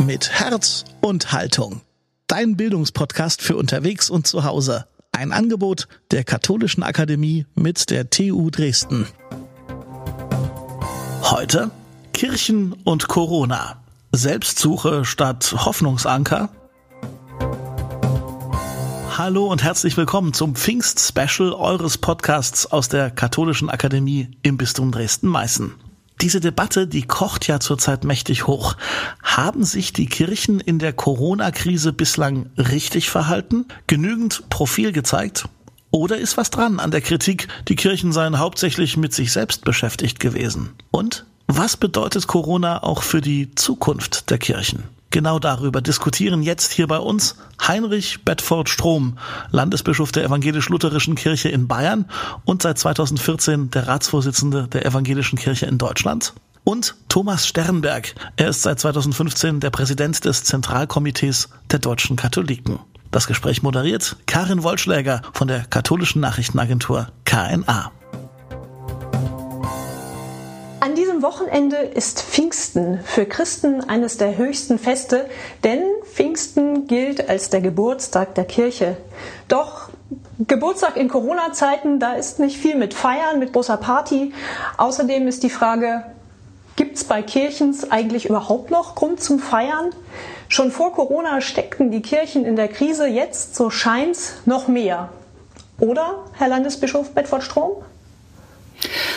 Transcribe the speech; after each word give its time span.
mit 0.00 0.30
Herz 0.30 0.84
und 1.00 1.32
Haltung. 1.32 1.82
Dein 2.26 2.56
Bildungspodcast 2.56 3.42
für 3.42 3.56
unterwegs 3.56 4.08
und 4.08 4.26
zu 4.26 4.44
Hause. 4.44 4.86
Ein 5.12 5.32
Angebot 5.32 5.88
der 6.10 6.24
Katholischen 6.24 6.82
Akademie 6.82 7.46
mit 7.54 7.90
der 7.90 8.08
TU 8.08 8.50
Dresden. 8.50 9.06
Heute 11.22 11.70
Kirchen 12.12 12.72
und 12.72 13.08
Corona. 13.08 13.82
Selbstsuche 14.12 15.04
statt 15.04 15.54
Hoffnungsanker. 15.64 16.48
Hallo 19.18 19.48
und 19.48 19.62
herzlich 19.62 19.96
willkommen 19.96 20.32
zum 20.32 20.56
Pfingst-Special 20.56 21.52
eures 21.52 21.98
Podcasts 21.98 22.66
aus 22.66 22.88
der 22.88 23.10
Katholischen 23.10 23.68
Akademie 23.68 24.30
im 24.42 24.56
Bistum 24.56 24.92
Dresden-Meißen. 24.92 25.89
Diese 26.20 26.40
Debatte, 26.40 26.86
die 26.86 27.02
kocht 27.02 27.46
ja 27.46 27.60
zurzeit 27.60 28.04
mächtig 28.04 28.46
hoch. 28.46 28.76
Haben 29.22 29.64
sich 29.64 29.94
die 29.94 30.06
Kirchen 30.06 30.60
in 30.60 30.78
der 30.78 30.92
Corona-Krise 30.92 31.94
bislang 31.94 32.50
richtig 32.58 33.08
verhalten? 33.08 33.66
Genügend 33.86 34.50
Profil 34.50 34.92
gezeigt? 34.92 35.48
Oder 35.90 36.18
ist 36.18 36.36
was 36.36 36.50
dran 36.50 36.78
an 36.78 36.90
der 36.90 37.00
Kritik, 37.00 37.48
die 37.68 37.74
Kirchen 37.74 38.12
seien 38.12 38.38
hauptsächlich 38.38 38.98
mit 38.98 39.14
sich 39.14 39.32
selbst 39.32 39.64
beschäftigt 39.64 40.20
gewesen? 40.20 40.70
Und 40.90 41.24
was 41.46 41.78
bedeutet 41.78 42.26
Corona 42.26 42.82
auch 42.82 43.02
für 43.02 43.22
die 43.22 43.54
Zukunft 43.54 44.30
der 44.30 44.38
Kirchen? 44.38 44.84
Genau 45.10 45.40
darüber 45.40 45.80
diskutieren 45.80 46.40
jetzt 46.40 46.70
hier 46.70 46.86
bei 46.86 46.98
uns 46.98 47.34
Heinrich 47.66 48.24
Bedford 48.24 48.68
Strom, 48.68 49.18
Landesbischof 49.50 50.12
der 50.12 50.24
Evangelisch-Lutherischen 50.24 51.16
Kirche 51.16 51.48
in 51.48 51.66
Bayern 51.66 52.04
und 52.44 52.62
seit 52.62 52.78
2014 52.78 53.70
der 53.70 53.88
Ratsvorsitzende 53.88 54.68
der 54.68 54.86
Evangelischen 54.86 55.36
Kirche 55.36 55.66
in 55.66 55.78
Deutschland. 55.78 56.34
Und 56.62 56.94
Thomas 57.08 57.48
Sternberg. 57.48 58.14
Er 58.36 58.48
ist 58.50 58.62
seit 58.62 58.78
2015 58.78 59.58
der 59.58 59.70
Präsident 59.70 60.24
des 60.24 60.44
Zentralkomitees 60.44 61.48
der 61.70 61.80
deutschen 61.80 62.14
Katholiken. 62.14 62.78
Das 63.10 63.26
Gespräch 63.26 63.62
moderiert 63.62 64.16
Karin 64.26 64.62
Wollschläger 64.62 65.22
von 65.32 65.48
der 65.48 65.64
katholischen 65.64 66.20
Nachrichtenagentur 66.20 67.08
KNA. 67.24 67.90
Diesem 71.10 71.22
Wochenende 71.22 71.76
ist 71.76 72.22
Pfingsten 72.22 73.00
für 73.02 73.26
Christen 73.26 73.82
eines 73.82 74.16
der 74.16 74.36
höchsten 74.36 74.78
Feste, 74.78 75.28
denn 75.64 75.82
Pfingsten 76.04 76.86
gilt 76.86 77.28
als 77.28 77.50
der 77.50 77.60
Geburtstag 77.60 78.36
der 78.36 78.44
Kirche. 78.44 78.96
Doch 79.48 79.88
Geburtstag 80.38 80.96
in 80.96 81.08
Corona-Zeiten, 81.08 81.98
da 81.98 82.12
ist 82.12 82.38
nicht 82.38 82.58
viel 82.58 82.76
mit 82.76 82.94
Feiern, 82.94 83.40
mit 83.40 83.52
großer 83.52 83.76
Party. 83.76 84.32
Außerdem 84.76 85.26
ist 85.26 85.42
die 85.42 85.50
Frage, 85.50 86.04
gibt 86.76 86.96
es 86.96 87.02
bei 87.02 87.22
Kirchens 87.22 87.90
eigentlich 87.90 88.26
überhaupt 88.26 88.70
noch 88.70 88.94
Grund 88.94 89.20
zum 89.20 89.40
Feiern? 89.40 89.90
Schon 90.48 90.70
vor 90.70 90.92
Corona 90.92 91.40
steckten 91.40 91.90
die 91.90 92.02
Kirchen 92.02 92.44
in 92.44 92.54
der 92.54 92.68
Krise, 92.68 93.08
jetzt, 93.08 93.56
so 93.56 93.68
scheint's, 93.68 94.34
noch 94.44 94.68
mehr. 94.68 95.08
Oder, 95.80 96.20
Herr 96.38 96.48
Landesbischof 96.48 97.10
Bedford-Strom? 97.14 97.82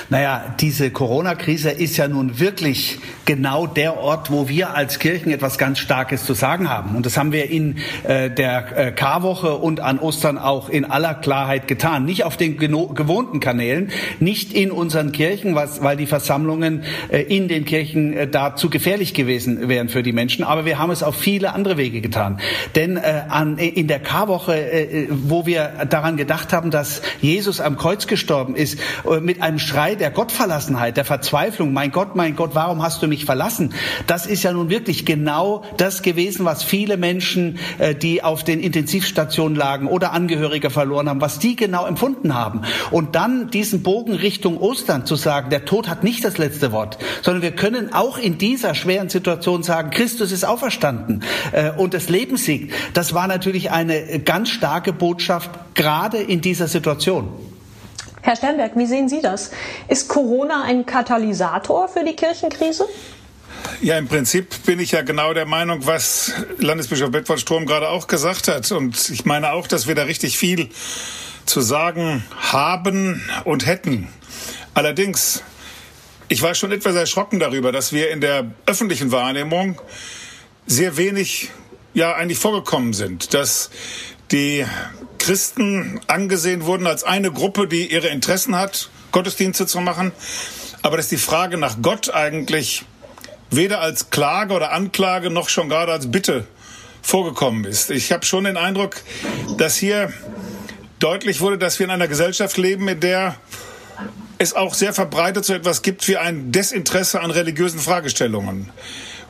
Naja, 0.10 0.56
diese 0.60 0.92
Corona-Krise 0.92 1.72
ist 1.72 1.98
ja 1.98 2.08
nun 2.08 2.40
wirklich 2.40 3.00
genau 3.26 3.68
der 3.68 3.98
Ort, 3.98 4.32
wo 4.32 4.50
wir 4.50 4.76
als 4.76 5.00
Kirchen 5.00 5.32
etwas 5.32 5.58
ganz 5.58 5.80
Starkes 5.80 6.26
zu 6.26 6.34
sagen 6.34 6.70
haben. 6.70 6.96
Und 6.96 7.06
das 7.06 7.18
haben 7.18 7.32
wir 7.32 7.50
in 7.50 7.78
äh, 8.04 8.30
der 8.30 8.78
äh, 8.78 8.92
Karwoche 8.92 9.56
und 9.56 9.80
an 9.80 10.00
Ostern 10.00 10.38
auch 10.38 10.70
in 10.70 10.86
aller 10.86 11.14
Klarheit 11.14 11.68
getan. 11.68 12.06
Nicht 12.06 12.24
auf 12.24 12.38
den 12.38 12.58
gewohnten 12.58 13.40
Kanälen, 13.40 13.92
nicht 14.20 14.54
in 14.54 14.72
unseren 14.72 15.12
Kirchen, 15.12 15.56
was, 15.56 15.84
weil 15.84 15.98
die 15.98 16.06
Versammlungen 16.06 16.84
äh, 17.10 17.22
in 17.22 17.48
den 17.48 17.66
Kirchen 17.66 18.14
äh, 18.14 18.28
da 18.28 18.56
zu 18.56 18.70
gefährlich 18.70 19.14
gewesen 19.14 19.70
wären 19.70 19.90
für 19.90 20.04
die 20.04 20.14
Menschen. 20.14 20.44
Aber 20.44 20.66
wir 20.66 20.80
haben 20.80 20.92
es 20.92 21.04
auf 21.04 21.16
viele 21.16 21.54
andere 21.54 21.78
Wege 21.78 22.02
getan. 22.02 22.40
Denn 22.76 22.98
äh, 22.98 23.24
an, 23.30 23.58
in 23.58 23.88
der 23.88 24.00
Karwoche, 24.00 24.56
äh, 24.56 25.08
wo 25.10 25.46
wir 25.46 25.86
daran 25.90 26.18
gedacht 26.18 26.54
haben, 26.54 26.72
dass 26.72 27.02
Jesus 27.22 27.62
am 27.62 27.78
Kreuz 27.78 28.08
gestorben 28.08 28.56
ist, 28.56 28.80
äh, 29.10 29.20
mit 29.20 29.42
einem 29.42 29.60
Schrei 29.64 29.96
der 29.96 30.12
Gottverlassenheit, 30.12 30.98
der 30.98 31.06
Verzweiflung, 31.06 31.74
mein 31.74 31.92
Gott, 31.92 32.16
mein 32.16 32.36
Gott, 32.36 32.52
warum 32.54 32.84
hast 32.84 33.02
du 33.02 33.08
mich 33.08 33.26
verlassen? 33.26 33.74
Das 34.06 34.26
ist 34.26 34.44
ja 34.44 34.52
nun 34.52 34.70
wirklich 34.70 35.06
genau 35.06 35.64
das 35.78 36.02
gewesen, 36.02 36.46
was 36.46 36.64
viele 36.64 36.98
Menschen, 36.98 37.58
äh, 37.80 37.96
die 37.96 38.24
auf 38.24 38.44
den 38.44 38.60
Intensivstationen 38.60 39.58
lagen 39.58 39.88
oder 39.88 40.12
Angehörige 40.12 40.70
verloren 40.70 41.10
haben, 41.10 41.22
was 41.22 41.40
die 41.40 41.56
genau 41.56 41.86
empfunden 41.86 42.34
haben. 42.36 42.62
Und 42.92 43.16
dann 43.16 43.50
diesen 43.50 43.82
Bogen 43.84 44.14
Richtung 44.14 44.58
Ostern 44.58 45.06
zu 45.06 45.16
sagen, 45.16 45.50
der 45.50 45.66
Tod 45.66 45.88
hat 45.88 46.04
nicht 46.04 46.24
das 46.24 46.38
letzte 46.38 46.72
Wort, 46.72 46.98
sondern 47.22 47.42
wir 47.42 47.52
können 47.52 47.94
auch 47.94 48.18
in 48.18 48.38
dieser 48.38 48.76
schweren 48.76 49.10
Situation 49.10 49.64
sagen, 49.64 49.90
Christus 49.90 50.32
ist 50.32 50.44
auferstanden 50.44 51.24
äh, 51.52 51.72
und 51.72 51.94
das 51.94 52.10
Leben 52.10 52.38
siegt. 52.38 52.74
Das 52.94 53.14
war 53.14 53.28
natürlich 53.28 53.72
eine 53.72 54.20
ganz 54.20 54.50
starke 54.50 54.94
Botschaft, 54.94 55.50
gerade 55.74 56.18
in 56.18 56.42
dieser 56.42 56.68
Situation. 56.68 57.30
Herr 58.24 58.38
Sternberg, 58.38 58.72
wie 58.78 58.86
sehen 58.86 59.10
Sie 59.10 59.22
das? 59.22 59.52
Ist 59.90 60.08
Corona 60.08 60.64
ein 60.64 60.86
Katalysator 60.86 61.90
für 61.90 62.06
die 62.06 62.16
Kirchenkrise? 62.16 62.88
Ja, 63.82 63.98
im 63.98 64.08
Prinzip 64.08 64.64
bin 64.66 64.80
ich 64.80 64.92
ja 64.92 65.02
genau 65.02 65.34
der 65.34 65.46
Meinung, 65.46 65.86
was 65.86 66.32
Landesbischof 66.58 67.12
Bedford 67.12 67.42
Strom 67.42 67.66
gerade 67.66 67.90
auch 67.90 68.08
gesagt 68.08 68.48
hat. 68.48 68.72
Und 68.72 69.10
ich 69.10 69.26
meine 69.26 69.52
auch, 69.52 69.68
dass 69.68 69.88
wir 69.88 69.96
da 69.96 70.04
richtig 70.04 70.38
viel 70.38 70.70
zu 71.46 71.60
sagen 71.60 72.24
haben 72.40 73.22
und 73.44 73.66
hätten. 73.66 74.08
Allerdings, 74.74 75.44
ich 76.30 76.42
war 76.42 76.56
schon 76.56 76.72
etwas 76.72 76.96
erschrocken 76.96 77.42
darüber, 77.42 77.74
dass 77.74 77.92
wir 77.92 78.10
in 78.10 78.22
der 78.22 78.46
öffentlichen 78.66 79.12
Wahrnehmung 79.12 79.82
sehr 80.66 80.96
wenig 80.96 81.52
ja 81.94 82.16
eigentlich 82.16 82.40
vorgekommen 82.40 82.94
sind, 82.94 83.34
dass 83.34 83.70
die 84.34 84.66
Christen 85.20 86.02
angesehen 86.08 86.66
wurden 86.66 86.88
als 86.88 87.04
eine 87.04 87.32
Gruppe, 87.32 87.68
die 87.68 87.90
ihre 87.94 88.08
Interessen 88.08 88.58
hat, 88.58 88.90
Gottesdienste 89.12 89.68
zu 89.68 89.80
machen, 89.80 90.12
aber 90.82 90.98
dass 90.98 91.08
die 91.08 91.18
Frage 91.18 91.58
nach 91.58 91.78
Gott 91.82 92.14
eigentlich 92.14 92.84
weder 93.52 93.80
als 93.80 94.10
Klage 94.10 94.54
oder 94.54 94.72
Anklage 94.72 95.30
noch 95.30 95.48
schon 95.48 95.70
gerade 95.70 95.92
als 95.92 96.12
Bitte 96.12 96.46
vorgekommen 97.02 97.64
ist. 97.66 97.92
Ich 97.92 98.12
habe 98.12 98.26
schon 98.26 98.46
den 98.46 98.58
Eindruck, 98.58 98.96
dass 99.58 99.78
hier 99.78 100.12
deutlich 101.00 101.40
wurde, 101.40 101.58
dass 101.58 101.80
wir 101.80 101.86
in 101.86 101.92
einer 101.92 102.08
Gesellschaft 102.08 102.58
leben, 102.58 102.88
in 102.88 103.00
der 103.00 103.36
es 104.40 104.54
auch 104.54 104.74
sehr 104.74 104.94
verbreitet 104.94 105.46
so 105.46 105.54
etwas 105.54 105.84
gibt 105.84 106.08
wie 106.08 106.18
ein 106.18 106.52
Desinteresse 106.52 107.22
an 107.22 107.32
religiösen 107.32 107.80
Fragestellungen. 107.80 108.72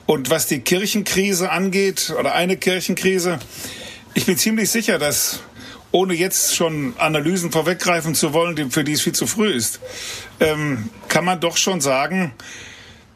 Und 0.05 0.29
was 0.29 0.47
die 0.47 0.61
Kirchenkrise 0.61 1.51
angeht, 1.51 2.13
oder 2.17 2.33
eine 2.33 2.57
Kirchenkrise, 2.57 3.39
ich 4.13 4.25
bin 4.25 4.38
ziemlich 4.38 4.69
sicher, 4.69 5.00
dass 5.00 5.41
ohne 5.91 6.13
jetzt 6.13 6.56
schon 6.56 6.94
Analysen 6.97 7.51
vorweggreifen 7.51 8.16
zu 8.16 8.34
wollen, 8.34 8.72
für 8.72 8.84
die 8.84 8.94
es 8.94 9.01
viel 9.01 9.13
zu 9.13 9.28
früh 9.28 9.51
ist, 9.51 9.79
ähm, 10.40 10.90
kann 11.07 11.25
man 11.25 11.40
doch 11.40 11.57
schon 11.57 11.81
sagen, 11.81 12.34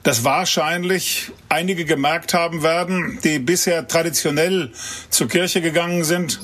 dass 0.04 0.24
wahrscheinlich 0.24 1.32
einige 1.50 1.86
gemerkt 1.86 2.34
haben 2.34 2.64
werden, 2.64 3.20
die 3.24 3.40
bisher 3.40 3.88
traditionell 3.88 4.72
zur 5.10 5.28
Kirche 5.28 5.62
gegangen 5.62 6.04
sind, 6.04 6.40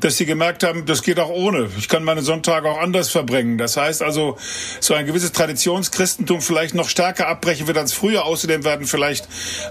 dass 0.00 0.16
sie 0.16 0.26
gemerkt 0.26 0.62
haben, 0.62 0.84
das 0.84 1.02
geht 1.02 1.18
auch 1.18 1.30
ohne. 1.30 1.68
Ich 1.78 1.88
kann 1.88 2.04
meine 2.04 2.22
Sonntage 2.22 2.68
auch 2.68 2.78
anders 2.78 3.10
verbringen. 3.10 3.56
Das 3.56 3.76
heißt 3.76 4.02
also, 4.02 4.36
so 4.80 4.94
ein 4.94 5.06
gewisses 5.06 5.32
Traditionschristentum 5.32 6.42
vielleicht 6.42 6.74
noch 6.74 6.88
stärker 6.88 7.28
abbrechen 7.28 7.66
wird 7.66 7.78
als 7.78 7.92
früher. 7.92 8.24
Außerdem 8.24 8.64
werden 8.64 8.86
vielleicht 8.86 9.28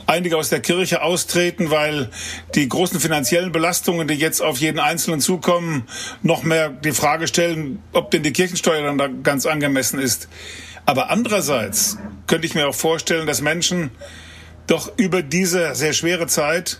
einige 0.07 0.37
aus 0.37 0.49
der 0.49 0.61
Kirche 0.61 1.01
austreten, 1.01 1.69
weil 1.69 2.09
die 2.55 2.67
großen 2.67 2.99
finanziellen 2.99 3.51
Belastungen, 3.51 4.07
die 4.07 4.15
jetzt 4.15 4.41
auf 4.41 4.57
jeden 4.57 4.79
Einzelnen 4.79 5.19
zukommen, 5.19 5.87
noch 6.23 6.43
mehr 6.43 6.69
die 6.69 6.91
Frage 6.91 7.27
stellen, 7.27 7.81
ob 7.93 8.11
denn 8.11 8.23
die 8.23 8.33
Kirchensteuer 8.33 8.83
dann 8.83 8.97
da 8.97 9.07
ganz 9.07 9.45
angemessen 9.45 9.99
ist. 9.99 10.27
Aber 10.87 11.09
andererseits 11.09 11.97
könnte 12.27 12.47
ich 12.47 12.55
mir 12.55 12.67
auch 12.67 12.75
vorstellen, 12.75 13.27
dass 13.27 13.41
Menschen 13.41 13.91
doch 14.67 14.91
über 14.97 15.21
diese 15.21 15.75
sehr 15.75 15.93
schwere 15.93 16.27
Zeit 16.27 16.79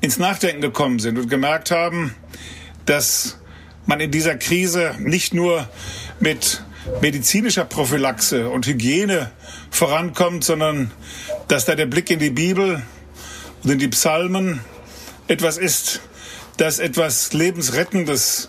ins 0.00 0.18
Nachdenken 0.18 0.60
gekommen 0.62 0.98
sind 0.98 1.18
und 1.18 1.28
gemerkt 1.28 1.70
haben, 1.70 2.14
dass 2.88 3.36
man 3.86 4.00
in 4.00 4.10
dieser 4.10 4.36
Krise 4.36 4.94
nicht 4.98 5.34
nur 5.34 5.68
mit 6.20 6.62
medizinischer 7.02 7.64
Prophylaxe 7.64 8.48
und 8.48 8.66
Hygiene 8.66 9.30
vorankommt, 9.70 10.42
sondern 10.42 10.90
dass 11.48 11.66
da 11.66 11.74
der 11.74 11.86
Blick 11.86 12.10
in 12.10 12.18
die 12.18 12.30
Bibel 12.30 12.82
und 13.62 13.70
in 13.70 13.78
die 13.78 13.88
Psalmen 13.88 14.60
etwas 15.26 15.58
ist, 15.58 16.00
das 16.56 16.78
etwas 16.78 17.34
Lebensrettendes 17.34 18.48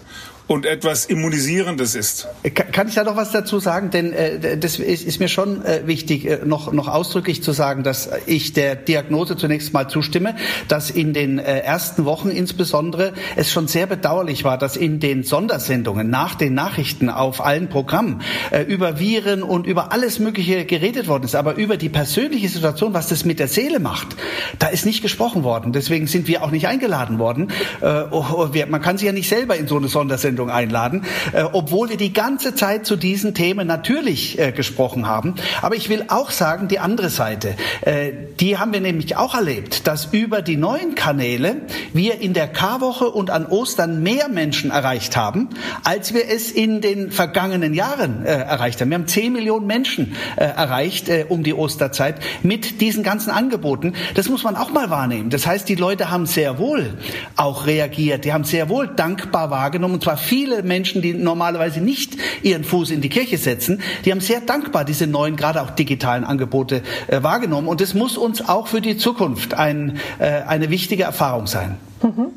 und 0.50 0.66
etwas 0.66 1.06
Immunisierendes 1.06 1.94
ist. 1.94 2.28
Kann 2.72 2.88
ich 2.88 2.96
da 2.96 3.04
noch 3.04 3.16
was 3.16 3.32
dazu 3.32 3.60
sagen? 3.60 3.92
Denn 3.92 4.12
äh, 4.14 4.58
das 4.58 4.80
ist, 4.80 5.06
ist, 5.06 5.20
mir 5.20 5.28
schon 5.28 5.64
äh, 5.64 5.86
wichtig, 5.86 6.26
äh, 6.26 6.40
noch, 6.44 6.74
noch 6.74 6.88
ausdrücklich 6.88 7.44
zu 7.44 7.52
sagen, 7.52 7.84
dass 7.84 8.10
ich 8.26 8.54
der 8.54 8.76
Diagnose 8.76 9.38
zunächst 9.38 9.74
mal 9.74 9.88
zustimme, 9.88 10.36
dass 10.68 10.90
in 10.90 11.14
den 11.14 11.38
äh, 11.38 11.60
ersten 11.60 12.04
Wochen 12.06 12.30
insbesondere 12.30 13.14
es 13.36 13.52
schon 13.52 13.68
sehr 13.68 13.86
bedauerlich 13.86 14.44
war, 14.44 14.58
dass 14.58 14.76
in 14.76 15.00
den 15.00 15.22
Sondersendungen 15.24 16.10
nach 16.10 16.34
den 16.34 16.56
Nachrichten 16.56 17.12
auf 17.12 17.46
allen 17.46 17.70
Programmen 17.70 18.24
äh, 18.50 18.64
über 18.64 19.00
Viren 19.00 19.44
und 19.44 19.68
über 19.68 19.92
alles 19.92 20.18
Mögliche 20.18 20.66
geredet 20.66 21.08
worden 21.08 21.26
ist, 21.26 21.36
aber 21.36 21.58
über 21.58 21.78
die 21.78 21.90
persönliche 21.90 22.50
Situation, 22.50 22.96
was 22.96 23.08
das 23.08 23.24
mit 23.24 23.38
der 23.38 23.50
Seele 23.50 23.80
macht, 23.80 24.16
da 24.58 24.66
ist 24.66 24.88
nicht 24.88 25.04
gesprochen 25.04 25.44
worden. 25.44 25.74
Deswegen 25.74 26.08
sind 26.08 26.28
wir 26.28 26.42
auch 26.42 26.50
nicht 26.50 26.68
eingeladen 26.68 27.20
worden. 27.20 27.52
Äh, 27.82 28.06
oh, 28.10 28.26
oh, 28.34 28.48
wir, 28.52 28.66
man 28.66 28.82
kann 28.82 28.98
sich 28.98 29.06
ja 29.06 29.14
nicht 29.14 29.30
selber 29.30 29.56
in 29.56 29.68
so 29.68 29.78
eine 29.78 29.90
Sondersendung 29.90 30.39
Sendung 30.40 30.50
einladen, 30.50 31.04
äh, 31.34 31.44
obwohl 31.44 31.90
wir 31.90 31.98
die 31.98 32.14
ganze 32.14 32.56
Zeit 32.56 32.86
zu 32.86 32.96
diesen 32.96 33.34
Themen 33.34 33.68
natürlich 33.68 34.40
äh, 34.40 34.54
gesprochen 34.54 35.06
haben. 35.06 35.36
Aber 35.62 35.76
ich 35.76 35.90
will 35.90 36.06
auch 36.08 36.32
sagen, 36.32 36.70
die 36.70 36.80
andere 36.80 37.10
Seite, 37.10 37.56
äh, 37.82 38.12
die 38.40 38.58
haben 38.58 38.72
wir 38.72 38.80
nämlich 38.80 39.18
auch 39.18 39.36
erlebt, 39.36 39.86
dass 39.86 40.06
über 40.14 40.42
die 40.42 40.56
neuen 40.56 40.96
Kanäle 40.96 41.58
wir 41.92 42.22
in 42.22 42.34
der 42.34 42.48
Karwoche 42.48 43.10
und 43.10 43.32
an 43.32 43.46
Ostern 43.48 44.02
mehr 44.02 44.30
Menschen 44.30 44.72
erreicht 44.72 45.18
haben, 45.18 45.50
als 45.84 46.14
wir 46.14 46.30
es 46.30 46.52
in 46.52 46.80
den 46.80 47.12
vergangenen 47.12 47.74
Jahren 47.74 48.26
äh, 48.26 48.30
erreicht 48.30 48.80
haben. 48.80 48.90
Wir 48.92 48.98
haben 48.98 49.08
10 49.08 49.34
Millionen 49.34 49.68
Menschen 49.68 50.16
äh, 50.38 50.46
erreicht 50.46 51.10
äh, 51.10 51.26
um 51.28 51.44
die 51.44 51.54
Osterzeit 51.54 52.16
mit 52.44 52.80
diesen 52.80 53.04
ganzen 53.04 53.32
Angeboten. 53.32 53.94
Das 54.16 54.30
muss 54.30 54.44
man 54.44 54.56
auch 54.56 54.72
mal 54.72 54.90
wahrnehmen. 54.90 55.30
Das 55.30 55.46
heißt, 55.46 55.68
die 55.68 55.76
Leute 55.76 56.10
haben 56.10 56.26
sehr 56.26 56.60
wohl 56.60 56.98
auch 57.36 57.68
reagiert. 57.68 58.24
Die 58.24 58.32
haben 58.32 58.46
sehr 58.46 58.70
wohl 58.70 58.88
dankbar 58.88 59.50
wahrgenommen, 59.50 59.96
und 59.96 60.04
zwar 60.04 60.18
viele 60.30 60.62
Menschen, 60.62 61.02
die 61.02 61.14
normalerweise 61.16 61.82
nicht 61.82 62.16
ihren 62.44 62.64
Fuß 62.64 62.92
in 62.92 63.02
die 63.02 63.10
Kirche 63.10 63.40
setzen, 63.40 63.82
die 64.06 64.12
haben 64.12 64.22
sehr 64.22 64.42
dankbar 64.42 64.86
diese 64.86 65.08
neuen, 65.08 65.36
gerade 65.36 65.60
auch 65.62 65.72
digitalen 65.72 66.24
Angebote 66.24 66.84
äh, 67.08 67.24
wahrgenommen. 67.24 67.68
Und 67.68 67.82
es 67.82 67.96
muss 67.96 68.16
uns 68.16 68.48
auch 68.48 68.68
für 68.68 68.80
die 68.80 68.96
Zukunft 68.96 69.56
ein, 69.56 69.98
äh, 70.20 70.44
eine 70.44 70.70
wichtige 70.70 71.04
Erfahrung 71.04 71.48
sein. 71.48 71.78
Mhm. 72.04 72.28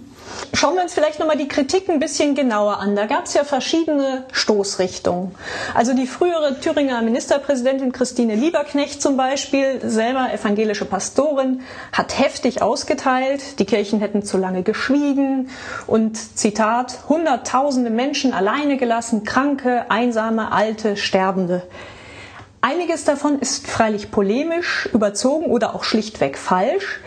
Schauen 0.54 0.74
wir 0.74 0.82
uns 0.82 0.92
vielleicht 0.92 1.18
nochmal 1.18 1.38
die 1.38 1.48
Kritik 1.48 1.88
ein 1.88 1.98
bisschen 1.98 2.34
genauer 2.34 2.78
an. 2.78 2.94
Da 2.94 3.06
gab 3.06 3.24
es 3.24 3.32
ja 3.32 3.42
verschiedene 3.42 4.24
Stoßrichtungen. 4.32 5.34
Also 5.74 5.94
die 5.94 6.06
frühere 6.06 6.60
Thüringer 6.60 7.00
Ministerpräsidentin 7.00 7.90
Christine 7.90 8.34
Lieberknecht 8.34 9.00
zum 9.00 9.16
Beispiel, 9.16 9.80
selber 9.82 10.30
evangelische 10.32 10.84
Pastorin, 10.84 11.62
hat 11.92 12.18
heftig 12.18 12.60
ausgeteilt, 12.60 13.58
die 13.60 13.64
Kirchen 13.64 14.00
hätten 14.00 14.22
zu 14.22 14.36
lange 14.36 14.62
geschwiegen 14.62 15.48
und 15.86 16.16
Zitat, 16.38 17.08
Hunderttausende 17.08 17.90
Menschen 17.90 18.34
alleine 18.34 18.76
gelassen, 18.76 19.24
Kranke, 19.24 19.90
Einsame, 19.90 20.52
Alte, 20.52 20.98
Sterbende. 20.98 21.62
Einiges 22.60 23.04
davon 23.04 23.38
ist 23.38 23.66
freilich 23.66 24.10
polemisch, 24.10 24.88
überzogen 24.92 25.46
oder 25.46 25.74
auch 25.74 25.82
schlichtweg 25.82 26.36
falsch. 26.36 27.00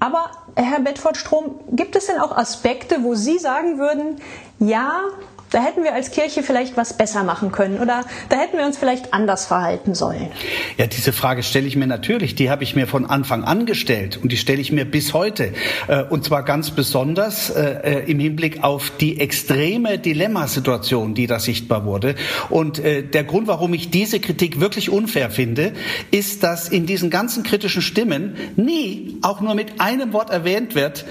Aber 0.00 0.30
Herr 0.62 0.80
Bedford-Strom, 0.80 1.60
gibt 1.70 1.94
es 1.94 2.06
denn 2.06 2.18
auch 2.18 2.36
Aspekte, 2.36 3.04
wo 3.04 3.14
Sie 3.14 3.38
sagen 3.38 3.78
würden, 3.78 4.20
ja, 4.58 5.02
da 5.50 5.62
hätten 5.64 5.82
wir 5.82 5.94
als 5.94 6.10
Kirche 6.10 6.42
vielleicht 6.42 6.76
was 6.76 6.96
besser 6.96 7.24
machen 7.24 7.52
können 7.52 7.78
oder 7.78 8.04
da 8.28 8.36
hätten 8.36 8.58
wir 8.58 8.66
uns 8.66 8.76
vielleicht 8.76 9.14
anders 9.14 9.46
verhalten 9.46 9.94
sollen? 9.94 10.28
Ja, 10.76 10.86
diese 10.86 11.12
Frage 11.12 11.42
stelle 11.42 11.66
ich 11.66 11.76
mir 11.76 11.86
natürlich. 11.86 12.34
Die 12.34 12.50
habe 12.50 12.64
ich 12.64 12.76
mir 12.76 12.86
von 12.86 13.06
Anfang 13.06 13.44
an 13.44 13.66
gestellt 13.66 14.18
und 14.22 14.30
die 14.32 14.36
stelle 14.36 14.60
ich 14.60 14.72
mir 14.72 14.84
bis 14.84 15.14
heute. 15.14 15.52
Äh, 15.86 16.04
und 16.04 16.24
zwar 16.24 16.42
ganz 16.42 16.70
besonders 16.70 17.50
äh, 17.50 18.02
äh, 18.02 18.10
im 18.10 18.18
Hinblick 18.18 18.62
auf 18.62 18.92
die 19.00 19.20
extreme 19.20 19.98
Dilemmasituation, 19.98 21.14
die 21.14 21.26
da 21.26 21.38
sichtbar 21.38 21.84
wurde. 21.84 22.14
Und 22.50 22.78
der 22.78 23.24
Grund, 23.24 23.46
warum 23.46 23.74
ich 23.74 23.90
diese 23.90 24.20
Kritik 24.20 24.60
wirklich 24.60 24.90
unfair 24.90 25.30
finde, 25.30 25.72
ist, 26.10 26.42
dass 26.42 26.68
in 26.68 26.86
diesen 26.86 27.10
ganzen 27.10 27.42
kritischen 27.42 27.82
Stimmen 27.82 28.36
nie 28.56 29.18
auch 29.22 29.40
nur 29.40 29.54
mit 29.54 29.80
einem 29.80 30.12
Wort 30.12 30.30
erwähnt 30.30 30.74
wird, 30.74 31.04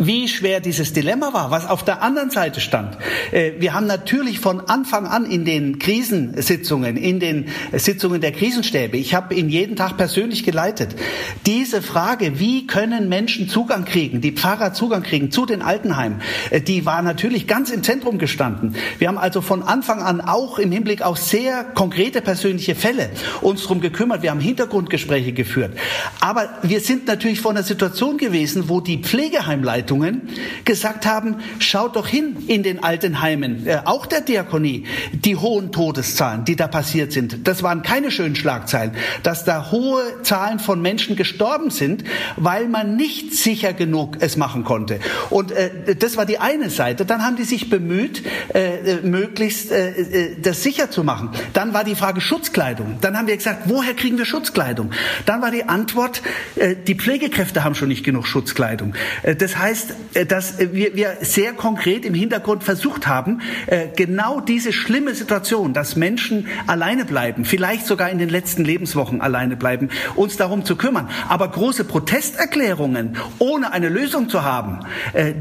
wie 0.00 0.28
schwer 0.28 0.60
dieses 0.60 0.94
Dilemma 0.94 1.34
war, 1.34 1.50
was 1.50 1.68
auf 1.68 1.84
der 1.84 2.02
anderen 2.02 2.30
Seite 2.30 2.60
stand. 2.60 2.96
Äh, 3.32 3.52
wir 3.58 3.74
haben 3.74 3.86
natürlich 3.86 4.40
von 4.40 4.60
Anfang 4.60 5.06
an 5.06 5.26
in 5.26 5.44
den 5.44 5.78
Krisensitzungen, 5.78 6.96
in 6.96 7.20
den 7.20 7.48
Sitzungen 7.72 8.22
der 8.22 8.32
Krisenstäbe, 8.32 8.96
ich 8.96 9.14
habe 9.14 9.34
ihn 9.34 9.50
jeden 9.50 9.76
Tag 9.76 9.98
persönlich 9.98 10.42
geleitet, 10.42 10.96
diese 11.44 11.82
Frage, 11.82 12.40
wie 12.40 12.66
können 12.66 13.10
Menschen 13.10 13.48
Zugang 13.48 13.84
kriegen, 13.84 14.22
die 14.22 14.32
Pfarrer 14.32 14.72
Zugang 14.72 15.02
kriegen 15.02 15.30
zu 15.30 15.44
den 15.44 15.60
Altenheimen, 15.60 16.22
äh, 16.48 16.62
die 16.62 16.86
war 16.86 17.02
natürlich 17.02 17.46
ganz 17.46 17.70
im 17.70 17.82
Zentrum 17.82 18.16
gestanden. 18.16 18.74
Wir 18.98 19.08
haben 19.08 19.18
also 19.18 19.42
von 19.42 19.62
Anfang 19.62 20.00
an 20.00 20.22
auch 20.22 20.58
im 20.58 20.72
Hinblick 20.72 21.02
auf 21.02 21.18
sehr 21.18 21.62
konkrete 21.62 22.22
persönliche 22.22 22.74
Fälle 22.74 23.10
uns 23.42 23.62
darum 23.64 23.82
gekümmert. 23.82 24.22
Wir 24.22 24.30
haben 24.30 24.40
Hintergrundgespräche 24.40 25.32
geführt. 25.32 25.76
Aber 26.20 26.48
wir 26.62 26.80
sind 26.80 27.06
natürlich 27.06 27.42
vor 27.42 27.50
einer 27.50 27.64
Situation 27.64 28.16
gewesen, 28.16 28.70
wo 28.70 28.80
die 28.80 29.02
Pflegeheimleitung 29.02 29.89
Zeitungen 29.90 30.22
gesagt 30.64 31.04
haben, 31.04 31.36
schaut 31.58 31.96
doch 31.96 32.06
hin 32.06 32.36
in 32.46 32.62
den 32.62 32.82
Altenheimen, 32.82 33.66
äh, 33.66 33.80
auch 33.84 34.06
der 34.06 34.20
Diakonie, 34.20 34.84
die 35.12 35.34
hohen 35.34 35.72
Todeszahlen, 35.72 36.44
die 36.44 36.54
da 36.54 36.68
passiert 36.68 37.12
sind. 37.12 37.48
Das 37.48 37.62
waren 37.62 37.82
keine 37.82 38.10
schönen 38.10 38.36
Schlagzeilen, 38.36 38.92
dass 39.24 39.44
da 39.44 39.72
hohe 39.72 40.22
Zahlen 40.22 40.60
von 40.60 40.80
Menschen 40.80 41.16
gestorben 41.16 41.70
sind, 41.70 42.04
weil 42.36 42.68
man 42.68 42.94
nicht 42.96 43.34
sicher 43.34 43.72
genug 43.72 44.18
es 44.20 44.36
machen 44.36 44.62
konnte. 44.64 45.00
Und 45.28 45.50
äh, 45.50 45.96
das 45.96 46.16
war 46.16 46.24
die 46.24 46.38
eine 46.38 46.70
Seite. 46.70 47.04
Dann 47.04 47.24
haben 47.24 47.36
die 47.36 47.44
sich 47.44 47.68
bemüht, 47.68 48.22
äh, 48.54 48.98
äh 48.98 49.00
möglichst 49.02 49.72
äh, 49.72 49.90
äh, 49.90 50.36
das 50.40 50.62
sicher 50.62 50.90
zu 50.90 51.02
machen. 51.02 51.30
Dann 51.52 51.74
war 51.74 51.82
die 51.82 51.96
Frage 51.96 52.20
Schutzkleidung. 52.20 52.98
Dann 53.00 53.16
haben 53.16 53.26
wir 53.26 53.36
gesagt, 53.36 53.62
woher 53.64 53.94
kriegen 53.94 54.18
wir 54.18 54.24
Schutzkleidung? 54.24 54.92
Dann 55.26 55.42
war 55.42 55.50
die 55.50 55.64
Antwort, 55.64 56.22
äh, 56.54 56.76
die 56.76 56.94
Pflegekräfte 56.94 57.64
haben 57.64 57.74
schon 57.74 57.88
nicht 57.88 58.04
genug 58.04 58.26
Schutzkleidung. 58.26 58.94
Äh, 59.22 59.34
das 59.34 59.56
heißt, 59.56 59.79
heißt, 59.80 59.94
äh, 60.14 60.26
dass 60.26 60.58
äh, 60.58 60.72
wir, 60.72 61.16
sehr 61.20 61.52
konkret 61.52 62.04
im 62.04 62.14
Hintergrund 62.14 62.64
versucht 62.64 63.06
haben, 63.06 63.40
äh, 63.66 63.88
genau 63.94 64.40
diese 64.40 64.72
schlimme 64.72 65.14
Situation, 65.14 65.72
dass 65.72 65.96
Menschen 65.96 66.46
alleine 66.66 67.04
bleiben, 67.04 67.44
vielleicht 67.44 67.86
sogar 67.86 68.10
in 68.10 68.18
den 68.18 68.28
letzten 68.28 68.64
Lebenswochen 68.64 69.20
alleine 69.20 69.56
bleiben, 69.56 69.90
uns 70.14 70.36
darum 70.36 70.64
zu 70.64 70.76
kümmern. 70.76 71.08
Aber 71.28 71.48
große 71.48 71.84
Protesterklärungen, 71.84 73.16
ohne 73.38 73.72
eine 73.72 73.88
Lösung 73.88 74.28
zu 74.28 74.44
haben, 74.44 74.80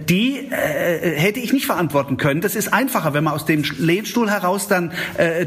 die 0.07 0.49
hätte 0.49 1.39
ich 1.39 1.53
nicht 1.53 1.65
verantworten 1.65 2.17
können. 2.17 2.41
Das 2.41 2.55
ist 2.55 2.73
einfacher, 2.73 3.13
wenn 3.13 3.23
man 3.23 3.33
aus 3.33 3.45
dem 3.45 3.63
Lehnstuhl 3.77 4.29
heraus 4.29 4.67
dann 4.67 4.91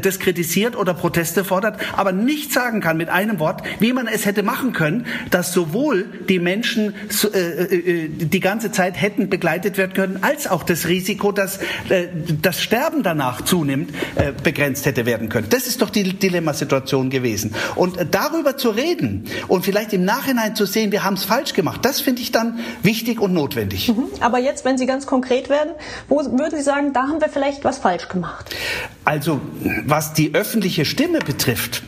das 0.01 0.19
kritisiert 0.19 0.75
oder 0.75 0.93
Proteste 0.93 1.43
fordert, 1.43 1.79
aber 1.95 2.11
nicht 2.11 2.51
sagen 2.53 2.81
kann 2.81 2.97
mit 2.97 3.09
einem 3.09 3.39
Wort, 3.39 3.63
wie 3.79 3.93
man 3.93 4.07
es 4.07 4.25
hätte 4.25 4.43
machen 4.43 4.73
können, 4.73 5.05
dass 5.31 5.53
sowohl 5.53 6.05
die 6.27 6.39
Menschen 6.39 6.93
die 7.13 8.39
ganze 8.39 8.71
Zeit 8.73 9.01
hätten 9.01 9.29
begleitet 9.29 9.77
werden 9.77 9.93
können, 9.93 10.19
als 10.21 10.47
auch 10.47 10.63
das 10.63 10.87
Risiko, 10.87 11.31
dass 11.31 11.57
äh, 11.89 12.07
das 12.41 12.61
Sterben 12.61 13.03
danach 13.03 13.41
zunimmt, 13.41 13.91
äh, 14.15 14.33
begrenzt 14.43 14.85
hätte 14.85 15.05
werden 15.05 15.29
können. 15.29 15.47
Das 15.49 15.67
ist 15.67 15.81
doch 15.81 15.89
die 15.89 16.03
Dilemmasituation 16.13 17.09
gewesen. 17.09 17.55
Und 17.75 17.97
äh, 17.97 18.05
darüber 18.05 18.57
zu 18.57 18.69
reden 18.69 19.25
und 19.47 19.63
vielleicht 19.63 19.93
im 19.93 20.03
Nachhinein 20.03 20.55
zu 20.55 20.65
sehen, 20.65 20.91
wir 20.91 21.03
haben 21.03 21.15
es 21.15 21.23
falsch 21.23 21.53
gemacht, 21.53 21.85
das 21.85 22.01
finde 22.01 22.21
ich 22.21 22.31
dann 22.31 22.59
wichtig 22.81 23.19
und 23.19 23.33
notwendig. 23.33 23.89
Mhm. 23.89 24.05
Aber 24.19 24.39
jetzt, 24.39 24.65
wenn 24.65 24.77
Sie 24.77 24.85
ganz 24.85 25.05
konkret 25.05 25.49
werden, 25.49 25.71
wo 26.09 26.17
würden 26.17 26.57
Sie 26.57 26.63
sagen, 26.63 26.93
da 26.93 27.03
haben 27.03 27.21
wir 27.21 27.29
vielleicht 27.29 27.63
was 27.63 27.77
falsch 27.77 28.09
gemacht? 28.09 28.55
Also, 29.05 29.39
was 29.85 30.13
die 30.13 30.33
öffentliche 30.33 30.85
Stimme 30.85 31.19
betrifft, 31.19 31.83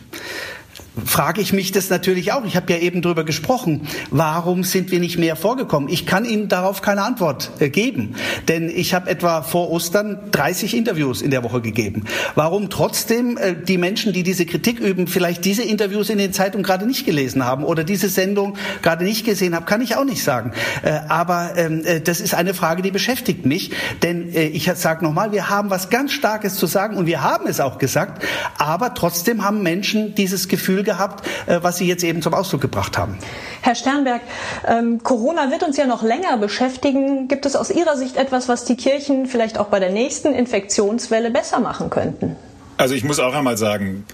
frage 1.04 1.42
ich 1.42 1.52
mich 1.52 1.72
das 1.72 1.90
natürlich 1.90 2.32
auch. 2.32 2.46
Ich 2.46 2.56
habe 2.56 2.72
ja 2.72 2.80
eben 2.80 3.02
darüber 3.02 3.24
gesprochen. 3.24 3.88
Warum 4.12 4.64
sind 4.64 4.92
wir 4.92 5.00
nicht 5.00 5.18
mehr 5.18 5.36
vorgekommen? 5.36 5.90
Ich 5.90 6.06
kann 6.06 6.26
Ihnen 6.26 6.48
darauf 6.48 6.82
keine 6.82 7.04
Antwort 7.04 7.52
äh, 7.60 7.70
geben, 7.70 8.16
denn 8.48 8.70
ich 8.70 8.94
habe 8.94 9.10
etwa 9.10 9.42
vor 9.42 9.72
Ostern 9.72 10.20
30 10.32 10.76
Interviews 10.76 11.22
in 11.22 11.32
der 11.32 11.44
Woche 11.44 11.62
gegeben. 11.62 12.06
Warum 12.36 12.70
trotzdem 12.70 13.38
äh, 13.38 13.56
die 13.56 13.78
Menschen, 13.78 14.14
die 14.14 14.24
diese 14.24 14.46
Kritik 14.46 14.80
üben, 14.80 15.08
vielleicht 15.08 15.44
diese 15.44 15.64
Interviews 15.64 16.10
in 16.10 16.18
den 16.18 16.34
Zeitungen 16.34 16.64
gerade 16.64 16.86
nicht 16.86 17.06
gelesen 17.06 17.46
haben 17.46 17.64
oder 17.64 17.84
diese 17.84 18.10
Sendung 18.10 18.56
gerade 18.82 19.04
nicht 19.04 19.26
gesehen 19.26 19.56
haben, 19.56 19.66
kann 19.66 19.82
ich 19.82 19.98
auch 19.98 20.06
nicht 20.06 20.24
sagen. 20.24 20.52
Äh, 20.84 21.00
aber 21.10 21.54
ähm, 21.58 21.84
äh, 21.84 22.00
das 22.00 22.22
ist 22.22 22.34
eine 22.34 22.54
Frage, 22.54 22.82
die 22.82 22.92
beschäftigt 22.92 23.46
mich, 23.46 23.72
denn 24.02 24.34
ich 24.34 24.70
sage 24.76 25.04
nochmal, 25.04 25.32
wir 25.32 25.50
haben 25.50 25.70
was 25.70 25.90
ganz 25.90 26.12
Starkes 26.12 26.56
zu 26.56 26.66
sagen 26.66 26.98
und 26.98 27.06
wir 27.06 27.22
haben 27.22 27.48
es 27.48 27.60
auch 27.60 27.78
gesagt, 27.78 28.24
aber 28.58 28.94
trotzdem 28.94 29.44
haben 29.44 29.64
Menschen 29.64 30.16
dieses 30.16 30.48
Gefühl 30.48 30.85
gehabt, 30.86 31.28
äh, 31.48 31.60
was 31.62 31.76
Sie 31.78 31.88
jetzt 31.88 32.04
eben 32.04 32.22
zum 32.22 32.34
Ausdruck 32.34 32.62
gebracht 32.62 32.98
haben. 32.98 33.18
Herr 33.62 33.76
Sternberg, 33.76 34.22
ähm, 34.66 35.04
Corona 35.04 35.52
wird 35.52 35.64
uns 35.64 35.76
ja 35.76 35.86
noch 35.86 36.04
länger 36.04 36.38
beschäftigen. 36.38 37.28
Gibt 37.28 37.46
es 37.46 37.58
aus 37.58 37.70
Ihrer 37.70 37.98
Sicht 37.98 38.16
etwas, 38.16 38.48
was 38.48 38.64
die 38.64 38.78
Kirchen 38.78 39.26
vielleicht 39.26 39.58
auch 39.58 39.68
bei 39.68 39.80
der 39.80 39.90
nächsten 39.92 40.34
Infektionswelle 40.34 41.32
besser 41.32 41.60
machen 41.60 41.90
könnten? 41.90 42.38
Also 42.78 42.96
ich 42.96 43.04
muss 43.04 43.20
auch 43.20 43.34
einmal 43.34 43.58
sagen, 43.58 44.06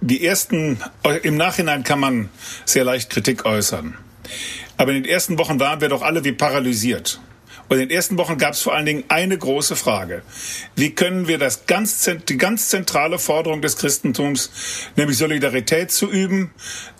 die 0.00 0.24
ersten, 0.24 0.78
im 1.22 1.36
Nachhinein 1.36 1.82
kann 1.82 1.98
man 1.98 2.28
sehr 2.64 2.84
leicht 2.84 3.10
Kritik 3.10 3.44
äußern. 3.44 3.94
Aber 4.76 4.92
in 4.92 5.02
den 5.02 5.10
ersten 5.10 5.38
Wochen 5.38 5.60
waren 5.60 5.80
wir 5.80 5.88
doch 5.88 6.02
alle 6.02 6.24
wie 6.24 6.32
paralysiert. 6.32 7.20
Und 7.68 7.78
in 7.78 7.88
den 7.88 7.96
ersten 7.96 8.18
Wochen 8.18 8.38
gab 8.38 8.54
es 8.54 8.62
vor 8.62 8.74
allen 8.74 8.86
Dingen 8.86 9.04
eine 9.08 9.36
große 9.36 9.76
Frage. 9.76 10.22
Wie 10.76 10.94
können 10.94 11.28
wir 11.28 11.38
das 11.38 11.66
ganz, 11.66 12.08
die 12.28 12.36
ganz 12.36 12.68
zentrale 12.68 13.18
Forderung 13.18 13.62
des 13.62 13.76
Christentums, 13.76 14.50
nämlich 14.96 15.16
Solidarität 15.16 15.90
zu 15.90 16.10
üben, 16.10 16.50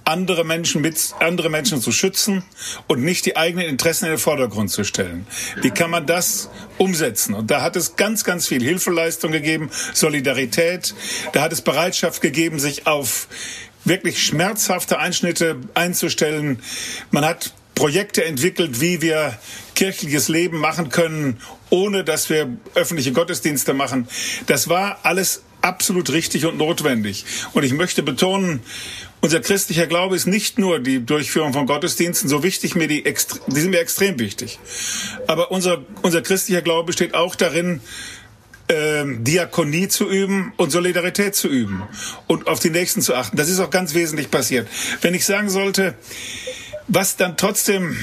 andere 0.04 0.44
Menschen 0.44 0.82
mit, 0.82 1.14
andere 1.20 1.48
Menschen 1.48 1.80
zu 1.80 1.92
schützen 1.92 2.44
und 2.86 3.02
nicht 3.02 3.26
die 3.26 3.36
eigenen 3.36 3.66
Interessen 3.66 4.06
in 4.06 4.12
den 4.12 4.18
Vordergrund 4.18 4.70
zu 4.70 4.84
stellen. 4.84 5.26
Wie 5.62 5.70
kann 5.70 5.90
man 5.90 6.06
das 6.06 6.50
umsetzen? 6.78 7.34
Und 7.34 7.50
da 7.50 7.62
hat 7.62 7.76
es 7.76 7.96
ganz, 7.96 8.24
ganz 8.24 8.46
viel 8.46 8.62
Hilfeleistung 8.62 9.32
gegeben, 9.32 9.70
Solidarität. 9.92 10.94
Da 11.32 11.42
hat 11.42 11.52
es 11.52 11.62
Bereitschaft 11.62 12.20
gegeben, 12.20 12.58
sich 12.58 12.86
auf 12.86 13.28
wirklich 13.84 14.22
schmerzhafte 14.22 14.98
Einschnitte 14.98 15.56
einzustellen. 15.74 16.60
Man 17.10 17.24
hat 17.24 17.52
Projekte 17.74 18.24
entwickelt, 18.24 18.80
wie 18.80 19.02
wir 19.02 19.38
kirchliches 19.74 20.28
Leben 20.28 20.58
machen 20.58 20.90
können, 20.90 21.40
ohne 21.70 22.04
dass 22.04 22.30
wir 22.30 22.56
öffentliche 22.74 23.12
Gottesdienste 23.12 23.74
machen. 23.74 24.08
Das 24.46 24.68
war 24.68 25.00
alles 25.02 25.42
absolut 25.60 26.12
richtig 26.12 26.46
und 26.46 26.58
notwendig. 26.58 27.24
Und 27.52 27.64
ich 27.64 27.72
möchte 27.72 28.02
betonen, 28.02 28.60
unser 29.20 29.40
christlicher 29.40 29.86
Glaube 29.86 30.14
ist 30.14 30.26
nicht 30.26 30.58
nur 30.58 30.80
die 30.80 31.04
Durchführung 31.04 31.54
von 31.54 31.66
Gottesdiensten, 31.66 32.28
so 32.28 32.42
wichtig 32.42 32.74
mir 32.74 32.88
die, 32.88 33.02
die 33.02 33.60
sind 33.60 33.70
mir 33.70 33.80
extrem 33.80 34.18
wichtig. 34.18 34.58
Aber 35.26 35.50
unser, 35.50 35.82
unser 36.02 36.20
christlicher 36.20 36.60
Glaube 36.60 36.84
besteht 36.88 37.14
auch 37.14 37.34
darin, 37.34 37.80
ähm, 38.68 39.24
Diakonie 39.24 39.88
zu 39.88 40.08
üben 40.08 40.52
und 40.56 40.70
Solidarität 40.70 41.34
zu 41.34 41.48
üben 41.48 41.82
und 42.26 42.46
auf 42.46 42.60
die 42.60 42.70
Nächsten 42.70 43.00
zu 43.00 43.14
achten. 43.14 43.36
Das 43.36 43.48
ist 43.48 43.60
auch 43.60 43.70
ganz 43.70 43.94
wesentlich 43.94 44.30
passiert. 44.30 44.68
Wenn 45.00 45.14
ich 45.14 45.24
sagen 45.24 45.50
sollte, 45.50 45.94
was 46.88 47.16
dann 47.16 47.36
trotzdem 47.36 47.96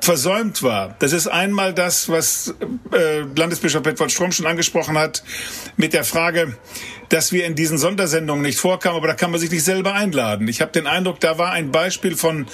versäumt 0.00 0.62
war. 0.62 0.94
Das 0.98 1.12
ist 1.12 1.26
einmal 1.26 1.74
das, 1.74 2.08
was 2.08 2.54
äh, 2.92 3.20
Landesbischof 3.34 3.86
Edward 3.86 4.12
Strom 4.12 4.32
schon 4.32 4.46
angesprochen 4.46 4.96
hat, 4.96 5.22
mit 5.76 5.92
der 5.92 6.04
Frage, 6.04 6.56
dass 7.08 7.32
wir 7.32 7.46
in 7.46 7.54
diesen 7.54 7.78
Sondersendungen 7.78 8.42
nicht 8.42 8.58
vorkamen, 8.58 8.96
aber 8.96 9.08
da 9.08 9.14
kann 9.14 9.30
man 9.30 9.40
sich 9.40 9.50
nicht 9.50 9.64
selber 9.64 9.94
einladen. 9.94 10.48
Ich 10.48 10.60
habe 10.60 10.72
den 10.72 10.86
Eindruck, 10.86 11.20
da 11.20 11.38
war 11.38 11.52
ein 11.52 11.70
Beispiel 11.70 12.16
von 12.16 12.46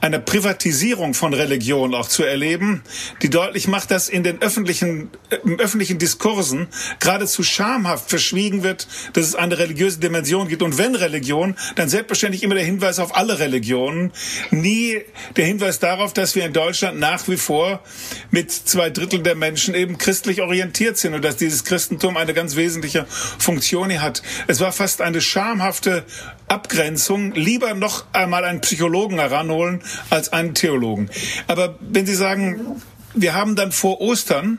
einer 0.00 0.18
Privatisierung 0.18 1.14
von 1.14 1.34
Religion 1.34 1.94
auch 1.94 2.08
zu 2.08 2.24
erleben, 2.24 2.82
die 3.22 3.30
deutlich 3.30 3.68
macht, 3.68 3.90
dass 3.90 4.08
in 4.08 4.22
den 4.22 4.40
öffentlichen, 4.42 5.10
öffentlichen 5.58 5.98
Diskursen 5.98 6.68
geradezu 7.00 7.42
schamhaft 7.42 8.08
verschwiegen 8.08 8.62
wird, 8.62 8.86
dass 9.12 9.26
es 9.26 9.34
eine 9.34 9.58
religiöse 9.58 9.98
Dimension 9.98 10.48
gibt. 10.48 10.62
Und 10.62 10.78
wenn 10.78 10.94
Religion, 10.94 11.56
dann 11.76 11.88
selbstverständlich 11.88 12.42
immer 12.42 12.54
der 12.54 12.64
Hinweis 12.64 12.98
auf 12.98 13.16
alle 13.16 13.38
Religionen, 13.38 14.12
nie 14.50 15.00
der 15.36 15.46
Hinweis 15.46 15.78
darauf, 15.78 16.12
dass 16.12 16.34
wir 16.34 16.44
in 16.44 16.52
Deutschland 16.52 16.98
nach 16.98 17.28
wie 17.28 17.36
vor 17.36 17.82
mit 18.30 18.50
zwei 18.50 18.90
Drittel 18.90 19.22
der 19.22 19.34
Menschen 19.34 19.74
eben 19.74 19.98
christlich 19.98 20.40
orientiert 20.40 20.96
sind 20.96 21.14
und 21.14 21.24
dass 21.24 21.36
dieses 21.36 21.64
Christentum 21.64 22.16
eine 22.16 22.34
ganz 22.34 22.56
wesentliche 22.56 23.06
Funktion 23.06 23.79
hier 23.88 24.02
hat. 24.02 24.22
Es 24.46 24.60
war 24.60 24.72
fast 24.72 25.00
eine 25.00 25.20
schamhafte 25.20 26.04
Abgrenzung. 26.48 27.32
Lieber 27.32 27.72
noch 27.74 28.04
einmal 28.12 28.44
einen 28.44 28.60
Psychologen 28.60 29.18
heranholen, 29.18 29.82
als 30.10 30.32
einen 30.32 30.54
Theologen. 30.54 31.08
Aber 31.46 31.76
wenn 31.80 32.06
Sie 32.06 32.14
sagen, 32.14 32.82
wir 33.14 33.34
haben 33.34 33.56
dann 33.56 33.72
vor 33.72 34.00
Ostern 34.00 34.58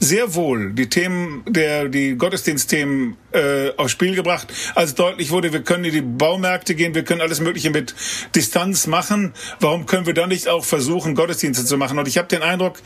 sehr 0.00 0.34
wohl 0.34 0.72
die 0.72 0.88
Themen 0.88 1.42
der 1.46 1.88
die 1.88 2.16
Gottesdienstthemen 2.16 3.16
äh, 3.32 3.70
aufs 3.76 3.92
Spiel 3.92 4.14
gebracht, 4.14 4.48
als 4.74 4.94
deutlich 4.94 5.30
wurde, 5.30 5.52
wir 5.52 5.62
können 5.62 5.84
in 5.84 5.92
die 5.92 6.00
Baumärkte 6.00 6.74
gehen, 6.74 6.94
wir 6.94 7.04
können 7.04 7.20
alles 7.20 7.40
Mögliche 7.40 7.70
mit 7.70 7.94
Distanz 8.34 8.86
machen. 8.86 9.34
Warum 9.60 9.86
können 9.86 10.06
wir 10.06 10.14
dann 10.14 10.28
nicht 10.28 10.48
auch 10.48 10.64
versuchen, 10.64 11.14
Gottesdienste 11.14 11.64
zu 11.64 11.76
machen? 11.76 11.98
Und 11.98 12.06
ich 12.06 12.18
habe 12.18 12.28
den 12.28 12.42
Eindruck, 12.42 12.80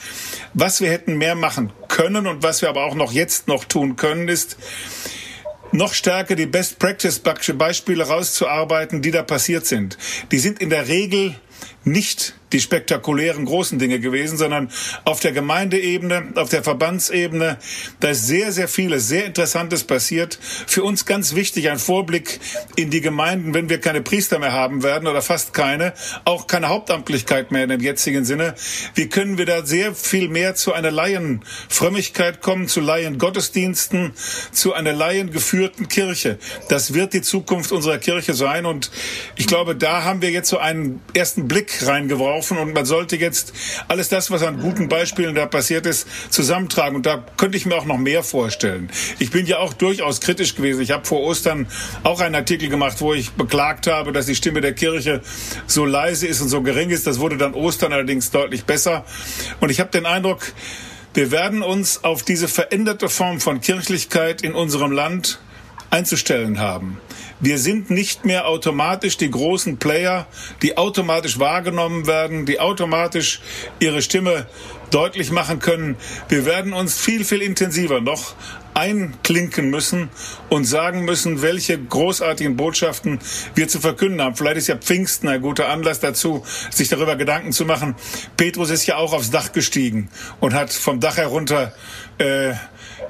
was 0.55 0.81
wir 0.81 0.91
hätten 0.91 1.19
mehr 1.19 1.35
machen 1.35 1.73
können 1.89 2.27
und 2.27 2.43
was 2.43 2.63
wir 2.63 2.69
aber 2.69 2.85
auch 2.85 2.95
noch 2.95 3.13
jetzt 3.13 3.49
noch 3.49 3.65
tun 3.65 3.97
können, 3.97 4.29
ist 4.29 4.57
noch 5.73 5.95
stärker 5.95 6.37
die 6.37 6.47
Best 6.47 6.79
Practice 6.79 7.21
Beispiele 7.55 8.05
rauszuarbeiten, 8.05 9.03
die 9.03 9.11
da 9.11 9.23
passiert 9.23 9.67
sind. 9.67 9.99
Die 10.31 10.39
sind 10.39 10.61
in 10.61 10.71
der 10.71 10.89
Regel 10.89 11.35
nicht 11.85 12.35
die 12.53 12.61
spektakulären 12.61 13.45
großen 13.45 13.79
Dinge 13.79 13.99
gewesen, 13.99 14.37
sondern 14.37 14.71
auf 15.05 15.21
der 15.21 15.33
Gemeindeebene, 15.33 16.33
auf 16.35 16.51
der 16.51 16.63
Verbandsebene, 16.63 17.59
da 18.01 18.09
ist 18.11 18.27
sehr, 18.27 18.53
sehr 18.53 18.69
vieles, 18.69 19.09
sehr 19.09 19.25
Interessantes 19.25 19.85
passiert. 19.85 20.39
Für 20.67 20.83
uns 20.85 21.07
ganz 21.07 21.35
wichtig 21.35 21.71
ein 21.71 21.79
Vorblick 21.79 22.41
in 22.77 22.91
die 22.91 23.01
Gemeinden, 23.01 23.55
wenn 23.55 23.69
wir 23.69 23.81
keine 23.81 24.03
Priester 24.03 24.39
mehr 24.39 24.53
haben 24.53 24.83
werden 24.83 25.09
oder 25.09 25.23
fast 25.23 25.55
keine, 25.55 25.95
auch 26.25 26.47
keine 26.47 26.69
Hauptamtlichkeit 26.69 27.51
mehr 27.51 27.65
in 27.65 27.71
dem 27.71 27.81
jetzigen 27.81 28.25
Sinne. 28.25 28.55
Wie 28.95 29.09
können 29.09 29.39
wir 29.39 29.47
da 29.47 29.65
sehr 29.65 29.95
viel 29.95 30.29
mehr 30.29 30.55
zu 30.55 30.73
einer 30.73 30.91
Laienfrömmigkeit 30.91 32.41
kommen, 32.41 32.69
zu 32.69 32.81
Laiengottesdiensten, 32.81 34.13
zu 34.53 34.75
einer 34.75 34.93
laiengeführten 34.93 35.89
Kirche? 35.89 36.39
Das 36.69 36.95
wird 36.95 37.15
die 37.15 37.23
Zukunft 37.23 37.73
unserer 37.73 37.99
Kirche 37.99 38.35
sein 38.35 38.67
und 38.67 38.91
ich 39.37 39.47
glaube, 39.47 39.75
da 39.75 40.05
haben 40.05 40.23
wir 40.23 40.31
jetzt 40.31 40.49
so 40.49 40.59
einen 40.59 41.01
ersten 41.15 41.49
Blick 41.49 41.87
reingeworfen 41.87 42.42
laufen 42.43 42.59
und 42.59 42.75
man 42.75 42.85
sollte 42.85 43.17
jetzt 43.17 43.53
alles 43.87 44.09
das, 44.09 44.31
was 44.31 44.43
an 44.43 44.59
guten 44.59 44.89
Beispielen 44.89 45.35
da 45.35 45.47
passiert 45.47 45.87
ist, 45.87 46.09
zusammentragen. 46.31 46.97
Und 46.97 47.07
da 47.07 47.25
könnte 47.37 47.57
ich 47.57 47.67
mir 47.67 47.77
auch 47.77 47.85
noch 47.85 47.99
mehr 47.99 48.25
vorstellen. 48.25 48.91
Ich 49.21 49.31
bin 49.31 49.47
ja 49.47 49.59
auch 49.59 49.73
durchaus 49.73 50.21
kritisch 50.21 50.57
gewesen. 50.57 50.83
Ich 50.83 50.91
habe 50.91 51.05
vor 51.05 51.21
Ostern 51.21 51.69
auch 52.03 52.21
einen 52.21 52.35
Artikel 52.35 52.69
gemacht, 52.69 53.01
wo 53.01 53.15
ich 53.15 53.31
beklagt 53.33 53.87
habe, 53.87 54.13
dass 54.13 54.27
die 54.27 54.35
Stimme 54.35 54.61
der 54.61 54.75
Kirche 54.75 55.23
so 55.67 55.85
leise 55.85 56.27
ist 56.27 56.41
und 56.41 56.49
so 56.49 56.63
gering 56.63 56.91
ist. 56.91 57.07
Das 57.07 57.21
wurde 57.21 57.37
dann 57.37 57.55
Ostern 57.55 57.93
allerdings 57.93 58.33
deutlich 58.33 58.65
besser. 58.65 59.05
Und 59.61 59.71
ich 59.71 59.79
habe 59.79 59.91
den 59.91 60.05
Eindruck, 60.05 60.53
wir 61.15 61.31
werden 61.31 61.63
uns 61.63 62.03
auf 62.03 62.25
diese 62.25 62.49
veränderte 62.49 63.09
Form 63.09 63.39
von 63.39 63.61
Kirchlichkeit 63.61 64.43
in 64.43 64.55
unserem 64.55 64.91
Land 64.91 65.39
einzustellen 65.91 66.59
haben. 66.59 66.99
Wir 67.43 67.59
sind 67.59 67.91
nicht 67.91 68.25
mehr 68.25 68.47
automatisch 68.47 69.17
die 69.17 69.29
großen 69.29 69.79
Player, 69.79 70.29
die 70.63 70.77
automatisch 70.77 71.41
wahrgenommen 71.41 72.07
werden, 72.07 72.47
die 72.47 72.61
automatisch 72.61 73.41
ihre 73.81 74.01
Stimme 74.01 74.47
deutlich 74.93 75.33
machen 75.33 75.59
können. 75.59 75.97
Wir 76.29 76.45
werden 76.45 76.73
uns 76.73 77.01
viel, 77.01 77.25
viel 77.25 77.43
intensiver 77.43 78.01
noch 78.01 78.37
einklinken 78.75 79.71
müssen 79.71 80.09
und 80.49 80.65
sagen 80.65 81.05
müssen, 81.05 81.43
welche 81.43 81.79
großartigen 81.79 82.57
Botschaften 82.57 83.19
wir 83.55 83.69
zu 83.69 83.81
verkünden 83.81 84.23
haben. 84.23 84.37
Vielleicht 84.37 84.57
ist 84.57 84.69
ja 84.69 84.77
Pfingsten 84.77 85.29
ein 85.29 85.43
guter 85.43 85.69
Anlass 85.69 86.01
dazu, 86.01 86.45
sich 86.71 86.89
darüber 86.89 87.17
Gedanken 87.17 87.53
zu 87.53 87.65
machen. 87.65 87.95
Petrus 88.37 88.71
ist 88.71 88.87
ja 88.87 88.97
auch 88.97 89.13
aufs 89.13 89.31
Dach 89.31 89.53
gestiegen 89.53 90.09
und 90.41 90.55
hat 90.55 90.73
vom 90.73 91.01
Dach 91.01 91.17
herunter 91.17 91.73
äh, 92.19 92.53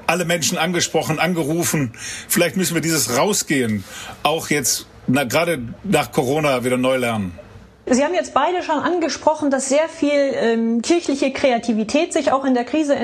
alle 0.07 0.25
Menschen 0.25 0.59
angesprochen, 0.59 1.19
angerufen. 1.19 1.93
Vielleicht 2.29 2.57
müssen 2.57 2.75
wir 2.75 2.83
dieses 2.83 3.17
Rausgehen 3.17 3.85
auch 4.23 4.51
jetzt 4.51 4.87
na, 5.07 5.25
gerade 5.25 5.61
nach 5.85 6.13
Corona 6.13 6.65
wieder 6.65 6.77
neu 6.77 6.97
lernen. 6.97 7.39
Sie 7.87 8.05
haben 8.05 8.15
jetzt 8.15 8.33
beide 8.33 8.63
schon 8.63 8.79
angesprochen, 8.79 9.51
dass 9.51 9.69
sehr 9.69 9.89
viel 9.89 10.13
ähm, 10.13 10.83
kirchliche 10.83 11.33
Kreativität 11.33 12.13
sich 12.13 12.31
auch 12.31 12.45
in 12.45 12.55
der 12.55 12.65
Krise 12.65 12.95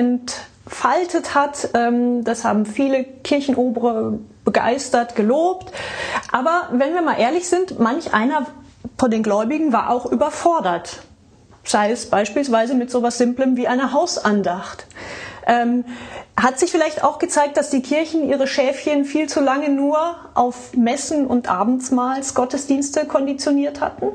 entfaltet 0.69 1.33
hat. 1.33 1.69
Ähm, 1.73 2.23
das 2.23 2.45
haben 2.45 2.65
viele 2.65 3.03
Kirchenobere 3.03 4.19
begeistert, 4.45 5.15
gelobt. 5.15 5.71
Aber 6.31 6.69
wenn 6.71 6.93
wir 6.93 7.01
mal 7.01 7.19
ehrlich 7.19 7.49
sind, 7.49 7.79
manch 7.79 8.13
einer 8.13 8.45
von 8.97 9.09
den 9.09 9.23
Gläubigen 9.23 9.73
war 9.73 9.89
auch 9.89 10.05
überfordert. 10.05 11.01
Sei 11.63 11.91
es 11.91 12.09
beispielsweise 12.09 12.75
mit 12.75 12.91
so 12.91 12.99
etwas 12.99 13.17
Simplem 13.17 13.57
wie 13.57 13.67
einer 13.67 13.93
Hausandacht. 13.93 14.85
Ähm, 15.45 15.85
hat 16.39 16.59
sich 16.59 16.71
vielleicht 16.71 17.03
auch 17.03 17.19
gezeigt, 17.19 17.57
dass 17.57 17.69
die 17.69 17.81
Kirchen 17.81 18.29
ihre 18.29 18.47
Schäfchen 18.47 19.03
viel 19.05 19.27
zu 19.27 19.41
lange 19.41 19.69
nur 19.69 20.15
auf 20.35 20.73
Messen 20.75 21.25
und 21.25 21.49
Abendsmahlsgottesdienste 21.49 23.05
konditioniert 23.05 23.81
hatten? 23.81 24.07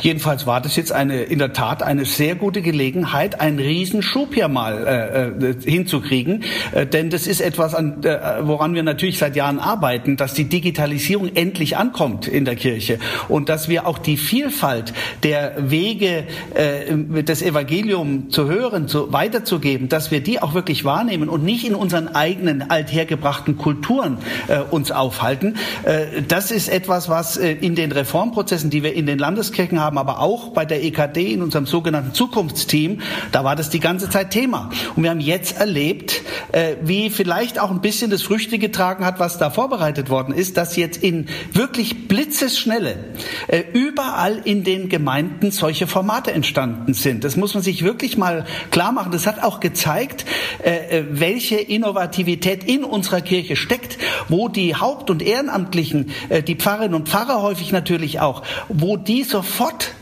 Jedenfalls 0.00 0.46
war 0.46 0.60
das 0.60 0.76
jetzt 0.76 0.92
eine, 0.92 1.22
in 1.22 1.38
der 1.38 1.52
Tat 1.52 1.82
eine 1.82 2.04
sehr 2.04 2.34
gute 2.34 2.62
Gelegenheit, 2.62 3.40
einen 3.40 3.58
Riesenschub 3.58 4.34
hier 4.34 4.48
mal 4.48 4.86
äh, 4.86 5.50
äh, 5.50 5.54
hinzukriegen. 5.64 6.44
Äh, 6.72 6.86
denn 6.86 7.10
das 7.10 7.26
ist 7.26 7.40
etwas, 7.40 7.74
an, 7.74 8.02
äh, 8.04 8.18
woran 8.42 8.74
wir 8.74 8.82
natürlich 8.82 9.18
seit 9.18 9.36
Jahren 9.36 9.58
arbeiten, 9.58 10.16
dass 10.16 10.34
die 10.34 10.44
Digitalisierung 10.44 11.34
endlich 11.34 11.76
ankommt 11.76 12.28
in 12.28 12.44
der 12.44 12.56
Kirche 12.56 12.98
und 13.28 13.48
dass 13.48 13.68
wir 13.68 13.86
auch 13.86 13.98
die 13.98 14.16
Vielfalt 14.16 14.92
der 15.22 15.70
Wege, 15.70 16.24
äh, 16.54 17.22
das 17.24 17.42
Evangelium 17.42 18.30
zu 18.30 18.48
hören, 18.48 18.88
zu, 18.88 19.12
weiterzugeben, 19.12 19.88
dass 19.88 20.10
wir 20.10 20.20
die 20.20 20.42
auch 20.42 20.54
wirklich 20.54 20.84
wahrnehmen 20.84 21.28
und 21.28 21.44
nicht 21.44 21.66
in 21.66 21.74
unseren 21.74 22.08
eigenen 22.08 22.70
althergebrachten 22.70 23.56
Kulturen 23.56 24.18
äh, 24.48 24.58
uns 24.58 24.90
aufhalten. 24.90 25.56
Äh, 25.84 26.22
das 26.28 26.50
ist 26.50 26.68
etwas, 26.68 27.08
was 27.08 27.36
äh, 27.36 27.52
in 27.52 27.74
den 27.74 27.92
Reformprozessen, 27.92 28.70
die 28.70 28.82
wir 28.82 28.94
in 28.94 29.06
den 29.06 29.18
Landes 29.18 29.45
Landeskirchen 29.46 29.80
haben, 29.80 29.98
aber 29.98 30.20
auch 30.20 30.48
bei 30.48 30.64
der 30.64 30.82
EKD 30.82 31.32
in 31.32 31.42
unserem 31.42 31.66
sogenannten 31.66 32.14
Zukunftsteam, 32.14 33.00
da 33.32 33.44
war 33.44 33.56
das 33.56 33.70
die 33.70 33.80
ganze 33.80 34.10
Zeit 34.10 34.30
Thema. 34.30 34.70
Und 34.94 35.02
wir 35.02 35.10
haben 35.10 35.20
jetzt 35.20 35.58
erlebt, 35.58 36.22
äh, 36.52 36.76
wie 36.82 37.10
vielleicht 37.10 37.60
auch 37.60 37.70
ein 37.70 37.80
bisschen 37.80 38.10
das 38.10 38.22
Früchte 38.22 38.58
getragen 38.58 39.04
hat, 39.04 39.20
was 39.20 39.38
da 39.38 39.50
vorbereitet 39.50 40.10
worden 40.10 40.34
ist, 40.34 40.56
dass 40.56 40.76
jetzt 40.76 41.02
in 41.02 41.26
wirklich 41.52 42.08
blitzesschnelle 42.08 42.96
äh, 43.48 43.62
überall 43.72 44.40
in 44.44 44.64
den 44.64 44.88
Gemeinden 44.88 45.50
solche 45.50 45.86
Formate 45.86 46.32
entstanden 46.32 46.94
sind. 46.94 47.24
Das 47.24 47.36
muss 47.36 47.54
man 47.54 47.62
sich 47.62 47.84
wirklich 47.84 48.16
mal 48.16 48.46
klar 48.70 48.92
machen. 48.92 49.12
Das 49.12 49.26
hat 49.26 49.42
auch 49.42 49.60
gezeigt, 49.60 50.24
äh, 50.62 51.04
welche 51.10 51.56
Innovativität 51.56 52.64
in 52.64 52.84
unserer 52.84 53.20
Kirche 53.20 53.56
steckt, 53.56 53.98
wo 54.28 54.48
die 54.48 54.74
Haupt- 54.74 55.10
und 55.10 55.22
Ehrenamtlichen, 55.22 56.10
die 56.46 56.54
Pfarrerinnen 56.56 56.94
und 56.94 57.08
Pfarrer 57.08 57.42
häufig 57.42 57.72
natürlich 57.72 58.20
auch, 58.20 58.42
wo 58.68 58.96
die 58.96 59.24
sofort 59.36 59.92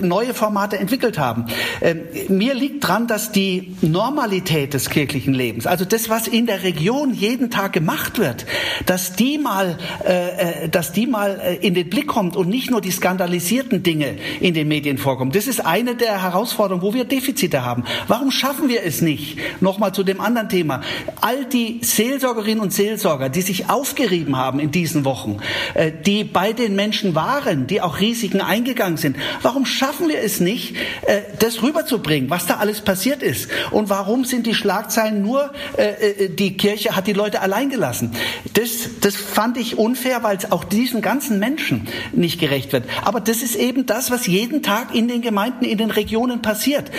neue 0.00 0.34
Formate 0.34 0.76
entwickelt 0.76 1.16
haben. 1.18 1.46
Ähm, 1.80 2.00
mir 2.28 2.54
liegt 2.54 2.86
dran, 2.86 3.06
dass 3.06 3.30
die 3.32 3.76
Normalität 3.80 4.74
des 4.74 4.90
kirchlichen 4.90 5.34
Lebens, 5.34 5.66
also 5.66 5.84
das, 5.84 6.08
was 6.08 6.26
in 6.26 6.46
der 6.46 6.62
Region 6.62 7.14
jeden 7.14 7.50
Tag 7.50 7.72
gemacht 7.72 8.18
wird, 8.18 8.46
dass 8.86 9.12
die 9.12 9.38
mal, 9.38 9.78
äh, 10.04 10.64
äh, 10.64 10.68
dass 10.68 10.92
die 10.92 11.06
mal 11.06 11.40
äh, 11.40 11.54
in 11.56 11.74
den 11.74 11.88
Blick 11.88 12.08
kommt 12.08 12.36
und 12.36 12.48
nicht 12.48 12.70
nur 12.70 12.80
die 12.80 12.90
skandalisierten 12.90 13.82
Dinge 13.82 14.16
in 14.40 14.54
den 14.54 14.68
Medien 14.68 14.98
vorkommen. 14.98 15.32
Das 15.32 15.46
ist 15.46 15.64
eine 15.64 15.94
der 15.94 16.22
Herausforderungen, 16.22 16.82
wo 16.82 16.94
wir 16.94 17.04
Defizite 17.04 17.64
haben. 17.64 17.84
Warum 18.08 18.30
schaffen 18.30 18.68
wir 18.68 18.82
es 18.82 19.00
nicht? 19.00 19.38
Nochmal 19.60 19.92
zu 19.92 20.02
dem 20.02 20.20
anderen 20.20 20.48
Thema. 20.48 20.80
All 21.20 21.44
die 21.44 21.80
Seelsorgerinnen 21.82 22.60
und 22.60 22.72
Seelsorger, 22.72 23.28
die 23.28 23.42
sich 23.42 23.70
aufgerieben 23.70 24.36
haben 24.36 24.60
in 24.60 24.70
diesen 24.70 25.04
Wochen, 25.04 25.38
äh, 25.74 25.92
die 25.92 26.24
bei 26.24 26.52
den 26.52 26.74
Menschen 26.74 27.14
waren, 27.14 27.66
die 27.66 27.80
auch 27.80 28.00
Risiken 28.00 28.40
eingegangen 28.50 28.98
sind. 28.98 29.16
Warum 29.42 29.64
schaffen 29.64 30.08
wir 30.08 30.20
es 30.20 30.40
nicht, 30.40 30.76
äh, 31.06 31.22
das 31.38 31.62
rüberzubringen, 31.62 32.28
was 32.28 32.46
da 32.46 32.56
alles 32.56 32.80
passiert 32.80 33.22
ist? 33.22 33.48
Und 33.70 33.88
warum 33.88 34.24
sind 34.24 34.46
die 34.46 34.54
Schlagzeilen 34.54 35.22
nur 35.22 35.52
äh, 35.78 36.24
äh, 36.24 36.28
die 36.28 36.56
Kirche 36.56 36.96
hat 36.96 37.06
die 37.06 37.12
Leute 37.12 37.40
allein 37.40 37.70
gelassen. 37.70 38.12
Das, 38.54 39.00
das 39.00 39.14
fand 39.14 39.56
ich 39.56 39.78
unfair, 39.78 40.22
weil 40.22 40.36
es 40.36 40.50
auch 40.50 40.64
diesen 40.64 41.00
ganzen 41.00 41.38
Menschen 41.38 41.86
nicht 42.12 42.40
gerecht 42.40 42.72
wird. 42.72 42.84
Aber 43.04 43.20
das 43.20 43.42
ist 43.42 43.54
eben 43.54 43.86
das, 43.86 44.10
was 44.10 44.26
jeden 44.26 44.62
Tag 44.62 44.94
in 44.94 45.06
den 45.06 45.22
Gemeinden, 45.22 45.64
in 45.64 45.78
den 45.78 45.90
Regionen 45.90 46.42
passiert. 46.42 46.90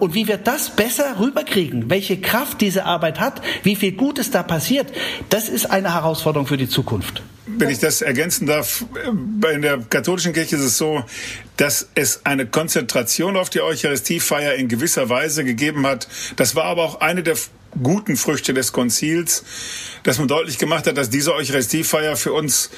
Und 0.00 0.14
wie 0.14 0.28
wir 0.28 0.36
das 0.36 0.70
besser 0.70 1.18
rüberkriegen, 1.18 1.90
welche 1.90 2.20
Kraft 2.20 2.60
diese 2.60 2.84
Arbeit 2.84 3.18
hat, 3.18 3.42
wie 3.62 3.76
viel 3.76 3.92
Gutes 3.92 4.30
da 4.30 4.42
passiert, 4.42 4.92
das 5.30 5.48
ist 5.48 5.66
eine 5.70 5.94
Herausforderung 5.94 6.46
für 6.46 6.56
die 6.56 6.68
Zukunft. 6.68 7.22
Wenn 7.46 7.70
ich 7.70 7.80
das 7.80 8.02
ergänzen 8.02 8.46
darf, 8.46 8.84
in 9.52 9.62
der 9.62 9.78
katholischen 9.78 10.32
Kirche 10.32 10.56
ist 10.56 10.62
es 10.62 10.78
so, 10.78 11.04
dass 11.56 11.88
es 11.94 12.24
eine 12.24 12.46
Konzentration 12.46 13.36
auf 13.36 13.50
die 13.50 13.60
Eucharistiefeier 13.60 14.54
in 14.54 14.68
gewisser 14.68 15.08
Weise 15.08 15.44
gegeben 15.44 15.86
hat. 15.86 16.06
Das 16.36 16.54
war 16.54 16.64
aber 16.64 16.84
auch 16.84 17.00
eine 17.00 17.22
der 17.22 17.36
guten 17.82 18.16
Früchte 18.16 18.54
des 18.54 18.72
Konzils, 18.72 19.44
dass 20.04 20.18
man 20.18 20.28
deutlich 20.28 20.58
gemacht 20.58 20.86
hat, 20.86 20.96
dass 20.96 21.10
diese 21.10 21.34
Eucharistiefeier 21.34 22.16
für 22.16 22.32
uns 22.32 22.70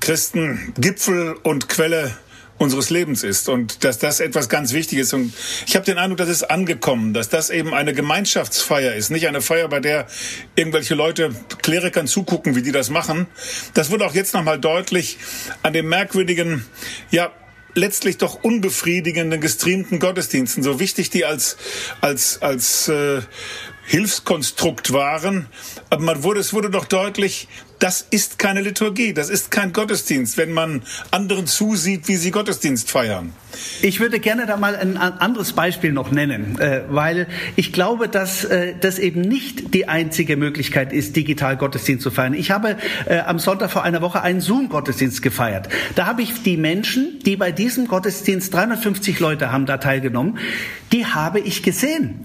Christen 0.00 0.72
Gipfel 0.78 1.34
und 1.42 1.68
Quelle 1.68 2.16
unseres 2.58 2.90
Lebens 2.90 3.24
ist 3.24 3.48
und 3.48 3.84
dass 3.84 3.98
das 3.98 4.20
etwas 4.20 4.48
ganz 4.48 4.72
Wichtiges 4.72 5.12
und 5.12 5.32
ich 5.66 5.74
habe 5.74 5.84
den 5.84 5.98
Eindruck, 5.98 6.18
dass 6.18 6.28
es 6.28 6.44
angekommen, 6.44 7.12
dass 7.12 7.28
das 7.28 7.50
eben 7.50 7.74
eine 7.74 7.92
Gemeinschaftsfeier 7.92 8.94
ist, 8.94 9.10
nicht 9.10 9.26
eine 9.26 9.40
Feier, 9.40 9.68
bei 9.68 9.80
der 9.80 10.06
irgendwelche 10.54 10.94
Leute 10.94 11.34
Klerikern 11.62 12.06
zugucken, 12.06 12.54
wie 12.54 12.62
die 12.62 12.72
das 12.72 12.90
machen. 12.90 13.26
Das 13.74 13.90
wurde 13.90 14.06
auch 14.06 14.14
jetzt 14.14 14.34
nochmal 14.34 14.60
deutlich 14.60 15.18
an 15.62 15.72
dem 15.72 15.88
merkwürdigen, 15.88 16.64
ja, 17.10 17.32
letztlich 17.74 18.18
doch 18.18 18.42
unbefriedigenden 18.42 19.40
gestreamten 19.40 19.98
Gottesdiensten, 19.98 20.62
so 20.62 20.78
wichtig 20.78 21.10
die 21.10 21.24
als 21.24 21.56
als 22.00 22.42
als 22.42 22.88
äh, 22.88 23.22
Hilfskonstrukt 23.86 24.92
waren. 24.92 25.46
Aber 25.90 26.02
man 26.02 26.22
wurde, 26.22 26.40
es 26.40 26.52
wurde 26.52 26.70
doch 26.70 26.84
deutlich, 26.84 27.48
das 27.82 28.06
ist 28.10 28.38
keine 28.38 28.60
Liturgie, 28.60 29.12
das 29.12 29.28
ist 29.28 29.50
kein 29.50 29.72
Gottesdienst, 29.72 30.36
wenn 30.36 30.52
man 30.52 30.82
anderen 31.10 31.48
zusieht, 31.48 32.06
wie 32.06 32.14
sie 32.14 32.30
Gottesdienst 32.30 32.88
feiern. 32.88 33.32
Ich 33.82 34.00
würde 34.00 34.20
gerne 34.20 34.46
da 34.46 34.56
mal 34.56 34.76
ein 34.76 34.96
anderes 34.96 35.52
Beispiel 35.52 35.92
noch 35.92 36.10
nennen, 36.10 36.58
äh, 36.58 36.82
weil 36.88 37.26
ich 37.56 37.72
glaube, 37.72 38.08
dass 38.08 38.44
äh, 38.44 38.74
das 38.80 38.98
eben 38.98 39.20
nicht 39.20 39.74
die 39.74 39.88
einzige 39.88 40.36
Möglichkeit 40.36 40.92
ist, 40.92 41.16
digital 41.16 41.56
Gottesdienst 41.56 42.02
zu 42.02 42.10
feiern. 42.10 42.34
Ich 42.34 42.50
habe 42.50 42.76
äh, 43.06 43.18
am 43.20 43.38
Sonntag 43.38 43.70
vor 43.70 43.82
einer 43.82 44.00
Woche 44.00 44.22
einen 44.22 44.40
Zoom-Gottesdienst 44.40 45.22
gefeiert. 45.22 45.68
Da 45.94 46.06
habe 46.06 46.22
ich 46.22 46.42
die 46.42 46.56
Menschen, 46.56 47.18
die 47.24 47.36
bei 47.36 47.52
diesem 47.52 47.86
Gottesdienst 47.86 48.54
350 48.54 49.20
Leute 49.20 49.52
haben 49.52 49.66
da 49.66 49.78
teilgenommen, 49.78 50.38
die 50.92 51.06
habe 51.06 51.40
ich 51.40 51.62
gesehen. 51.62 52.20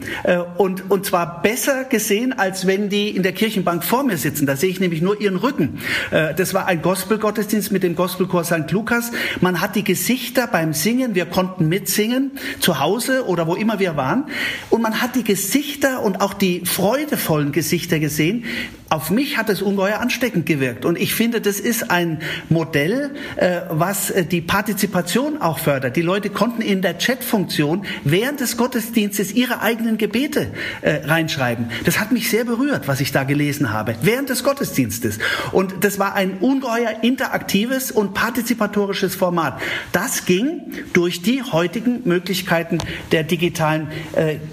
Und, 0.57 0.91
und 0.91 1.05
zwar 1.05 1.41
besser 1.41 1.85
gesehen, 1.85 2.37
als 2.37 2.67
wenn 2.67 2.89
die 2.89 3.15
in 3.15 3.23
der 3.23 3.31
Kirchenbank 3.31 3.81
vor 3.81 4.03
mir 4.03 4.17
sitzen. 4.17 4.45
Da 4.45 4.57
sehe 4.57 4.69
ich 4.69 4.81
nämlich 4.81 5.01
nur 5.01 5.21
ihren 5.21 5.37
Rücken. 5.37 5.79
Das 6.11 6.53
war 6.53 6.65
ein 6.65 6.81
Gospel-Gottesdienst 6.81 7.71
mit 7.71 7.83
dem 7.83 7.95
Gospelchor 7.95 8.43
St. 8.43 8.69
Lukas. 8.71 9.11
Man 9.39 9.61
hat 9.61 9.77
die 9.77 9.85
Gesichter 9.85 10.47
beim 10.47 10.73
Singen 10.73 11.15
wir 11.17 11.25
konnten 11.25 11.67
mitsingen, 11.67 12.31
zu 12.59 12.79
Hause 12.79 13.25
oder 13.25 13.47
wo 13.47 13.55
immer 13.55 13.79
wir 13.79 13.97
waren. 13.97 14.25
Und 14.69 14.83
man 14.83 15.01
hat 15.01 15.15
die 15.15 15.23
Gesichter 15.23 16.03
und 16.03 16.21
auch 16.21 16.35
die 16.35 16.61
freudevollen 16.63 17.51
Gesichter 17.51 17.97
gesehen, 17.99 18.45
auf 18.89 19.09
mich 19.09 19.37
hat 19.37 19.49
es 19.49 19.61
ungeheuer 19.61 19.99
ansteckend 19.99 20.45
gewirkt. 20.45 20.85
Und 20.85 20.97
ich 20.97 21.13
finde, 21.13 21.41
das 21.41 21.59
ist 21.59 21.91
ein 21.91 22.19
Modell, 22.49 23.11
äh, 23.35 23.61
was 23.69 24.11
äh, 24.11 24.25
die 24.25 24.41
Partizipation 24.41 25.41
auch 25.41 25.59
fördert. 25.59 25.95
Die 25.97 26.01
Leute 26.01 26.29
konnten 26.29 26.61
in 26.61 26.81
der 26.81 26.97
Chatfunktion 26.97 27.85
während 28.05 28.39
des 28.39 28.55
Gottesdienstes 28.55 29.33
ihre 29.33 29.61
eigenen 29.61 29.97
Gebete 29.97 30.47
äh, 30.81 31.05
reinschreiben. 31.05 31.69
Das 31.83 31.99
hat 31.99 32.11
mich 32.11 32.29
sehr 32.29 32.45
berührt, 32.45 32.87
was 32.87 33.01
ich 33.01 33.11
da 33.11 33.23
gelesen 33.23 33.73
habe, 33.73 33.95
während 34.01 34.29
des 34.29 34.43
Gottesdienstes. 34.43 35.19
Und 35.51 35.83
das 35.83 35.99
war 35.99 36.15
ein 36.15 36.37
ungeheuer 36.39 36.99
interaktives 37.01 37.91
und 37.91 38.13
partizipatorisches 38.13 39.15
Format. 39.15 39.59
Das 39.91 40.25
ging 40.25 40.61
durch 40.93 41.06
die 41.09 41.43
heutigen 41.43 42.01
Möglichkeiten 42.05 42.79
der 43.11 43.23
digitalen 43.23 43.87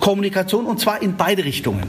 Kommunikation 0.01 0.67
und 0.67 0.81
zwar 0.81 1.03
in 1.03 1.17
beide 1.17 1.45
Richtungen. 1.45 1.85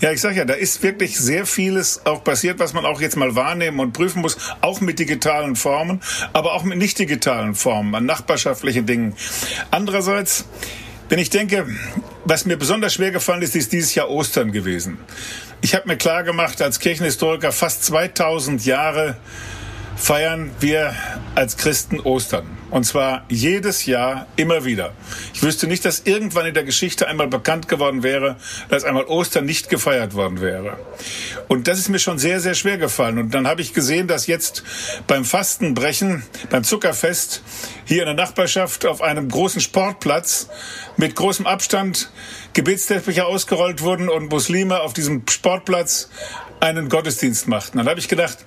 Ja, 0.00 0.12
ich 0.12 0.20
sage 0.20 0.36
ja, 0.36 0.44
da 0.44 0.54
ist 0.54 0.82
wirklich 0.82 1.18
sehr 1.18 1.46
vieles 1.46 2.04
auch 2.04 2.24
passiert, 2.24 2.58
was 2.58 2.72
man 2.74 2.84
auch 2.84 3.00
jetzt 3.00 3.16
mal 3.16 3.34
wahrnehmen 3.34 3.80
und 3.80 3.92
prüfen 3.92 4.22
muss, 4.22 4.36
auch 4.60 4.80
mit 4.80 4.98
digitalen 4.98 5.56
Formen, 5.56 6.00
aber 6.32 6.54
auch 6.54 6.64
mit 6.64 6.78
nicht 6.78 6.98
digitalen 6.98 7.54
Formen, 7.54 7.94
an 7.94 8.04
nachbarschaftlichen 8.04 8.86
Dingen. 8.86 9.14
Andererseits, 9.70 10.46
wenn 11.08 11.18
ich 11.18 11.30
denke, 11.30 11.66
was 12.24 12.44
mir 12.44 12.56
besonders 12.56 12.94
schwer 12.94 13.12
gefallen 13.12 13.42
ist, 13.42 13.56
ist 13.56 13.72
dieses 13.72 13.94
Jahr 13.94 14.10
Ostern 14.10 14.52
gewesen. 14.52 14.98
Ich 15.60 15.74
habe 15.74 15.88
mir 15.88 15.96
klar 15.96 16.22
gemacht, 16.22 16.60
als 16.60 16.80
Kirchenhistoriker, 16.80 17.52
fast 17.52 17.84
2000 17.84 18.64
Jahre 18.66 19.16
feiern 19.96 20.50
wir 20.60 20.94
als 21.34 21.56
Christen 21.56 22.00
Ostern. 22.00 22.46
Und 22.74 22.82
zwar 22.82 23.24
jedes 23.28 23.86
Jahr 23.86 24.26
immer 24.34 24.64
wieder. 24.64 24.94
Ich 25.32 25.44
wüsste 25.44 25.68
nicht, 25.68 25.84
dass 25.84 26.00
irgendwann 26.06 26.46
in 26.46 26.54
der 26.54 26.64
Geschichte 26.64 27.06
einmal 27.06 27.28
bekannt 27.28 27.68
geworden 27.68 28.02
wäre, 28.02 28.34
dass 28.68 28.82
einmal 28.82 29.04
Ostern 29.04 29.44
nicht 29.44 29.68
gefeiert 29.68 30.14
worden 30.14 30.40
wäre. 30.40 30.76
Und 31.46 31.68
das 31.68 31.78
ist 31.78 31.88
mir 31.88 32.00
schon 32.00 32.18
sehr, 32.18 32.40
sehr 32.40 32.54
schwer 32.54 32.76
gefallen. 32.76 33.18
Und 33.18 33.32
dann 33.32 33.46
habe 33.46 33.62
ich 33.62 33.74
gesehen, 33.74 34.08
dass 34.08 34.26
jetzt 34.26 34.64
beim 35.06 35.24
Fastenbrechen, 35.24 36.24
beim 36.50 36.64
Zuckerfest 36.64 37.44
hier 37.84 38.00
in 38.00 38.06
der 38.06 38.16
Nachbarschaft 38.16 38.86
auf 38.86 39.02
einem 39.02 39.28
großen 39.28 39.60
Sportplatz 39.60 40.48
mit 40.96 41.14
großem 41.14 41.46
Abstand 41.46 42.10
Gebetsteppiche 42.54 43.24
ausgerollt 43.24 43.82
wurden 43.82 44.08
und 44.08 44.32
Muslime 44.32 44.80
auf 44.80 44.94
diesem 44.94 45.22
Sportplatz 45.30 46.10
einen 46.58 46.88
Gottesdienst 46.88 47.46
machten. 47.46 47.78
Dann 47.78 47.88
habe 47.88 48.00
ich 48.00 48.08
gedacht, 48.08 48.38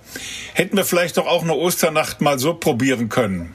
hätten 0.53 0.75
wir 0.75 0.83
vielleicht 0.83 1.15
doch 1.15 1.27
auch 1.27 1.43
eine 1.43 1.53
Osternacht 1.53 2.19
mal 2.19 2.37
so 2.39 2.55
probieren 2.55 3.07
können. 3.07 3.53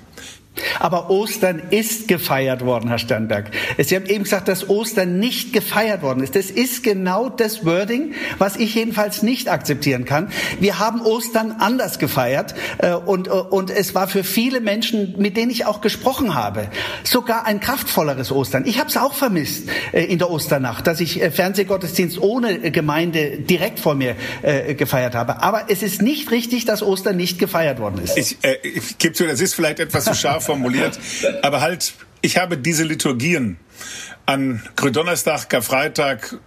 Aber 0.78 1.10
Ostern 1.10 1.62
ist 1.70 2.08
gefeiert 2.08 2.64
worden, 2.64 2.88
Herr 2.88 2.98
Sternberg. 2.98 3.50
Sie 3.78 3.96
haben 3.96 4.06
eben 4.06 4.24
gesagt, 4.24 4.48
dass 4.48 4.68
Ostern 4.68 5.18
nicht 5.18 5.52
gefeiert 5.52 6.02
worden 6.02 6.22
ist. 6.22 6.36
Das 6.36 6.50
ist 6.50 6.82
genau 6.82 7.28
das 7.28 7.64
Wording, 7.64 8.12
was 8.38 8.56
ich 8.56 8.74
jedenfalls 8.74 9.22
nicht 9.22 9.48
akzeptieren 9.48 10.04
kann. 10.04 10.28
Wir 10.60 10.78
haben 10.78 11.00
Ostern 11.00 11.52
anders 11.58 11.98
gefeiert 11.98 12.54
äh, 12.78 12.92
und, 12.92 13.28
äh, 13.28 13.30
und 13.30 13.70
es 13.70 13.94
war 13.94 14.08
für 14.08 14.24
viele 14.24 14.60
Menschen, 14.60 15.14
mit 15.18 15.36
denen 15.36 15.50
ich 15.50 15.64
auch 15.64 15.80
gesprochen 15.80 16.34
habe, 16.34 16.68
sogar 17.02 17.46
ein 17.46 17.60
kraftvolleres 17.60 18.30
Ostern. 18.30 18.64
Ich 18.66 18.78
habe 18.78 18.90
es 18.90 18.96
auch 18.96 19.14
vermisst 19.14 19.68
äh, 19.92 20.04
in 20.04 20.18
der 20.18 20.30
Osternacht, 20.30 20.86
dass 20.86 21.00
ich 21.00 21.22
Fernsehgottesdienst 21.22 22.20
ohne 22.20 22.70
Gemeinde 22.70 23.38
direkt 23.38 23.80
vor 23.80 23.94
mir 23.94 24.16
gefeiert 24.76 25.14
habe. 25.14 25.42
Aber 25.42 25.66
es 25.68 25.82
ist 25.82 26.02
nicht 26.02 26.30
richtig, 26.30 26.64
dass 26.64 26.82
Ostern 26.82 27.16
nicht 27.16 27.38
gefeiert 27.38 27.78
worden 27.78 28.00
ist. 28.02 28.16
Ich, 28.16 28.36
äh, 28.42 28.56
ich 28.62 28.98
gebe 28.98 29.14
zu, 29.14 29.26
das 29.26 29.40
ist 29.40 29.54
vielleicht 29.54 29.80
etwas 29.80 30.04
zu 30.04 30.14
scharf 30.14 30.41
formuliert. 30.42 30.98
Aber 31.42 31.60
halt, 31.60 31.94
ich 32.20 32.36
habe 32.36 32.58
diese 32.58 32.84
Liturgien 32.84 33.58
an 34.26 34.62
Gründonnerstag, 34.76 35.48
Karfreitag, 35.48 36.38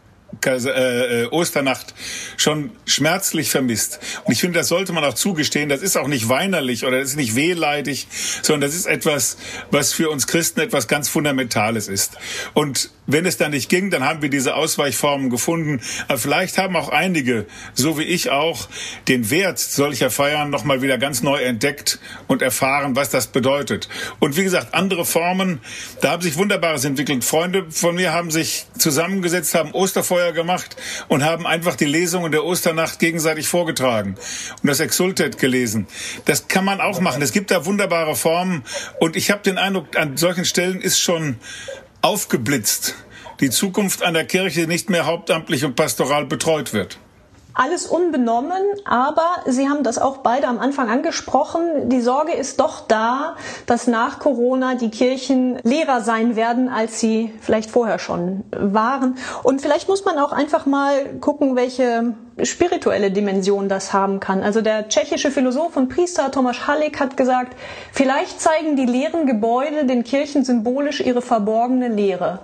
äh, 0.46 1.24
äh, 1.24 1.26
Osternacht 1.28 1.96
schon 2.38 2.72
schmerzlich 2.86 3.50
vermisst. 3.50 4.00
Und 4.26 4.34
ich 4.34 4.42
finde, 4.42 4.60
das 4.60 4.68
sollte 4.68 4.94
man 4.94 5.04
auch 5.04 5.14
zugestehen. 5.14 5.70
Das 5.70 5.82
ist 5.82 5.98
auch 5.98 6.08
nicht 6.08 6.30
weinerlich 6.30 6.86
oder 6.86 7.00
das 7.00 7.10
ist 7.10 7.16
nicht 7.16 7.36
wehleidig, 7.36 8.08
sondern 8.44 8.70
das 8.70 8.76
ist 8.78 8.86
etwas, 8.86 9.38
was 9.72 9.94
für 9.94 10.10
uns 10.10 10.28
Christen 10.28 10.60
etwas 10.60 10.88
ganz 10.88 11.10
Fundamentales 11.10 11.88
ist. 11.88 12.18
Und 12.54 12.92
wenn 13.08 13.26
es 13.26 13.38
dann 13.38 13.52
nicht 13.52 13.70
ging, 13.70 13.89
dann 13.89 14.04
haben 14.04 14.22
wir 14.22 14.30
diese 14.30 14.56
Ausweichformen 14.56 15.30
gefunden. 15.30 15.82
Aber 16.08 16.18
vielleicht 16.18 16.58
haben 16.58 16.76
auch 16.76 16.89
einige, 16.89 17.46
so 17.74 17.98
wie 17.98 18.04
ich 18.04 18.32
auch, 18.32 18.68
den 19.08 19.30
Wert 19.30 19.60
solcher 19.60 20.10
Feiern 20.10 20.50
nochmal 20.50 20.82
wieder 20.82 20.98
ganz 20.98 21.22
neu 21.22 21.41
entdeckt 21.41 22.00
und 22.28 22.41
erfahren, 22.41 22.96
was 22.96 23.10
das 23.10 23.28
bedeutet. 23.28 23.89
Und 24.20 24.38
wie 24.38 24.44
gesagt, 24.44 24.74
andere 24.74 25.06
Formen, 25.06 25.60
da 26.02 26.12
haben 26.12 26.22
sich 26.22 26.38
Wunderbares 26.38 26.86
entwickelt. 26.86 27.24
Freunde 27.24 27.65
von 27.70 27.96
mir 27.96 28.13
haben 28.13 28.32
sich 28.32 28.65
zusammengesetzt, 28.78 29.56
haben 29.56 29.72
Osterfeuer 29.72 30.32
gemacht 30.32 30.76
und 31.08 31.24
haben 31.24 31.46
einfach 31.46 31.76
die 31.76 31.86
Lesungen 31.86 32.32
der 32.32 32.44
Osternacht 32.44 33.00
gegenseitig 33.00 33.48
vorgetragen 33.48 34.15
und 34.62 34.68
das 34.68 34.80
Exultet 34.80 35.38
gelesen. 35.38 35.88
Das 36.26 36.48
kann 36.48 36.65
man 36.65 36.82
auch 36.82 37.00
machen. 37.00 37.22
Es 37.22 37.32
gibt 37.32 37.52
da 37.52 37.65
wunderbare 37.65 38.15
Formen 38.15 38.63
und 39.00 39.15
ich 39.15 39.32
habe 39.32 39.41
den 39.44 39.58
Eindruck, 39.58 39.96
an 39.96 40.18
solchen 40.18 40.46
Stellen 40.46 40.82
ist 40.82 41.00
schon 41.00 41.38
aufgeblitzt 42.06 42.94
die 43.39 43.50
Zukunft 43.50 44.04
einer 44.04 44.24
Kirche 44.24 44.68
nicht 44.68 44.89
mehr 44.91 45.08
hauptamtlich 45.08 45.65
und 45.65 45.76
pastoral 45.76 46.26
betreut 46.26 46.72
wird. 46.72 47.00
Alles 47.58 47.86
unbenommen, 47.86 48.62
aber 48.84 49.28
Sie 49.46 49.70
haben 49.70 49.84
das 49.84 49.98
auch 49.98 50.18
beide 50.18 50.48
am 50.48 50.60
Anfang 50.60 50.89
angesprochen. 50.89 51.88
Die 51.88 52.02
Sorge 52.02 52.34
ist 52.34 52.60
doch 52.60 52.82
da, 52.86 53.38
dass 53.65 53.88
nach 53.88 54.20
Corona 54.20 54.76
die 54.76 54.89
Kirchen 54.89 55.58
leerer 55.63 56.02
sein 56.02 56.36
werden, 56.36 56.68
als 56.68 57.00
sie 57.00 57.34
vielleicht 57.39 57.72
vorher 57.72 57.98
schon 57.98 58.44
waren. 58.52 59.15
Und 59.44 59.62
vielleicht 59.62 59.88
muss 59.88 60.04
man 60.04 60.20
auch 60.20 60.34
einfach 60.34 60.65
mal 60.65 61.06
gucken, 61.22 61.56
welche 61.56 62.15
spirituelle 62.44 63.10
Dimension 63.10 63.70
das 63.70 63.94
haben 63.94 64.20
kann. 64.20 64.44
Also 64.44 64.60
der 64.60 64.89
tschechische 64.89 65.32
Philosoph 65.32 65.78
und 65.78 65.88
Priester 65.88 66.32
Tomasz 66.32 66.68
Halleck 66.68 67.00
hat 67.00 67.15
gesagt, 67.15 67.56
vielleicht 67.94 68.41
zeigen 68.41 68.76
die 68.76 68.86
leeren 68.86 69.28
Gebäude 69.28 69.86
den 69.86 70.04
Kirchen 70.04 70.44
symbolisch 70.44 71.00
ihre 71.00 71.22
verborgene 71.22 71.88
Lehre. 71.88 72.39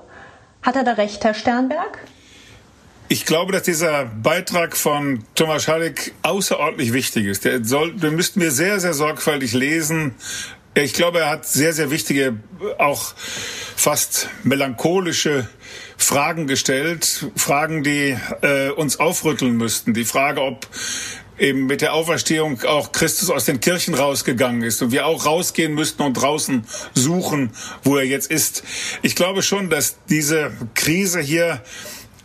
Hat 0.61 0.77
er 0.77 0.85
da 0.85 0.93
recht, 0.93 1.21
Herr 1.25 1.33
Sternberg? 1.33 1.99
Ich 3.11 3.25
glaube, 3.25 3.51
dass 3.51 3.63
dieser 3.63 4.05
Beitrag 4.05 4.77
von 4.77 5.25
Thomas 5.35 5.65
Schalik 5.65 6.13
außerordentlich 6.21 6.93
wichtig 6.93 7.25
ist. 7.25 7.43
Der 7.43 7.61
soll, 7.61 7.93
den 7.93 8.15
müssten 8.15 8.39
wir 8.39 8.51
sehr, 8.51 8.79
sehr 8.79 8.93
sorgfältig 8.93 9.51
lesen. 9.51 10.15
Ich 10.75 10.93
glaube, 10.93 11.19
er 11.19 11.29
hat 11.29 11.45
sehr, 11.45 11.73
sehr 11.73 11.91
wichtige, 11.91 12.37
auch 12.77 13.13
fast 13.75 14.29
melancholische 14.43 15.49
Fragen 15.97 16.47
gestellt. 16.47 17.25
Fragen, 17.35 17.83
die 17.83 18.17
äh, 18.43 18.69
uns 18.69 18.97
aufrütteln 19.01 19.57
müssten. 19.57 19.93
Die 19.93 20.05
Frage, 20.05 20.41
ob 20.41 20.65
eben 21.37 21.65
mit 21.65 21.81
der 21.81 21.93
Auferstehung 21.93 22.63
auch 22.63 22.93
Christus 22.93 23.29
aus 23.29 23.43
den 23.43 23.59
Kirchen 23.59 23.93
rausgegangen 23.93 24.61
ist 24.61 24.81
und 24.81 24.93
wir 24.93 25.05
auch 25.05 25.25
rausgehen 25.25 25.73
müssten 25.73 26.03
und 26.03 26.13
draußen 26.13 26.63
suchen, 26.93 27.51
wo 27.83 27.97
er 27.97 28.05
jetzt 28.05 28.31
ist. 28.31 28.63
Ich 29.01 29.17
glaube 29.17 29.41
schon, 29.41 29.69
dass 29.69 29.97
diese 30.07 30.53
Krise 30.75 31.19
hier 31.19 31.61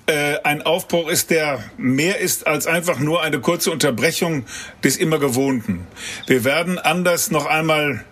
äh, 0.06 0.38
ein 0.44 0.62
Aufbruch 0.62 1.08
ist, 1.08 1.30
der 1.30 1.62
mehr 1.76 2.18
ist 2.18 2.46
als 2.46 2.66
einfach 2.66 2.98
nur 2.98 3.22
eine 3.22 3.40
kurze 3.40 3.70
Unterbrechung 3.70 4.46
des 4.84 4.96
immer 4.96 5.18
Gewohnten. 5.18 5.86
Wir 6.26 6.44
werden 6.44 6.78
anders 6.78 7.30
noch 7.30 7.46
einmal 7.46 8.04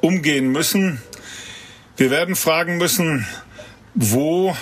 umgehen 0.00 0.52
müssen. 0.52 1.00
Wir 1.96 2.10
werden 2.10 2.36
fragen 2.36 2.76
müssen, 2.76 3.26
wo 3.94 4.56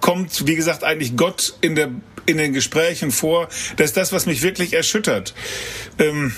kommt, 0.00 0.46
wie 0.46 0.54
gesagt, 0.54 0.84
eigentlich 0.84 1.16
Gott 1.16 1.54
in 1.60 1.74
der 1.74 1.90
in 2.26 2.38
den 2.38 2.52
Gesprächen 2.52 3.12
vor. 3.12 3.48
Das 3.76 3.86
ist 3.90 3.96
das, 3.96 4.12
was 4.12 4.26
mich 4.26 4.42
wirklich 4.42 4.72
erschüttert. 4.72 5.32
Ähm, 5.98 6.34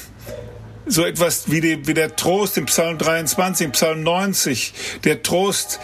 so 0.86 1.04
etwas 1.04 1.50
wie, 1.50 1.60
die, 1.60 1.86
wie 1.86 1.94
der 1.94 2.16
Trost 2.16 2.56
im 2.56 2.66
Psalm 2.66 2.98
23, 2.98 3.66
im 3.66 3.72
Psalm 3.72 4.02
90, 4.02 4.72
der 5.04 5.22
Trost, 5.22 5.80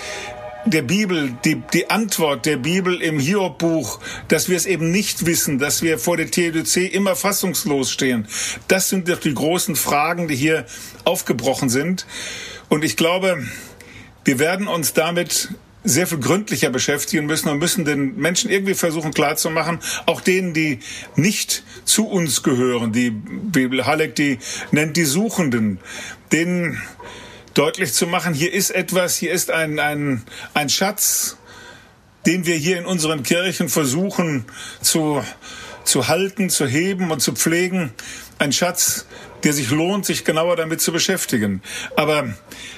der 0.66 0.82
Bibel, 0.82 1.36
die, 1.44 1.62
die 1.72 1.90
Antwort 1.90 2.46
der 2.46 2.56
Bibel 2.56 3.00
im 3.00 3.18
Hiob-Buch, 3.18 4.00
dass 4.28 4.48
wir 4.48 4.56
es 4.56 4.66
eben 4.66 4.90
nicht 4.90 5.26
wissen, 5.26 5.58
dass 5.58 5.82
wir 5.82 5.98
vor 5.98 6.16
der 6.16 6.30
TDC 6.30 6.92
immer 6.92 7.16
fassungslos 7.16 7.90
stehen. 7.90 8.26
Das 8.68 8.88
sind 8.88 9.08
doch 9.08 9.18
die 9.18 9.34
großen 9.34 9.76
Fragen, 9.76 10.28
die 10.28 10.36
hier 10.36 10.66
aufgebrochen 11.04 11.68
sind. 11.68 12.06
Und 12.68 12.84
ich 12.84 12.96
glaube, 12.96 13.44
wir 14.24 14.38
werden 14.38 14.68
uns 14.68 14.94
damit 14.94 15.50
sehr 15.84 16.06
viel 16.06 16.18
gründlicher 16.18 16.70
beschäftigen 16.70 17.26
müssen 17.26 17.50
und 17.50 17.58
müssen 17.58 17.84
den 17.84 18.16
Menschen 18.16 18.50
irgendwie 18.50 18.72
versuchen 18.72 19.12
klarzumachen, 19.12 19.80
auch 20.06 20.22
denen, 20.22 20.54
die 20.54 20.78
nicht 21.14 21.62
zu 21.84 22.08
uns 22.08 22.42
gehören, 22.42 22.92
die 22.92 23.10
Bibel 23.10 23.84
Halleck, 23.84 24.14
die 24.14 24.38
nennt 24.70 24.96
die 24.96 25.04
Suchenden, 25.04 25.78
denen 26.32 26.80
deutlich 27.54 27.92
zu 27.92 28.06
machen, 28.06 28.34
hier 28.34 28.52
ist 28.52 28.70
etwas, 28.70 29.16
hier 29.16 29.32
ist 29.32 29.50
ein, 29.50 29.78
ein, 29.78 30.22
ein 30.52 30.68
Schatz, 30.68 31.36
den 32.26 32.46
wir 32.46 32.56
hier 32.56 32.78
in 32.78 32.86
unseren 32.86 33.22
Kirchen 33.22 33.68
versuchen 33.68 34.44
zu, 34.80 35.22
zu 35.84 36.08
halten, 36.08 36.50
zu 36.50 36.66
heben 36.66 37.10
und 37.10 37.20
zu 37.20 37.32
pflegen. 37.32 37.92
Ein 38.38 38.52
Schatz, 38.52 39.06
der 39.44 39.52
sich 39.52 39.70
lohnt, 39.70 40.06
sich 40.06 40.24
genauer 40.24 40.56
damit 40.56 40.80
zu 40.80 40.90
beschäftigen. 40.90 41.62
Aber 41.96 42.34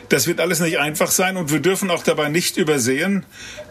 das 0.09 0.27
wird 0.27 0.41
alles 0.41 0.61
nicht 0.61 0.79
einfach 0.79 1.11
sein 1.11 1.37
und 1.37 1.51
wir 1.51 1.61
dürfen 1.61 1.91
auch 1.91 2.03
dabei 2.03 2.29
nicht 2.29 2.57
übersehen, 2.57 3.25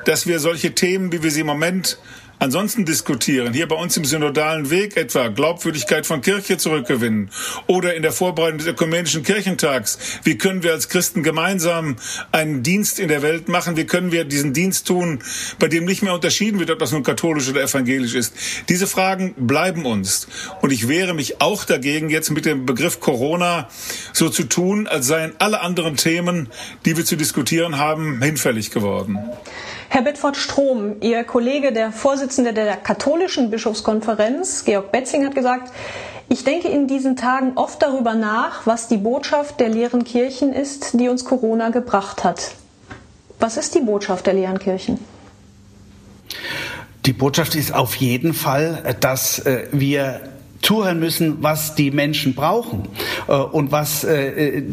dass 0.06 0.28
wir 0.28 0.40
solche 0.40 0.74
Themen, 0.74 1.12
wie 1.12 1.22
wir 1.22 1.32
sie 1.32 1.42
im 1.42 1.48
Moment 1.48 2.00
ansonsten 2.40 2.86
diskutieren, 2.86 3.54
hier 3.54 3.68
bei 3.68 3.76
uns 3.76 3.96
im 3.98 4.06
synodalen 4.06 4.70
Weg 4.70 4.98
etwa 4.98 5.30
Glaubwürdigkeit 5.30 6.06
von 6.06 6.22
Kirche 6.22 6.58
zurückgewinnen 6.58 7.32
oder 7.68 7.96
in 7.96 8.02
der 8.02 8.12
Vorbereitung 8.12 8.60
des 8.60 8.68
ökumenischen 8.68 9.24
Kirchentags, 9.24 9.98
wie 10.24 10.38
können 10.38 10.64
wir 10.64 10.74
als 10.74 10.90
Christen 10.90 11.24
gemeinsam 11.24 11.96
einen 12.32 12.64
Dienst 12.64 13.00
in 13.00 13.08
der 13.08 13.22
Welt 13.22 13.48
machen, 13.48 13.78
wie 13.78 13.86
können 13.86 14.12
wir 14.12 14.26
diesen 14.26 14.54
Dienst 14.54 14.88
tun, 14.88 15.20
bei 15.60 15.68
dem 15.68 15.86
nicht 15.86 16.04
mehr 16.04 16.14
unterschieden 16.14 16.60
wird, 16.60 16.72
ob 16.72 16.80
das 16.80 16.92
nun 16.92 17.04
katholisch 17.04 17.50
oder 17.50 17.64
evangelisch 17.64 18.14
ist. 18.14 18.34
Diese 18.70 18.88
Fragen 18.88 19.34
bleiben 19.38 19.86
uns 19.86 20.28
und 20.62 20.72
ich 20.72 20.88
wehre 20.88 21.14
mich 21.14 21.42
auch 21.42 21.66
dagegen, 21.66 22.10
jetzt 22.10 22.32
mit 22.32 22.46
dem 22.46 22.66
Begriff 22.66 23.00
Corona 23.00 23.70
so 24.14 24.30
zu 24.30 24.44
tun, 24.44 24.88
als 24.88 25.08
seien 25.08 25.34
alle 25.40 25.62
anderen 25.62 25.96
Themen, 25.96 26.50
die 26.86 26.98
wir 26.98 27.06
zu 27.06 27.16
diskutieren 27.16 27.78
haben, 27.78 28.22
hinfällig 28.22 28.72
geworden. 28.72 29.18
Herr 29.88 30.02
Bedford 30.02 30.36
Strom, 30.36 30.96
Ihr 31.02 31.24
Kollege, 31.24 31.72
der 31.72 31.92
Vorsitzende 31.92 32.25
der 32.54 32.78
katholischen 32.78 33.50
Bischofskonferenz, 33.50 34.66
Georg 34.66 34.92
Betzing, 34.92 35.26
hat 35.26 35.36
gesagt, 35.36 35.72
ich 36.28 36.44
denke 36.44 36.68
in 36.68 36.88
diesen 36.88 37.16
Tagen 37.16 37.54
oft 37.56 37.82
darüber 37.82 38.16
nach, 38.16 38.66
was 38.66 38.88
die 38.88 38.98
Botschaft 38.98 39.60
der 39.60 39.70
leeren 39.70 40.04
Kirchen 40.04 40.54
ist, 40.54 41.00
die 41.00 41.08
uns 41.08 41.24
Corona 41.24 41.70
gebracht 41.70 42.24
hat. 42.24 42.52
Was 43.40 43.58
ist 43.58 43.76
die 43.76 43.82
Botschaft 43.82 44.26
der 44.26 44.34
leeren 44.34 44.60
Kirchen? 44.60 45.00
Die 47.06 47.14
Botschaft 47.14 47.54
ist 47.54 47.74
auf 47.74 47.96
jeden 47.96 48.34
Fall, 48.34 48.96
dass 49.00 49.40
äh, 49.40 49.68
wir 49.72 50.22
zuhören 50.62 51.00
müssen, 51.00 51.44
was 51.44 51.76
die 51.76 51.92
Menschen 51.92 52.34
brauchen 52.34 52.88
äh, 53.28 53.34
und 53.36 53.72
was 53.72 54.04
äh, 54.04 54.64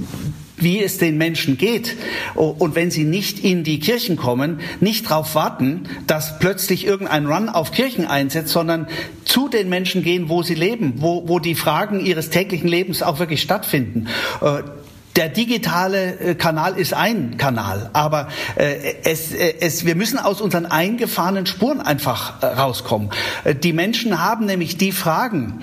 wie 0.63 0.83
es 0.83 0.99
den 0.99 1.19
Menschen 1.19 1.59
geht. 1.59 1.97
Und 2.35 2.75
wenn 2.75 2.91
sie 2.91 3.05
nicht 3.05 3.45
in 3.45 3.65
die 3.65 3.81
Kirchen 3.81 4.17
kommen, 4.17 4.61
nicht 4.81 5.11
darauf 5.11 5.35
warten, 5.35 5.85
dass 6.07 6.39
plötzlich 6.39 6.87
irgendein 6.87 7.27
Run 7.27 7.49
auf 7.49 7.73
Kirchen 7.73 8.07
einsetzt, 8.07 8.53
sondern 8.53 8.87
zu 9.25 9.49
den 9.49 9.69
Menschen 9.69 10.03
gehen, 10.03 10.29
wo 10.29 10.43
sie 10.43 10.55
leben, 10.55 10.95
wo, 10.97 11.29
wo 11.29 11.39
die 11.39 11.55
Fragen 11.55 12.05
ihres 12.05 12.31
täglichen 12.31 12.69
Lebens 12.69 13.03
auch 13.03 13.19
wirklich 13.19 13.43
stattfinden. 13.43 14.09
Der 15.17 15.29
digitale 15.29 16.19
äh, 16.19 16.35
Kanal 16.35 16.79
ist 16.79 16.95
ein 16.95 17.37
Kanal, 17.37 17.91
aber 17.93 18.29
äh, 18.57 18.95
es, 19.05 19.33
äh, 19.33 19.55
es, 19.61 19.85
wir 19.85 19.95
müssen 19.95 20.19
aus 20.19 20.41
unseren 20.41 20.65
eingefahrenen 20.65 21.45
Spuren 21.45 21.81
einfach 21.81 22.43
rauskommen. 22.43 23.11
Die 23.63 23.73
Menschen 23.73 24.23
haben 24.23 24.47
nämlich 24.47 24.77
die 24.79 24.93
Fragen, 24.93 25.61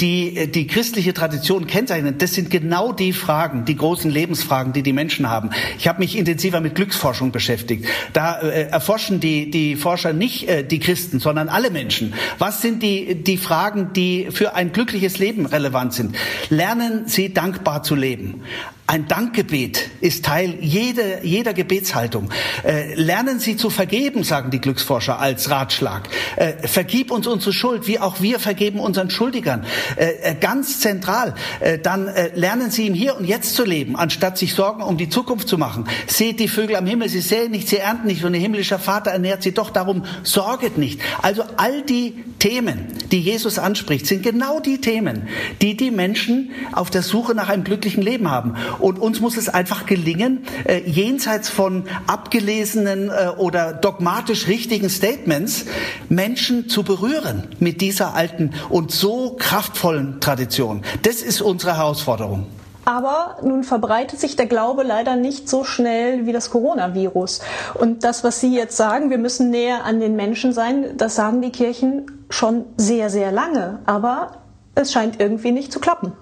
die 0.00 0.50
die 0.50 0.66
christliche 0.66 1.14
Tradition 1.14 1.66
kennzeichnen. 1.66 2.18
Das 2.18 2.34
sind 2.34 2.50
genau 2.50 2.92
die 2.92 3.12
Fragen, 3.12 3.64
die 3.64 3.76
großen 3.76 4.10
Lebensfragen, 4.10 4.72
die 4.72 4.82
die 4.82 4.92
Menschen 4.92 5.28
haben. 5.28 5.50
Ich 5.78 5.88
habe 5.88 6.00
mich 6.00 6.16
intensiver 6.16 6.60
mit 6.60 6.74
Glücksforschung 6.74 7.32
beschäftigt. 7.32 7.86
Da 8.12 8.34
erforschen 8.36 9.20
die, 9.20 9.50
die 9.50 9.76
Forscher 9.76 10.12
nicht 10.12 10.48
die 10.70 10.78
Christen, 10.78 11.20
sondern 11.20 11.48
alle 11.48 11.70
Menschen. 11.70 12.14
Was 12.38 12.62
sind 12.62 12.82
die, 12.82 13.22
die 13.22 13.36
Fragen, 13.36 13.92
die 13.92 14.28
für 14.30 14.54
ein 14.54 14.72
glückliches 14.72 15.18
Leben 15.18 15.46
relevant 15.46 15.94
sind? 15.94 16.16
Lernen 16.48 17.06
Sie 17.06 17.32
dankbar 17.32 17.82
zu 17.82 17.94
leben 17.94 18.42
Ein 18.90 19.06
Dankgebet 19.06 19.88
ist 20.00 20.24
Teil 20.24 20.56
jeder, 20.60 21.24
jeder 21.24 21.52
Gebetshaltung. 21.52 22.28
Äh, 22.64 22.94
lernen 22.96 23.38
Sie 23.38 23.56
zu 23.56 23.70
vergeben, 23.70 24.24
sagen 24.24 24.50
die 24.50 24.60
Glücksforscher 24.60 25.20
als 25.20 25.48
Ratschlag. 25.48 26.08
Äh, 26.34 26.66
vergib 26.66 27.12
uns 27.12 27.28
unsere 27.28 27.52
Schuld, 27.52 27.86
wie 27.86 28.00
auch 28.00 28.20
wir 28.20 28.40
vergeben 28.40 28.80
unseren 28.80 29.08
Schuldigern. 29.08 29.64
Äh, 29.94 30.30
äh 30.30 30.34
ganz 30.34 30.80
zentral. 30.80 31.36
Äh, 31.60 31.78
dann 31.78 32.08
äh, 32.08 32.32
lernen 32.34 32.72
Sie 32.72 32.88
im 32.88 32.94
Hier 32.94 33.16
und 33.16 33.26
Jetzt 33.26 33.54
zu 33.54 33.64
leben, 33.64 33.94
anstatt 33.94 34.36
sich 34.36 34.54
Sorgen 34.54 34.82
um 34.82 34.96
die 34.96 35.08
Zukunft 35.08 35.46
zu 35.46 35.56
machen. 35.56 35.84
Seht 36.08 36.40
die 36.40 36.48
Vögel 36.48 36.74
am 36.74 36.86
Himmel, 36.86 37.08
sie 37.08 37.20
säen 37.20 37.52
nicht, 37.52 37.68
sie 37.68 37.78
ernten 37.78 38.08
nicht 38.08 38.24
und 38.24 38.34
ihr 38.34 38.40
himmlischer 38.40 38.80
Vater 38.80 39.12
ernährt 39.12 39.44
sie 39.44 39.52
doch. 39.52 39.70
Darum 39.70 40.04
sorget 40.24 40.78
nicht. 40.78 41.00
Also 41.22 41.44
all 41.58 41.82
die 41.82 42.24
Themen, 42.40 42.88
die 43.12 43.20
Jesus 43.20 43.60
anspricht, 43.60 44.08
sind 44.08 44.24
genau 44.24 44.58
die 44.58 44.80
Themen, 44.80 45.28
die 45.62 45.76
die 45.76 45.92
Menschen 45.92 46.50
auf 46.72 46.90
der 46.90 47.02
Suche 47.02 47.36
nach 47.36 47.50
einem 47.50 47.62
glücklichen 47.62 48.02
Leben 48.02 48.28
haben. 48.28 48.56
Und 48.80 48.98
uns 48.98 49.20
muss 49.20 49.36
es 49.36 49.48
einfach 49.48 49.86
gelingen, 49.86 50.44
äh, 50.64 50.80
jenseits 50.80 51.48
von 51.48 51.84
abgelesenen 52.06 53.10
äh, 53.10 53.30
oder 53.36 53.72
dogmatisch 53.72 54.46
richtigen 54.46 54.88
Statements 54.88 55.66
Menschen 56.08 56.68
zu 56.68 56.82
berühren 56.82 57.48
mit 57.58 57.80
dieser 57.80 58.14
alten 58.14 58.52
und 58.68 58.92
so 58.92 59.36
kraftvollen 59.38 60.20
Tradition. 60.20 60.82
Das 61.02 61.22
ist 61.22 61.40
unsere 61.42 61.76
Herausforderung. 61.76 62.46
Aber 62.84 63.36
nun 63.42 63.62
verbreitet 63.62 64.18
sich 64.18 64.36
der 64.36 64.46
Glaube 64.46 64.82
leider 64.82 65.16
nicht 65.16 65.48
so 65.48 65.64
schnell 65.64 66.26
wie 66.26 66.32
das 66.32 66.50
Coronavirus. 66.50 67.40
Und 67.74 68.04
das, 68.04 68.24
was 68.24 68.40
Sie 68.40 68.54
jetzt 68.54 68.76
sagen, 68.76 69.10
wir 69.10 69.18
müssen 69.18 69.50
näher 69.50 69.84
an 69.84 70.00
den 70.00 70.16
Menschen 70.16 70.52
sein, 70.52 70.96
das 70.96 71.14
sagen 71.14 71.42
die 71.42 71.50
Kirchen 71.50 72.24
schon 72.30 72.64
sehr, 72.76 73.10
sehr 73.10 73.32
lange. 73.32 73.80
Aber 73.86 74.38
es 74.74 74.92
scheint 74.92 75.20
irgendwie 75.20 75.52
nicht 75.52 75.72
zu 75.72 75.78
klappen. 75.78 76.12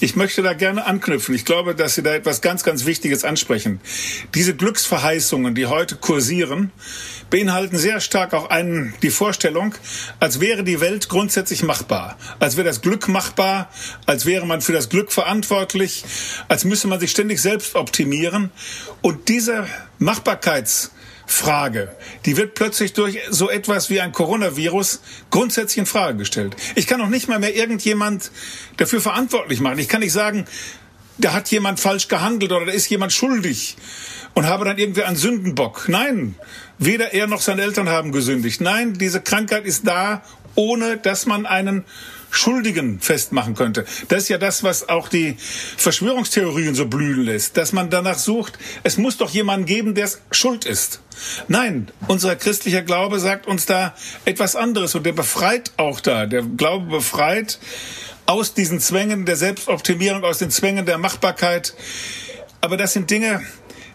Ich 0.00 0.16
möchte 0.16 0.42
da 0.42 0.52
gerne 0.52 0.84
anknüpfen. 0.84 1.34
Ich 1.34 1.44
glaube, 1.44 1.74
dass 1.74 1.94
Sie 1.94 2.02
da 2.02 2.14
etwas 2.14 2.40
ganz, 2.40 2.62
ganz 2.64 2.84
Wichtiges 2.84 3.24
ansprechen. 3.24 3.80
Diese 4.34 4.54
Glücksverheißungen, 4.54 5.54
die 5.54 5.66
heute 5.66 5.96
kursieren, 5.96 6.70
beinhalten 7.30 7.78
sehr 7.78 8.00
stark 8.00 8.34
auch 8.34 8.50
einen, 8.50 8.94
die 9.02 9.10
Vorstellung, 9.10 9.74
als 10.20 10.40
wäre 10.40 10.64
die 10.64 10.80
Welt 10.80 11.08
grundsätzlich 11.08 11.62
machbar, 11.62 12.18
als 12.38 12.56
wäre 12.56 12.66
das 12.66 12.82
Glück 12.82 13.08
machbar, 13.08 13.70
als 14.06 14.26
wäre 14.26 14.46
man 14.46 14.60
für 14.60 14.72
das 14.72 14.88
Glück 14.88 15.12
verantwortlich, 15.12 16.04
als 16.48 16.64
müsse 16.64 16.88
man 16.88 17.00
sich 17.00 17.10
ständig 17.10 17.40
selbst 17.40 17.74
optimieren. 17.74 18.50
Und 19.02 19.28
diese 19.28 19.66
Machbarkeits 19.98 20.92
Frage. 21.26 21.94
Die 22.24 22.36
wird 22.36 22.54
plötzlich 22.54 22.92
durch 22.92 23.18
so 23.30 23.50
etwas 23.50 23.90
wie 23.90 24.00
ein 24.00 24.12
Coronavirus 24.12 25.00
grundsätzlich 25.30 25.78
in 25.78 25.86
Frage 25.86 26.18
gestellt. 26.18 26.56
Ich 26.76 26.86
kann 26.86 27.00
auch 27.00 27.08
nicht 27.08 27.28
mal 27.28 27.38
mehr 27.38 27.54
irgendjemand 27.54 28.30
dafür 28.76 29.00
verantwortlich 29.00 29.60
machen. 29.60 29.78
Ich 29.78 29.88
kann 29.88 30.00
nicht 30.00 30.12
sagen, 30.12 30.46
da 31.18 31.32
hat 31.32 31.50
jemand 31.50 31.80
falsch 31.80 32.08
gehandelt 32.08 32.52
oder 32.52 32.66
da 32.66 32.72
ist 32.72 32.88
jemand 32.88 33.12
schuldig 33.12 33.76
und 34.34 34.46
habe 34.46 34.64
dann 34.64 34.78
irgendwie 34.78 35.02
einen 35.02 35.16
Sündenbock. 35.16 35.88
Nein, 35.88 36.36
weder 36.78 37.12
er 37.14 37.26
noch 37.26 37.40
seine 37.40 37.62
Eltern 37.62 37.88
haben 37.88 38.12
gesündigt. 38.12 38.60
Nein, 38.60 38.94
diese 38.94 39.20
Krankheit 39.20 39.64
ist 39.64 39.86
da, 39.86 40.22
ohne 40.54 40.96
dass 40.96 41.26
man 41.26 41.46
einen 41.46 41.84
Schuldigen 42.30 43.00
festmachen 43.00 43.54
könnte. 43.54 43.84
Das 44.08 44.24
ist 44.24 44.28
ja 44.28 44.38
das, 44.38 44.62
was 44.62 44.88
auch 44.88 45.08
die 45.08 45.36
Verschwörungstheorien 45.76 46.74
so 46.74 46.86
blühen 46.86 47.22
lässt, 47.22 47.56
dass 47.56 47.72
man 47.72 47.90
danach 47.90 48.18
sucht, 48.18 48.58
es 48.82 48.98
muss 48.98 49.16
doch 49.16 49.30
jemanden 49.30 49.66
geben, 49.66 49.94
der 49.94 50.10
schuld 50.30 50.64
ist. 50.64 51.00
Nein, 51.48 51.88
unser 52.08 52.36
christlicher 52.36 52.82
Glaube 52.82 53.20
sagt 53.20 53.46
uns 53.46 53.66
da 53.66 53.94
etwas 54.24 54.56
anderes 54.56 54.94
und 54.94 55.06
der 55.06 55.12
befreit 55.12 55.72
auch 55.76 56.00
da. 56.00 56.26
Der 56.26 56.42
Glaube 56.42 56.86
befreit 56.86 57.58
aus 58.26 58.54
diesen 58.54 58.80
Zwängen 58.80 59.24
der 59.24 59.36
Selbstoptimierung, 59.36 60.24
aus 60.24 60.38
den 60.38 60.50
Zwängen 60.50 60.84
der 60.84 60.98
Machbarkeit. 60.98 61.74
Aber 62.60 62.76
das 62.76 62.92
sind 62.92 63.10
Dinge, 63.10 63.42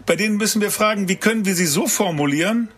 bei 0.06 0.16
denen 0.16 0.38
müssen 0.38 0.62
wir 0.62 0.72
fragen, 0.72 1.08
wie 1.08 1.18
können 1.18 1.46
wir 1.46 1.56
sie 1.56 1.66
so 1.66 1.88
formulieren, 1.88 2.70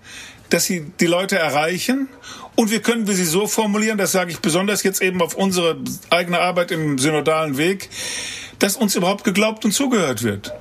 dass 0.50 0.66
sie 0.66 0.92
die 1.00 1.06
Leute 1.06 1.38
erreichen 1.38 2.10
und 2.56 2.72
wir 2.72 2.82
können 2.82 3.08
wir 3.08 3.16
sie 3.16 3.26
so 3.26 3.48
formulieren, 3.48 3.98
das 3.98 4.12
sage 4.12 4.32
ich 4.32 4.40
besonders 4.40 4.84
jetzt 4.84 5.02
eben 5.02 5.22
auf 5.22 5.36
unsere 5.36 5.78
eigene 6.10 6.40
Arbeit 6.40 6.72
im 6.72 6.98
synodalen 6.98 7.58
Weg, 7.58 7.90
dass 8.60 8.76
uns 8.78 8.96
überhaupt 8.96 9.24
geglaubt 9.24 9.66
und 9.66 9.72
zugehört 9.72 10.24
wird. 10.24 10.54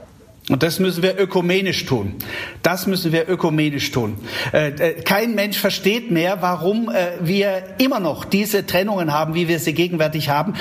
Und 0.49 0.65
das 0.65 0.81
müssen 0.81 1.05
wir 1.05 1.21
ökumenisch 1.21 1.87
tun. 1.87 2.17
Das 2.65 2.89
müssen 2.89 3.13
wir 3.13 3.29
ökumenisch 3.29 3.93
tun. 3.93 4.17
Äh, 4.53 4.71
äh, 4.71 4.93
kein 5.03 5.37
Mensch 5.37 5.57
versteht 5.57 6.11
mehr, 6.11 6.43
warum 6.43 6.91
äh, 6.91 7.13
wir 7.21 7.63
immer 7.79 8.01
noch 8.01 8.25
diese 8.25 8.67
Trennungen 8.67 9.13
haben, 9.13 9.37
wie 9.37 9.47
wir 9.47 9.61
sie 9.61 9.73
gegenwärtig 9.73 10.31
haben. 10.31 10.55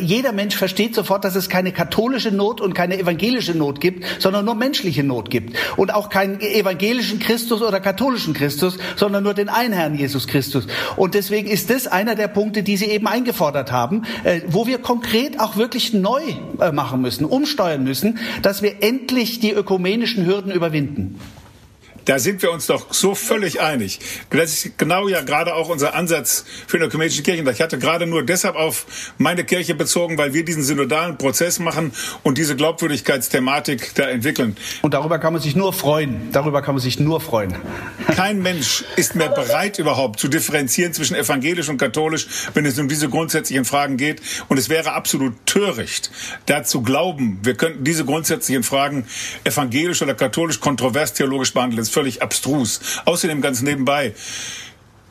Jeder 0.00 0.32
Mensch 0.32 0.56
versteht 0.56 0.94
sofort, 0.94 1.24
dass 1.24 1.36
es 1.36 1.48
keine 1.48 1.72
katholische 1.72 2.32
Not 2.32 2.60
und 2.60 2.74
keine 2.74 2.98
evangelische 2.98 3.54
Not 3.54 3.80
gibt, 3.80 4.04
sondern 4.18 4.44
nur 4.44 4.54
menschliche 4.54 5.04
Not 5.04 5.30
gibt. 5.30 5.56
Und 5.76 5.94
auch 5.94 6.08
keinen 6.08 6.40
evangelischen 6.40 7.18
Christus 7.18 7.62
oder 7.62 7.80
katholischen 7.80 8.34
Christus, 8.34 8.78
sondern 8.96 9.22
nur 9.22 9.34
den 9.34 9.48
einen 9.48 9.72
Herrn 9.72 9.94
Jesus 9.94 10.26
Christus. 10.26 10.66
Und 10.96 11.14
deswegen 11.14 11.48
ist 11.48 11.70
das 11.70 11.86
einer 11.86 12.14
der 12.14 12.28
Punkte, 12.28 12.62
die 12.62 12.76
Sie 12.76 12.86
eben 12.86 13.06
eingefordert 13.06 13.70
haben, 13.70 14.02
wo 14.46 14.66
wir 14.66 14.78
konkret 14.78 15.38
auch 15.38 15.56
wirklich 15.56 15.92
neu 15.92 16.22
machen 16.72 17.00
müssen, 17.00 17.24
umsteuern 17.24 17.84
müssen, 17.84 18.18
dass 18.42 18.62
wir 18.62 18.82
endlich 18.82 19.11
endlich 19.12 19.40
die 19.40 19.52
ökumenischen 19.52 20.24
Hürden 20.24 20.50
überwinden. 20.50 21.20
Da 22.04 22.18
sind 22.18 22.42
wir 22.42 22.50
uns 22.50 22.66
doch 22.66 22.92
so 22.92 23.14
völlig 23.14 23.60
einig. 23.60 24.00
Das 24.30 24.64
ist 24.64 24.78
genau 24.78 25.08
ja 25.08 25.20
gerade 25.20 25.54
auch 25.54 25.68
unser 25.68 25.94
Ansatz 25.94 26.44
für 26.66 26.78
den 26.78 26.88
ökumenischen 26.88 27.22
Kirchentag. 27.22 27.54
Ich 27.54 27.62
hatte 27.62 27.78
gerade 27.78 28.06
nur 28.06 28.24
deshalb 28.24 28.56
auf 28.56 28.86
meine 29.18 29.44
Kirche 29.44 29.74
bezogen, 29.74 30.18
weil 30.18 30.34
wir 30.34 30.44
diesen 30.44 30.62
synodalen 30.62 31.16
Prozess 31.18 31.58
machen 31.58 31.92
und 32.22 32.38
diese 32.38 32.56
Glaubwürdigkeitsthematik 32.56 33.94
da 33.94 34.08
entwickeln. 34.08 34.56
Und 34.82 34.94
darüber 34.94 35.18
kann 35.18 35.32
man 35.32 35.42
sich 35.42 35.54
nur 35.54 35.72
freuen. 35.72 36.30
Darüber 36.32 36.62
kann 36.62 36.74
man 36.74 36.82
sich 36.82 36.98
nur 36.98 37.20
freuen. 37.20 37.54
Kein 38.16 38.42
Mensch 38.42 38.84
ist 38.96 39.14
mehr 39.14 39.28
bereit 39.28 39.78
überhaupt 39.78 40.18
zu 40.18 40.28
differenzieren 40.28 40.92
zwischen 40.92 41.14
evangelisch 41.14 41.68
und 41.68 41.78
katholisch, 41.78 42.26
wenn 42.54 42.66
es 42.66 42.78
um 42.78 42.88
diese 42.88 43.08
grundsätzlichen 43.08 43.64
Fragen 43.64 43.96
geht. 43.96 44.20
Und 44.48 44.58
es 44.58 44.68
wäre 44.68 44.92
absolut 44.92 45.34
töricht, 45.46 46.10
da 46.46 46.64
zu 46.64 46.82
glauben, 46.82 47.38
wir 47.42 47.54
könnten 47.54 47.84
diese 47.84 48.04
grundsätzlichen 48.04 48.64
Fragen 48.64 49.06
evangelisch 49.44 50.02
oder 50.02 50.14
katholisch 50.14 50.60
kontrovers 50.60 51.14
theologisch 51.14 51.52
behandeln 51.52 51.91
völlig 51.92 52.22
abstrus. 52.22 52.80
Außerdem 53.04 53.40
ganz 53.40 53.62
nebenbei, 53.62 54.14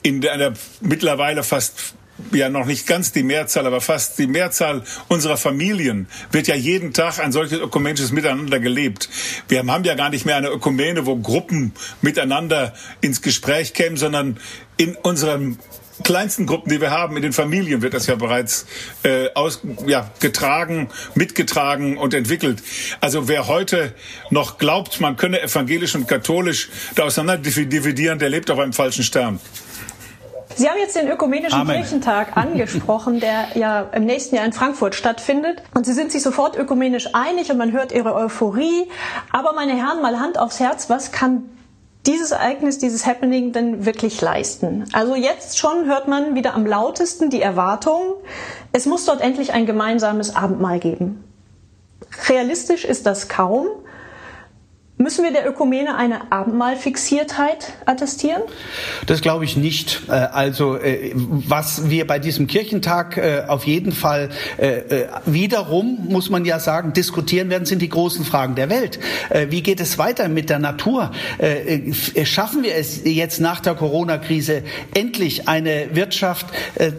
in 0.03 0.27
einer 0.27 0.53
mittlerweile 0.81 1.43
fast 1.43 1.93
ja 2.31 2.49
noch 2.49 2.65
nicht 2.65 2.87
ganz 2.87 3.11
die 3.11 3.23
Mehrzahl, 3.23 3.65
aber 3.65 3.81
fast 3.81 4.19
die 4.19 4.27
Mehrzahl 4.27 4.83
unserer 5.07 5.37
Familien 5.37 6.07
wird 6.31 6.47
ja 6.47 6.55
jeden 6.55 6.93
Tag 6.93 7.19
ein 7.19 7.31
solches 7.31 7.59
ökumenisches 7.59 8.11
Miteinander 8.11 8.59
gelebt. 8.59 9.09
Wir 9.47 9.65
haben 9.65 9.83
ja 9.83 9.95
gar 9.95 10.09
nicht 10.09 10.25
mehr 10.25 10.35
eine 10.35 10.49
Ökumene, 10.49 11.05
wo 11.05 11.17
Gruppen 11.17 11.73
miteinander 12.01 12.73
ins 13.01 13.21
Gespräch 13.21 13.73
kämen, 13.73 13.97
sondern 13.97 14.37
in 14.77 14.95
unserem 14.95 15.57
kleinsten 16.03 16.45
Gruppen, 16.45 16.69
die 16.69 16.81
wir 16.81 16.91
haben, 16.91 17.15
in 17.15 17.21
den 17.21 17.33
Familien 17.33 17.81
wird 17.81 17.93
das 17.93 18.07
ja 18.07 18.15
bereits 18.15 18.65
äh, 19.03 19.29
aus, 19.33 19.61
ja, 19.85 20.09
getragen, 20.19 20.89
mitgetragen 21.15 21.97
und 21.97 22.13
entwickelt. 22.13 22.61
Also 22.99 23.27
wer 23.27 23.47
heute 23.47 23.93
noch 24.29 24.57
glaubt, 24.57 24.99
man 24.99 25.17
könne 25.17 25.41
evangelisch 25.41 25.95
und 25.95 26.07
katholisch 26.07 26.69
da 26.95 27.03
auseinander 27.03 27.37
dividieren, 27.49 28.19
der 28.19 28.29
lebt 28.29 28.49
auf 28.51 28.59
einem 28.59 28.73
falschen 28.73 29.03
Stern. 29.03 29.39
Sie 30.55 30.69
haben 30.69 30.77
jetzt 30.79 30.95
den 30.95 31.07
Ökumenischen 31.07 31.61
Amen. 31.61 31.77
Kirchentag 31.77 32.35
angesprochen, 32.37 33.19
der 33.19 33.47
ja 33.55 33.81
im 33.93 34.05
nächsten 34.05 34.35
Jahr 34.35 34.45
in 34.45 34.53
Frankfurt 34.53 34.95
stattfindet. 34.95 35.63
Und 35.73 35.85
Sie 35.85 35.93
sind 35.93 36.11
sich 36.11 36.21
sofort 36.21 36.57
ökumenisch 36.57 37.07
einig 37.13 37.49
und 37.51 37.57
man 37.57 37.71
hört 37.71 37.91
Ihre 37.91 38.13
Euphorie. 38.15 38.89
Aber 39.31 39.53
meine 39.53 39.73
Herren, 39.73 40.01
mal 40.01 40.19
Hand 40.19 40.37
aufs 40.37 40.59
Herz, 40.59 40.89
was 40.89 41.11
kann 41.11 41.43
dieses 42.05 42.31
Ereignis, 42.31 42.77
dieses 42.77 43.05
Happening 43.05 43.51
denn 43.51 43.85
wirklich 43.85 44.21
leisten? 44.21 44.85
Also 44.93 45.15
jetzt 45.15 45.57
schon 45.57 45.85
hört 45.85 46.07
man 46.07 46.35
wieder 46.35 46.53
am 46.53 46.65
lautesten 46.65 47.29
die 47.29 47.41
Erwartung, 47.41 48.01
es 48.71 48.85
muss 48.85 49.05
dort 49.05 49.21
endlich 49.21 49.53
ein 49.53 49.65
gemeinsames 49.65 50.35
Abendmahl 50.35 50.79
geben. 50.79 51.23
Realistisch 52.27 52.85
ist 52.85 53.05
das 53.05 53.29
kaum. 53.29 53.67
Müssen 55.01 55.23
wir 55.23 55.31
der 55.31 55.49
Ökumene 55.49 55.95
eine 55.95 56.31
Abendmahlfixiertheit 56.31 57.73
attestieren? 57.85 58.43
Das 59.07 59.21
glaube 59.21 59.45
ich 59.45 59.57
nicht. 59.57 60.03
Äh, 60.07 60.11
also 60.11 60.77
äh, 60.77 61.11
was 61.15 61.89
wir 61.89 62.05
bei 62.05 62.19
diesem 62.19 62.45
Kirchentag 62.45 63.17
äh, 63.17 63.43
auf 63.47 63.65
jeden 63.65 63.93
Fall 63.93 64.29
wiederum, 65.25 66.05
muss 66.09 66.29
man 66.29 66.45
ja 66.45 66.59
sagen, 66.59 66.93
diskutieren 66.93 67.49
werden, 67.49 67.65
sind 67.65 67.81
die 67.81 67.89
großen 67.89 68.25
Fragen 68.25 68.55
der 68.55 68.69
Welt. 68.69 68.99
Wie 69.49 69.61
geht 69.63 69.79
es 69.79 69.97
weiter 69.97 70.29
mit 70.29 70.49
der 70.49 70.59
Natur? 70.59 71.11
Schaffen 72.23 72.63
wir 72.63 72.75
es 72.75 73.01
jetzt 73.03 73.39
nach 73.39 73.59
der 73.59 73.75
Corona-Krise 73.75 74.63
endlich 74.93 75.47
eine 75.47 75.95
Wirtschaft 75.95 76.47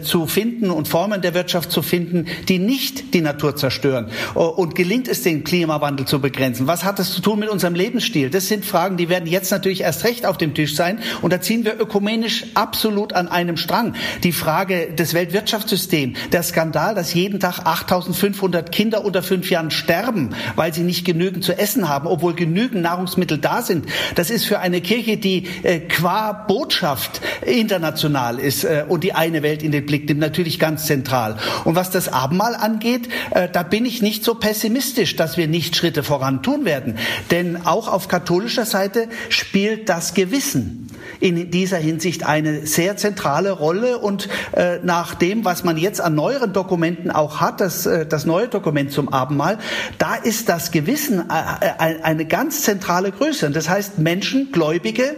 zu 0.03 0.27
finden 0.27 0.69
und 0.69 0.87
Formen 0.87 1.21
der 1.21 1.33
Wirtschaft 1.33 1.71
zu 1.71 1.81
finden, 1.81 2.27
die 2.49 2.59
nicht 2.59 3.13
die 3.13 3.21
Natur 3.21 3.55
zerstören? 3.55 4.09
Und 4.33 4.75
gelingt 4.75 5.07
es, 5.07 5.23
den 5.23 5.43
Klimawandel 5.43 6.05
zu 6.05 6.19
begrenzen? 6.19 6.67
Was 6.67 6.83
hat 6.83 6.99
es 6.99 7.11
zu 7.11 7.21
tun 7.21 7.39
mit 7.39 7.49
unserem 7.49 7.75
Leben? 7.75 7.92
Lebensstil. 7.93 8.29
Das 8.31 8.47
sind 8.47 8.65
Fragen, 8.65 8.97
die 8.97 9.07
werden 9.07 9.27
jetzt 9.27 9.51
natürlich 9.51 9.81
erst 9.81 10.03
recht 10.03 10.25
auf 10.25 10.37
dem 10.37 10.55
Tisch 10.55 10.75
sein. 10.75 10.99
Und 11.21 11.31
da 11.31 11.41
ziehen 11.41 11.63
wir 11.63 11.79
ökumenisch 11.79 12.45
absolut 12.55 13.13
an 13.13 13.27
einem 13.27 13.55
Strang. 13.55 13.93
Die 14.23 14.31
Frage 14.31 14.93
des 14.93 15.13
Weltwirtschaftssystems, 15.13 16.17
der 16.31 16.43
Skandal, 16.43 16.95
dass 16.95 17.13
jeden 17.13 17.39
Tag 17.39 17.59
8500 17.59 18.71
Kinder 18.71 19.05
unter 19.05 19.21
fünf 19.21 19.49
Jahren 19.51 19.69
sterben, 19.69 20.31
weil 20.55 20.73
sie 20.73 20.81
nicht 20.81 21.05
genügend 21.05 21.43
zu 21.43 21.57
essen 21.57 21.87
haben, 21.87 22.07
obwohl 22.07 22.33
genügend 22.33 22.81
Nahrungsmittel 22.81 23.37
da 23.37 23.61
sind. 23.61 23.85
Das 24.15 24.31
ist 24.31 24.45
für 24.45 24.59
eine 24.59 24.81
Kirche, 24.81 25.17
die 25.17 25.47
äh, 25.61 25.79
qua 25.79 26.33
Botschaft 26.33 27.21
international 27.45 28.39
ist 28.39 28.63
äh, 28.63 28.85
und 28.87 29.03
die 29.03 29.13
eine 29.13 29.43
Welt 29.43 29.61
in 29.61 29.71
den 29.71 29.85
Blick 29.85 30.07
nimmt, 30.07 30.19
natürlich 30.19 30.57
ganz 30.57 30.85
zentral. 30.85 31.37
Und 31.63 31.75
was 31.75 31.91
das 31.91 32.11
Abendmahl 32.11 32.55
angeht, 32.55 33.07
äh, 33.31 33.47
da 33.51 33.61
bin 33.61 33.85
ich 33.85 34.01
nicht 34.01 34.23
so 34.23 34.35
pessimistisch, 34.35 35.15
dass 35.15 35.37
wir 35.37 35.47
nicht 35.47 35.75
Schritte 35.75 36.01
voran 36.01 36.41
tun 36.41 36.65
werden. 36.65 36.97
Denn 37.29 37.65
auch 37.65 37.82
auf 37.87 38.07
katholischer 38.07 38.65
Seite 38.65 39.07
spielt 39.29 39.89
das 39.89 40.13
Gewissen 40.13 40.83
in 41.19 41.51
dieser 41.51 41.77
Hinsicht 41.77 42.25
eine 42.25 42.67
sehr 42.67 42.97
zentrale 42.97 43.51
Rolle. 43.51 43.99
Und 43.99 44.27
äh, 44.51 44.79
nach 44.83 45.15
dem, 45.15 45.45
was 45.45 45.63
man 45.63 45.77
jetzt 45.77 46.01
an 46.01 46.15
neueren 46.15 46.51
Dokumenten 46.51 47.11
auch 47.11 47.39
hat, 47.39 47.61
das, 47.61 47.85
äh, 47.85 48.05
das 48.05 48.25
neue 48.25 48.49
Dokument 48.49 48.91
zum 48.91 49.07
Abendmahl, 49.09 49.57
da 49.97 50.15
ist 50.15 50.49
das 50.49 50.71
Gewissen 50.71 51.29
äh, 51.29 51.93
äh 51.93 52.01
eine 52.03 52.25
ganz 52.25 52.63
zentrale 52.63 53.11
Größe. 53.11 53.47
Und 53.47 53.55
das 53.55 53.69
heißt, 53.69 53.99
Menschen, 53.99 54.51
Gläubige, 54.51 55.15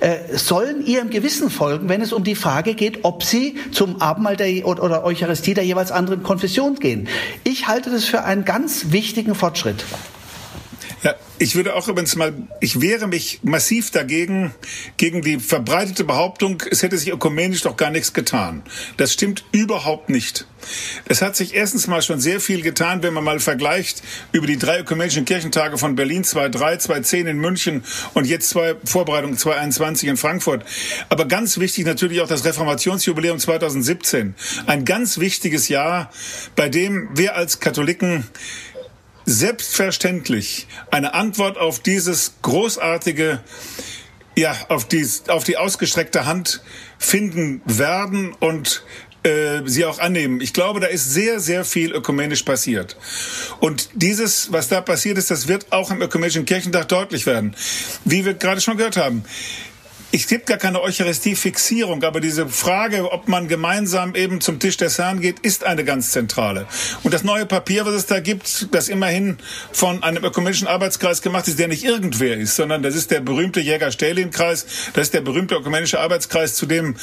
äh, 0.00 0.36
sollen 0.36 0.84
ihrem 0.84 1.10
Gewissen 1.10 1.50
folgen, 1.50 1.88
wenn 1.88 2.00
es 2.00 2.12
um 2.12 2.24
die 2.24 2.34
Frage 2.34 2.74
geht, 2.74 3.04
ob 3.04 3.22
sie 3.22 3.56
zum 3.70 4.00
Abendmahl 4.00 4.36
der, 4.36 4.66
oder 4.66 5.04
Eucharistie 5.04 5.54
der 5.54 5.64
jeweils 5.64 5.92
anderen 5.92 6.22
Konfession 6.22 6.74
gehen. 6.76 7.08
Ich 7.44 7.68
halte 7.68 7.90
das 7.90 8.04
für 8.04 8.24
einen 8.24 8.44
ganz 8.44 8.90
wichtigen 8.90 9.34
Fortschritt. 9.34 9.84
Ja, 11.04 11.14
ich 11.38 11.54
würde 11.54 11.74
auch 11.74 11.86
übrigens 11.86 12.16
mal, 12.16 12.32
ich 12.60 12.80
wehre 12.80 13.06
mich 13.06 13.40
massiv 13.42 13.90
dagegen, 13.90 14.54
gegen 14.96 15.20
die 15.20 15.38
verbreitete 15.38 16.02
Behauptung, 16.02 16.62
es 16.70 16.82
hätte 16.82 16.96
sich 16.96 17.12
ökumenisch 17.12 17.60
doch 17.60 17.76
gar 17.76 17.90
nichts 17.90 18.14
getan. 18.14 18.62
Das 18.96 19.12
stimmt 19.12 19.44
überhaupt 19.52 20.08
nicht. 20.08 20.46
Es 21.04 21.20
hat 21.20 21.36
sich 21.36 21.54
erstens 21.54 21.88
mal 21.88 22.00
schon 22.00 22.20
sehr 22.20 22.40
viel 22.40 22.62
getan, 22.62 23.02
wenn 23.02 23.12
man 23.12 23.22
mal 23.22 23.38
vergleicht 23.38 24.02
über 24.32 24.46
die 24.46 24.56
drei 24.56 24.80
ökumenischen 24.80 25.26
Kirchentage 25.26 25.76
von 25.76 25.94
Berlin 25.94 26.24
2003, 26.24 26.78
2010 26.78 27.26
in 27.26 27.36
München 27.38 27.84
und 28.14 28.26
jetzt 28.26 28.48
zwei 28.48 28.74
Vorbereitungen 28.86 29.36
2021 29.36 30.08
in 30.08 30.16
Frankfurt. 30.16 30.64
Aber 31.10 31.26
ganz 31.26 31.58
wichtig 31.58 31.84
natürlich 31.84 32.22
auch 32.22 32.28
das 32.28 32.46
Reformationsjubiläum 32.46 33.38
2017. 33.38 34.34
Ein 34.64 34.86
ganz 34.86 35.18
wichtiges 35.18 35.68
Jahr, 35.68 36.10
bei 36.56 36.70
dem 36.70 37.10
wir 37.14 37.36
als 37.36 37.60
Katholiken 37.60 38.24
selbstverständlich 39.24 40.66
eine 40.90 41.14
Antwort 41.14 41.58
auf 41.58 41.80
dieses 41.80 42.34
großartige, 42.42 43.40
ja, 44.36 44.56
auf 44.68 44.86
die, 44.86 45.06
auf 45.28 45.44
die 45.44 45.56
ausgestreckte 45.56 46.26
Hand 46.26 46.62
finden 46.98 47.62
werden 47.64 48.34
und 48.40 48.84
äh, 49.24 49.62
sie 49.64 49.84
auch 49.84 49.98
annehmen. 49.98 50.40
Ich 50.40 50.52
glaube, 50.52 50.80
da 50.80 50.86
ist 50.86 51.10
sehr, 51.10 51.40
sehr 51.40 51.64
viel 51.64 51.92
ökumenisch 51.92 52.42
passiert. 52.42 52.96
Und 53.60 53.88
dieses, 53.94 54.52
was 54.52 54.68
da 54.68 54.80
passiert 54.80 55.18
ist, 55.18 55.30
das 55.30 55.48
wird 55.48 55.72
auch 55.72 55.90
im 55.90 56.02
ökumenischen 56.02 56.44
Kirchentag 56.44 56.88
deutlich 56.88 57.24
werden. 57.24 57.56
Wie 58.04 58.24
wir 58.24 58.34
gerade 58.34 58.60
schon 58.60 58.76
gehört 58.76 58.96
haben, 58.96 59.24
ich 60.14 60.28
gibt 60.28 60.46
gar 60.46 60.58
keine 60.58 60.80
Eucharistie-Fixierung, 60.80 62.04
aber 62.04 62.20
diese 62.20 62.48
Frage, 62.48 63.10
ob 63.10 63.26
man 63.26 63.48
gemeinsam 63.48 64.14
eben 64.14 64.40
zum 64.40 64.60
Tisch 64.60 64.76
des 64.76 64.96
Herrn 64.96 65.20
geht, 65.20 65.40
ist 65.40 65.64
eine 65.64 65.82
ganz 65.82 66.12
zentrale. 66.12 66.68
Und 67.02 67.12
das 67.12 67.24
neue 67.24 67.46
Papier, 67.46 67.84
was 67.84 67.94
es 67.94 68.06
da 68.06 68.20
gibt, 68.20 68.72
das 68.72 68.88
immerhin 68.88 69.38
von 69.72 70.04
einem 70.04 70.22
ökumenischen 70.22 70.68
Arbeitskreis 70.68 71.20
gemacht 71.20 71.48
ist, 71.48 71.58
der 71.58 71.66
nicht 71.66 71.82
irgendwer 71.82 72.36
ist, 72.36 72.54
sondern 72.54 72.84
das 72.84 72.94
ist 72.94 73.10
der 73.10 73.22
berühmte 73.22 73.58
Jäger-Stelin-Kreis, 73.58 74.66
das 74.92 75.02
ist 75.08 75.14
der 75.14 75.20
berühmte 75.20 75.56
ökumenische 75.56 75.98
Arbeitskreis, 75.98 76.54
zu 76.54 76.66
dem 76.66 76.94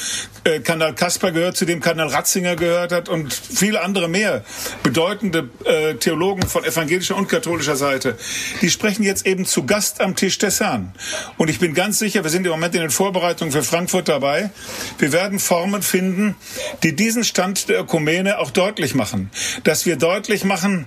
äh, 0.44 0.60
Kanal 0.60 0.94
Kasper 0.94 1.32
gehört, 1.32 1.58
zu 1.58 1.66
dem 1.66 1.80
Kanal 1.80 2.06
Ratzinger 2.06 2.56
gehört 2.56 2.92
hat 2.92 3.10
und 3.10 3.34
viele 3.34 3.82
andere 3.82 4.08
mehr 4.08 4.42
bedeutende 4.82 5.50
äh, 5.66 5.96
Theologen 5.96 6.48
von 6.48 6.64
evangelischer 6.64 7.16
und 7.16 7.28
katholischer 7.28 7.76
Seite. 7.76 8.16
Die 8.62 8.70
sprechen 8.70 9.02
jetzt 9.02 9.26
eben 9.26 9.44
zu 9.44 9.66
Gast 9.66 10.00
am 10.00 10.16
Tisch 10.16 10.38
des 10.38 10.60
Herrn. 10.60 10.94
Und 11.36 11.50
ich 11.50 11.58
bin 11.58 11.74
ganz 11.74 11.98
sicher, 11.98 12.24
wir 12.24 12.30
sind 12.30 12.46
im 12.46 12.52
Moment 12.52 12.74
in 12.74 12.80
den 12.80 12.90
Vorbereitung 13.02 13.50
für 13.50 13.64
Frankfurt 13.64 14.08
dabei. 14.08 14.50
Wir 14.98 15.10
werden 15.10 15.40
Formen 15.40 15.82
finden, 15.82 16.36
die 16.84 16.94
diesen 16.94 17.24
Stand 17.24 17.68
der 17.68 17.80
Ökumene 17.80 18.38
auch 18.38 18.52
deutlich 18.52 18.94
machen. 18.94 19.28
Dass 19.64 19.86
wir 19.86 19.96
deutlich 19.96 20.44
machen, 20.44 20.86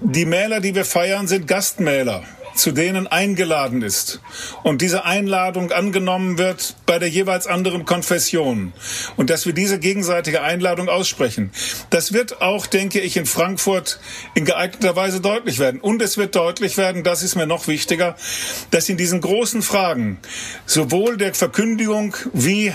die 0.00 0.24
Mähler, 0.24 0.60
die 0.60 0.76
wir 0.76 0.84
feiern, 0.84 1.26
sind 1.26 1.48
Gastmähler 1.48 2.22
zu 2.60 2.72
denen 2.72 3.06
eingeladen 3.06 3.82
ist 3.82 4.20
und 4.62 4.82
diese 4.82 5.04
Einladung 5.04 5.72
angenommen 5.72 6.38
wird 6.38 6.76
bei 6.86 6.98
der 6.98 7.08
jeweils 7.08 7.46
anderen 7.46 7.84
Konfession 7.84 8.72
und 9.16 9.30
dass 9.30 9.46
wir 9.46 9.52
diese 9.52 9.78
gegenseitige 9.78 10.42
Einladung 10.42 10.88
aussprechen. 10.88 11.50
Das 11.88 12.12
wird 12.12 12.42
auch, 12.42 12.66
denke 12.66 13.00
ich, 13.00 13.16
in 13.16 13.26
Frankfurt 13.26 13.98
in 14.34 14.44
geeigneter 14.44 14.94
Weise 14.94 15.20
deutlich 15.20 15.58
werden. 15.58 15.80
Und 15.80 16.02
es 16.02 16.18
wird 16.18 16.36
deutlich 16.36 16.76
werden, 16.76 17.02
das 17.02 17.22
ist 17.22 17.34
mir 17.34 17.46
noch 17.46 17.66
wichtiger, 17.66 18.16
dass 18.70 18.88
in 18.88 18.96
diesen 18.96 19.20
großen 19.20 19.62
Fragen 19.62 20.18
sowohl 20.66 21.16
der 21.16 21.34
Verkündigung 21.34 22.14
wie 22.32 22.74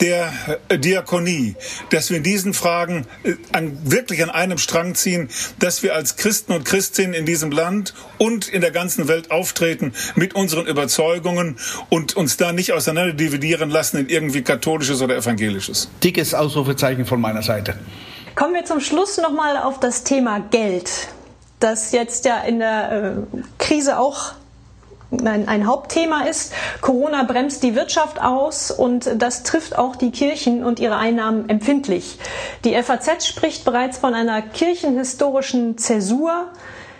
der 0.00 0.32
äh, 0.68 0.78
Diakonie, 0.78 1.56
dass 1.90 2.10
wir 2.10 2.16
in 2.16 2.22
diesen 2.22 2.54
Fragen 2.54 3.06
äh, 3.22 3.34
an, 3.52 3.78
wirklich 3.84 4.22
an 4.22 4.30
einem 4.30 4.58
Strang 4.58 4.94
ziehen, 4.94 5.28
dass 5.58 5.82
wir 5.82 5.94
als 5.94 6.16
Christen 6.16 6.52
und 6.52 6.64
Christinnen 6.64 7.14
in 7.14 7.26
diesem 7.26 7.50
Land 7.50 7.94
und 8.18 8.48
in 8.48 8.60
der 8.60 8.70
ganzen 8.70 9.08
Welt 9.08 9.30
auftreten 9.30 9.92
mit 10.14 10.34
unseren 10.34 10.66
Überzeugungen 10.66 11.56
und 11.88 12.16
uns 12.16 12.36
da 12.36 12.52
nicht 12.52 12.72
auseinander 12.72 13.12
dividieren 13.12 13.70
lassen 13.70 13.98
in 13.98 14.08
irgendwie 14.08 14.42
katholisches 14.42 15.02
oder 15.02 15.16
evangelisches. 15.16 15.90
Dickes 16.02 16.34
Ausrufezeichen 16.34 17.06
von 17.06 17.20
meiner 17.20 17.42
Seite. 17.42 17.78
Kommen 18.34 18.54
wir 18.54 18.64
zum 18.64 18.80
Schluss 18.80 19.18
nochmal 19.18 19.56
auf 19.56 19.80
das 19.80 20.04
Thema 20.04 20.40
Geld, 20.40 21.08
das 21.58 21.92
jetzt 21.92 22.24
ja 22.24 22.40
in 22.40 22.60
der 22.60 23.26
äh, 23.32 23.38
Krise 23.58 23.98
auch 23.98 24.32
ein, 25.12 25.48
ein 25.48 25.66
Hauptthema 25.66 26.24
ist. 26.24 26.52
Corona 26.80 27.24
bremst 27.24 27.62
die 27.62 27.74
Wirtschaft 27.74 28.20
aus 28.20 28.70
und 28.70 29.10
das 29.16 29.42
trifft 29.42 29.78
auch 29.78 29.96
die 29.96 30.10
Kirchen 30.10 30.64
und 30.64 30.80
ihre 30.80 30.96
Einnahmen 30.96 31.48
empfindlich. 31.48 32.18
Die 32.64 32.80
FAZ 32.80 33.26
spricht 33.26 33.64
bereits 33.64 33.98
von 33.98 34.14
einer 34.14 34.42
kirchenhistorischen 34.42 35.78
Zäsur. 35.78 36.48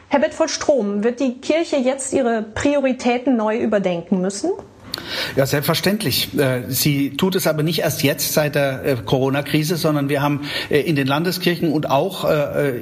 Herr 0.09 0.21
Bedford-Strom, 0.21 1.05
wird 1.05 1.21
die 1.21 1.41
Kirche 1.41 1.77
jetzt 1.77 2.13
ihre 2.13 2.43
Prioritäten 2.43 3.37
neu 3.37 3.59
überdenken 3.59 4.21
müssen? 4.21 4.51
Ja, 5.37 5.47
selbstverständlich. 5.47 6.37
Äh, 6.39 6.63
sie 6.69 7.17
tut 7.17 7.35
es 7.35 7.47
aber 7.47 7.63
nicht 7.63 7.81
erst 7.81 8.03
jetzt 8.03 8.33
seit 8.33 8.55
der 8.55 8.85
äh, 8.85 8.97
Corona-Krise, 9.05 9.77
sondern 9.77 10.09
wir 10.09 10.23
haben 10.23 10.43
äh, 10.71 10.81
in 10.81 10.97
den 10.97 11.07
Landeskirchen 11.07 11.73
und 11.73 11.89
auch 11.89 12.21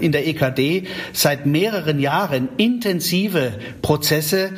in 0.00 0.12
der 0.12 0.26
EKD 0.26 0.84
seit 1.12 1.46
mehreren 1.46 1.98
Jahren 1.98 2.48
intensive 2.56 3.52
Prozesse 3.82 4.50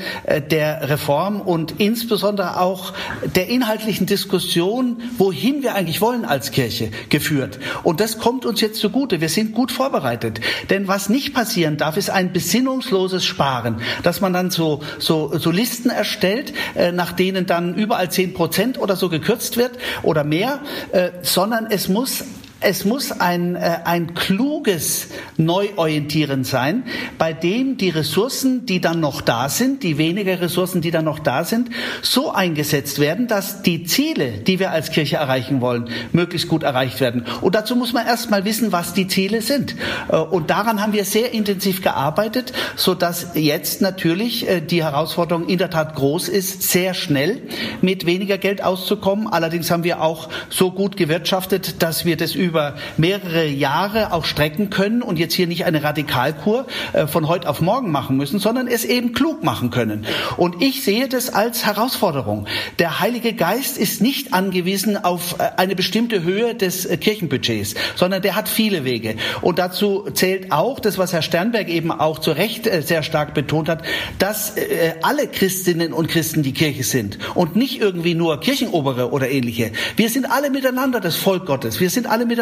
der 0.50 0.88
Reform 0.88 1.40
und 1.40 1.74
insbesondere 1.78 2.60
auch 2.60 2.92
der 3.34 3.48
inhaltlichen 3.48 4.06
Diskussion, 4.06 5.02
wohin 5.18 5.62
wir 5.62 5.74
eigentlich 5.74 6.00
wollen 6.00 6.24
als 6.24 6.50
Kirche, 6.50 6.90
geführt. 7.08 7.58
Und 7.82 8.00
das 8.00 8.18
kommt 8.18 8.46
uns 8.46 8.60
jetzt 8.60 8.80
zugute. 8.80 9.20
Wir 9.20 9.28
sind 9.28 9.54
gut 9.54 9.72
vorbereitet. 9.72 10.40
Denn 10.70 10.88
was 10.88 11.08
nicht 11.08 11.34
passieren 11.34 11.76
darf, 11.76 11.96
ist 11.96 12.10
ein 12.10 12.32
besinnungsloses 12.32 13.24
Sparen, 13.24 13.80
dass 14.02 14.20
man 14.20 14.32
dann 14.32 14.50
so, 14.50 14.80
so, 14.98 15.36
so 15.38 15.50
Listen 15.50 15.90
erstellt, 15.90 16.52
nach 16.92 17.12
denen 17.12 17.46
dann 17.50 17.74
überall 17.74 18.10
zehn 18.10 18.32
Prozent 18.34 18.78
oder 18.78 18.96
so 18.96 19.08
gekürzt 19.08 19.56
wird 19.56 19.72
oder 20.02 20.24
mehr, 20.24 20.60
äh, 20.92 21.10
sondern 21.22 21.66
es 21.70 21.88
muss 21.88 22.24
es 22.60 22.84
muss 22.84 23.10
ein, 23.12 23.56
äh, 23.56 23.78
ein 23.84 24.14
kluges 24.14 25.08
Neuorientieren 25.38 26.44
sein, 26.44 26.84
bei 27.18 27.32
dem 27.32 27.78
die 27.78 27.88
Ressourcen, 27.88 28.66
die 28.66 28.80
dann 28.80 29.00
noch 29.00 29.22
da 29.22 29.48
sind, 29.48 29.82
die 29.82 29.96
weniger 29.96 30.40
Ressourcen, 30.40 30.82
die 30.82 30.90
dann 30.90 31.06
noch 31.06 31.18
da 31.18 31.44
sind, 31.44 31.70
so 32.02 32.32
eingesetzt 32.32 32.98
werden, 32.98 33.28
dass 33.28 33.62
die 33.62 33.84
Ziele, 33.84 34.32
die 34.32 34.58
wir 34.58 34.70
als 34.72 34.90
Kirche 34.90 35.16
erreichen 35.16 35.60
wollen, 35.62 35.88
möglichst 36.12 36.48
gut 36.48 36.62
erreicht 36.62 37.00
werden. 37.00 37.24
Und 37.40 37.54
dazu 37.54 37.76
muss 37.76 37.94
man 37.94 38.06
erst 38.06 38.30
mal 38.30 38.44
wissen, 38.44 38.72
was 38.72 38.92
die 38.92 39.08
Ziele 39.08 39.40
sind. 39.40 39.74
Äh, 40.10 40.16
und 40.16 40.50
daran 40.50 40.82
haben 40.82 40.92
wir 40.92 41.06
sehr 41.06 41.32
intensiv 41.32 41.82
gearbeitet, 41.82 42.52
so 42.76 42.94
dass 42.94 43.28
jetzt 43.34 43.80
natürlich 43.80 44.48
äh, 44.48 44.60
die 44.60 44.84
Herausforderung 44.84 45.48
in 45.48 45.58
der 45.58 45.70
Tat 45.70 45.94
groß 45.94 46.28
ist, 46.28 46.62
sehr 46.62 46.92
schnell 46.92 47.40
mit 47.80 48.04
weniger 48.04 48.36
Geld 48.36 48.62
auszukommen. 48.62 49.28
Allerdings 49.28 49.70
haben 49.70 49.84
wir 49.84 50.02
auch 50.02 50.28
so 50.50 50.70
gut 50.70 50.98
gewirtschaftet, 50.98 51.82
dass 51.82 52.04
wir 52.04 52.18
das 52.18 52.34
über 52.34 52.49
über 52.50 52.74
mehrere 52.96 53.46
Jahre 53.46 54.12
auch 54.12 54.24
strecken 54.24 54.70
können 54.70 55.02
und 55.02 55.20
jetzt 55.20 55.34
hier 55.34 55.46
nicht 55.46 55.66
eine 55.66 55.84
Radikalkur 55.84 56.66
äh, 56.92 57.06
von 57.06 57.28
heute 57.28 57.48
auf 57.48 57.60
morgen 57.60 57.92
machen 57.92 58.16
müssen, 58.16 58.40
sondern 58.40 58.66
es 58.66 58.84
eben 58.84 59.12
klug 59.12 59.44
machen 59.44 59.70
können. 59.70 60.04
Und 60.36 60.60
ich 60.60 60.82
sehe 60.82 61.06
das 61.08 61.32
als 61.32 61.64
Herausforderung. 61.64 62.48
Der 62.80 62.98
Heilige 62.98 63.34
Geist 63.34 63.78
ist 63.78 64.02
nicht 64.02 64.34
angewiesen 64.34 64.96
auf 64.96 65.36
äh, 65.38 65.50
eine 65.58 65.76
bestimmte 65.76 66.24
Höhe 66.24 66.56
des 66.56 66.86
äh, 66.86 66.96
Kirchenbudgets, 66.96 67.76
sondern 67.94 68.20
der 68.20 68.34
hat 68.34 68.48
viele 68.48 68.84
Wege. 68.84 69.14
Und 69.42 69.60
dazu 69.60 70.08
zählt 70.12 70.50
auch 70.50 70.80
das, 70.80 70.98
was 70.98 71.12
Herr 71.12 71.22
Sternberg 71.22 71.68
eben 71.68 71.92
auch 71.92 72.18
zu 72.18 72.32
Recht 72.32 72.68
sehr 72.82 73.04
stark 73.04 73.32
betont 73.32 73.68
hat, 73.68 73.82
dass 74.18 74.54
alle 75.02 75.28
Christinnen 75.28 75.92
und 75.92 76.08
Christen 76.08 76.42
die 76.42 76.52
Kirche 76.52 76.82
sind 76.82 77.18
und 77.34 77.54
nicht 77.54 77.80
irgendwie 77.80 78.14
nur 78.14 78.40
Kirchenobere 78.40 79.12
oder 79.12 79.30
ähnliche. 79.30 79.70
Wir 79.96 80.08
sind 80.08 80.30
alle 80.30 80.50
miteinander 80.50 81.00
das 81.00 81.16
Volk 81.16 81.46
Gottes. 81.46 81.80
Wir 81.80 81.90
sind 81.90 82.08
alle 82.08 82.26
miteinander 82.26 82.39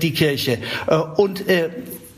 die 0.00 0.12
Kirche. 0.12 0.58
Und 1.16 1.44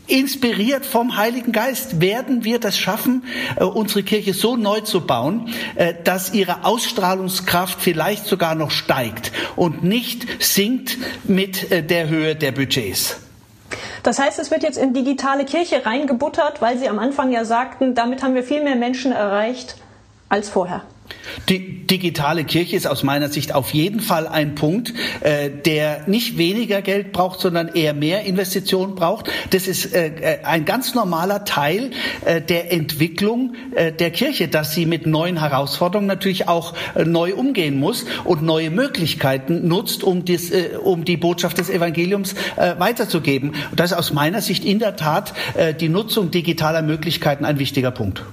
Inspiriert 0.05 0.85
vom 0.85 1.15
Heiligen 1.15 1.53
Geist 1.53 2.01
werden 2.01 2.43
wir 2.43 2.59
das 2.59 2.77
schaffen, 2.77 3.23
äh, 3.55 3.63
unsere 3.63 4.03
Kirche 4.03 4.33
so 4.33 4.57
neu 4.57 4.81
zu 4.81 5.07
bauen, 5.07 5.53
äh, 5.75 5.93
dass 6.03 6.33
ihre 6.33 6.65
Ausstrahlungskraft 6.65 7.81
vielleicht 7.81 8.25
sogar 8.25 8.53
noch 8.53 8.69
steigt 8.69 9.31
und 9.55 9.85
nicht 9.85 10.43
sinkt 10.43 10.97
mit 11.23 11.71
äh, 11.71 11.81
der 11.83 12.09
Höhe 12.09 12.35
der 12.35 12.51
Budgets. 12.51 13.15
Das 14.03 14.19
heißt, 14.19 14.39
es 14.39 14.51
wird 14.51 14.63
jetzt 14.63 14.77
in 14.77 14.93
digitale 14.93 15.45
Kirche 15.45 15.85
reingebuttert, 15.85 16.61
weil 16.61 16.77
Sie 16.77 16.89
am 16.89 16.99
Anfang 16.99 17.31
ja 17.31 17.45
sagten, 17.45 17.95
damit 17.95 18.23
haben 18.23 18.35
wir 18.35 18.43
viel 18.43 18.61
mehr 18.61 18.75
Menschen 18.75 19.13
erreicht 19.13 19.77
als 20.27 20.49
vorher. 20.49 20.81
Die 21.49 21.85
digitale 21.87 22.43
Kirche 22.43 22.75
ist 22.75 22.87
aus 22.87 23.03
meiner 23.03 23.29
Sicht 23.29 23.53
auf 23.53 23.73
jeden 23.73 23.99
Fall 23.99 24.27
ein 24.27 24.55
Punkt, 24.55 24.93
äh, 25.21 25.49
der 25.49 26.07
nicht 26.07 26.37
weniger 26.37 26.81
Geld 26.81 27.11
braucht, 27.11 27.39
sondern 27.39 27.69
eher 27.69 27.93
mehr 27.93 28.23
Investitionen 28.23 28.95
braucht. 28.95 29.29
Das 29.49 29.67
ist 29.67 29.93
äh, 29.93 30.07
äh 30.07 30.43
ein 30.43 30.65
ganz 30.65 30.93
normaler 30.93 31.45
Teil 31.45 31.91
äh, 32.25 32.41
der 32.41 32.71
Entwicklung 32.71 33.55
äh, 33.75 33.91
der 33.91 34.11
Kirche, 34.11 34.47
dass 34.47 34.73
sie 34.73 34.85
mit 34.85 35.05
neuen 35.05 35.39
Herausforderungen 35.39 36.07
natürlich 36.07 36.47
auch 36.47 36.73
äh, 36.95 37.03
neu 37.03 37.33
umgehen 37.35 37.79
muss 37.79 38.05
und 38.23 38.41
neue 38.41 38.69
Möglichkeiten 38.69 39.67
nutzt, 39.67 40.03
um, 40.03 40.25
dies, 40.25 40.51
um 40.83 41.05
die 41.05 41.17
Botschaft 41.17 41.57
des 41.57 41.69
Evangeliums 41.69 42.35
weiterzugeben. 42.55 43.53
Und 43.71 43.79
das 43.79 43.91
ist 43.91 43.97
aus 43.97 44.13
meiner 44.13 44.41
Sicht 44.41 44.65
in 44.65 44.79
der 44.79 44.95
Tat 44.95 45.33
die 45.79 45.89
Nutzung 45.89 46.31
digitaler 46.31 46.81
Möglichkeiten 46.81 47.45
ein 47.45 47.59
wichtiger 47.59 47.91
Punkt. 47.91 48.23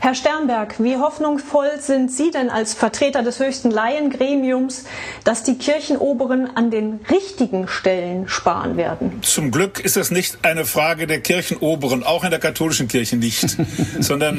Herr 0.00 0.14
Sternberg, 0.14 0.76
wie 0.78 0.96
hoffnungsvoll 0.96 1.80
sind 1.80 2.12
Sie 2.12 2.30
denn 2.30 2.50
als 2.50 2.72
Vertreter 2.72 3.24
des 3.24 3.40
höchsten 3.40 3.72
Laiengremiums, 3.72 4.84
dass 5.24 5.42
die 5.42 5.58
Kirchenoberen 5.58 6.56
an 6.56 6.70
den 6.70 7.00
richtigen 7.10 7.66
Stellen 7.66 8.28
sparen 8.28 8.76
werden? 8.76 9.20
Zum 9.22 9.50
Glück 9.50 9.80
ist 9.80 9.96
das 9.96 10.12
nicht 10.12 10.38
eine 10.42 10.64
Frage 10.66 11.08
der 11.08 11.20
Kirchenoberen, 11.20 12.04
auch 12.04 12.22
in 12.22 12.30
der 12.30 12.38
katholischen 12.38 12.86
Kirche 12.86 13.16
nicht, 13.16 13.56
sondern 13.98 14.38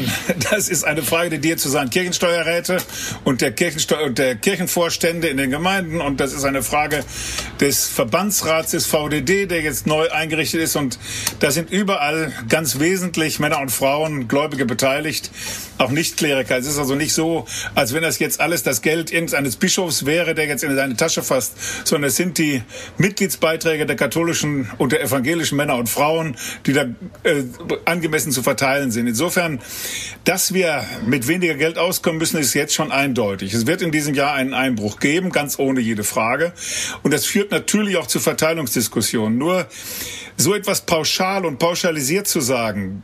das 0.49 0.69
ist 0.69 0.85
eine 0.85 1.01
Frage 1.01 1.31
der 1.31 1.39
diözesanen 1.39 1.89
Kirchensteuerräte 1.89 2.77
und 3.25 3.41
der, 3.41 3.51
Kirchensteu 3.51 4.01
und 4.05 4.17
der 4.17 4.35
Kirchenvorstände 4.35 5.27
in 5.27 5.35
den 5.35 5.51
Gemeinden. 5.51 5.99
Und 5.99 6.21
das 6.21 6.31
ist 6.31 6.45
eine 6.45 6.63
Frage 6.63 7.03
des 7.59 7.85
Verbandsrats 7.85 8.71
des 8.71 8.85
VDD, 8.85 9.45
der 9.45 9.61
jetzt 9.61 9.87
neu 9.87 10.09
eingerichtet 10.09 10.61
ist. 10.61 10.77
Und 10.77 10.99
da 11.41 11.51
sind 11.51 11.69
überall 11.69 12.31
ganz 12.47 12.79
wesentlich 12.79 13.39
Männer 13.39 13.59
und 13.59 13.71
Frauen, 13.71 14.29
Gläubige 14.29 14.65
beteiligt 14.65 15.31
auch 15.79 15.91
Nicht-Kleriker. 15.91 16.57
Es 16.57 16.67
ist 16.67 16.77
also 16.77 16.95
nicht 16.95 17.13
so, 17.13 17.45
als 17.73 17.93
wenn 17.93 18.03
das 18.03 18.19
jetzt 18.19 18.41
alles 18.41 18.63
das 18.63 18.81
Geld 18.81 19.11
irgendeines 19.11 19.55
Bischofs 19.55 20.05
wäre, 20.05 20.35
der 20.35 20.45
jetzt 20.45 20.63
in 20.63 20.75
seine 20.75 20.95
Tasche 20.95 21.23
fasst, 21.23 21.53
sondern 21.85 22.09
es 22.09 22.17
sind 22.17 22.37
die 22.37 22.61
Mitgliedsbeiträge 22.97 23.85
der 23.85 23.95
katholischen 23.95 24.69
und 24.77 24.91
der 24.91 25.01
evangelischen 25.01 25.55
Männer 25.55 25.75
und 25.75 25.87
Frauen, 25.87 26.35
die 26.65 26.73
da 26.73 26.83
äh, 27.23 27.43
angemessen 27.85 28.31
zu 28.31 28.43
verteilen 28.43 28.91
sind. 28.91 29.07
Insofern, 29.07 29.59
dass 30.25 30.53
wir 30.53 30.83
mit 31.05 31.27
weniger 31.27 31.55
Geld 31.55 31.77
auskommen 31.77 32.19
müssen, 32.19 32.37
ist 32.37 32.53
jetzt 32.53 32.73
schon 32.73 32.91
eindeutig. 32.91 33.53
Es 33.53 33.65
wird 33.65 33.81
in 33.81 33.91
diesem 33.91 34.13
Jahr 34.13 34.33
einen 34.33 34.53
Einbruch 34.53 34.99
geben, 34.99 35.31
ganz 35.31 35.59
ohne 35.59 35.79
jede 35.79 36.03
Frage. 36.03 36.51
Und 37.03 37.13
das 37.13 37.25
führt 37.25 37.51
natürlich 37.51 37.95
auch 37.97 38.07
zu 38.07 38.19
Verteilungsdiskussionen. 38.19 39.37
Nur 39.37 39.67
so 40.35 40.53
etwas 40.53 40.81
pauschal 40.81 41.45
und 41.45 41.57
pauschalisiert 41.59 42.27
zu 42.27 42.41
sagen, 42.41 43.03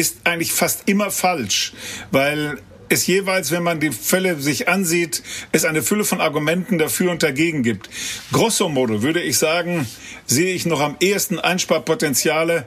ist 0.00 0.16
eigentlich 0.24 0.52
fast 0.52 0.88
immer 0.88 1.10
falsch, 1.10 1.74
weil 2.10 2.58
es 2.88 3.06
jeweils, 3.06 3.52
wenn 3.52 3.62
man 3.62 3.78
die 3.78 3.92
Fälle 3.92 4.40
sich 4.40 4.66
ansieht, 4.66 5.22
es 5.52 5.64
eine 5.64 5.82
Fülle 5.82 6.04
von 6.04 6.20
Argumenten 6.20 6.78
dafür 6.78 7.12
und 7.12 7.22
dagegen 7.22 7.62
gibt. 7.62 7.88
Grosso 8.32 8.68
modo 8.68 9.02
würde 9.02 9.20
ich 9.20 9.38
sagen, 9.38 9.86
sehe 10.26 10.54
ich 10.54 10.66
noch 10.66 10.80
am 10.80 10.96
ehesten 11.00 11.38
Einsparpotenziale 11.38 12.66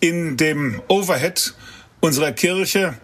in 0.00 0.36
dem 0.36 0.82
Overhead 0.88 1.54
unserer 2.00 2.32
Kirche, 2.32 2.94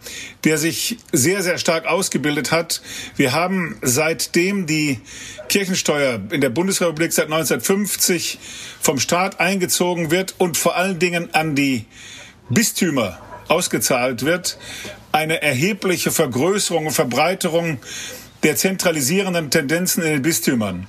der 0.42 0.58
sich 0.58 0.98
sehr, 1.12 1.42
sehr 1.44 1.58
stark 1.58 1.86
ausgebildet 1.86 2.50
hat. 2.50 2.82
Wir 3.16 3.32
haben 3.32 3.78
seitdem 3.80 4.66
die 4.66 5.00
Kirchensteuer 5.48 6.20
in 6.32 6.40
der 6.40 6.50
Bundesrepublik 6.50 7.12
seit 7.12 7.26
1950 7.26 8.40
vom 8.80 8.98
Staat 8.98 9.38
eingezogen 9.38 10.10
wird 10.10 10.34
und 10.38 10.58
vor 10.58 10.76
allen 10.76 10.98
Dingen 10.98 11.32
an 11.32 11.54
die 11.54 11.86
Bistümer 12.50 13.20
ausgezahlt 13.48 14.24
wird, 14.24 14.58
eine 15.12 15.42
erhebliche 15.42 16.10
Vergrößerung 16.10 16.86
und 16.86 16.92
Verbreiterung 16.92 17.78
der 18.42 18.56
zentralisierenden 18.56 19.50
Tendenzen 19.50 20.02
in 20.02 20.12
den 20.12 20.22
Bistümern. 20.22 20.86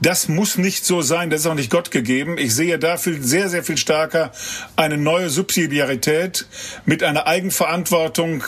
Das 0.00 0.28
muss 0.28 0.58
nicht 0.58 0.84
so 0.84 1.02
sein, 1.02 1.30
das 1.30 1.40
ist 1.40 1.46
auch 1.46 1.54
nicht 1.54 1.70
Gott 1.70 1.90
gegeben. 1.90 2.36
Ich 2.36 2.54
sehe 2.54 2.78
da 2.78 2.96
viel, 2.96 3.22
sehr, 3.22 3.48
sehr 3.48 3.62
viel 3.62 3.76
stärker 3.76 4.32
eine 4.76 4.98
neue 4.98 5.30
Subsidiarität 5.30 6.46
mit 6.84 7.02
einer 7.04 7.26
Eigenverantwortung 7.26 8.42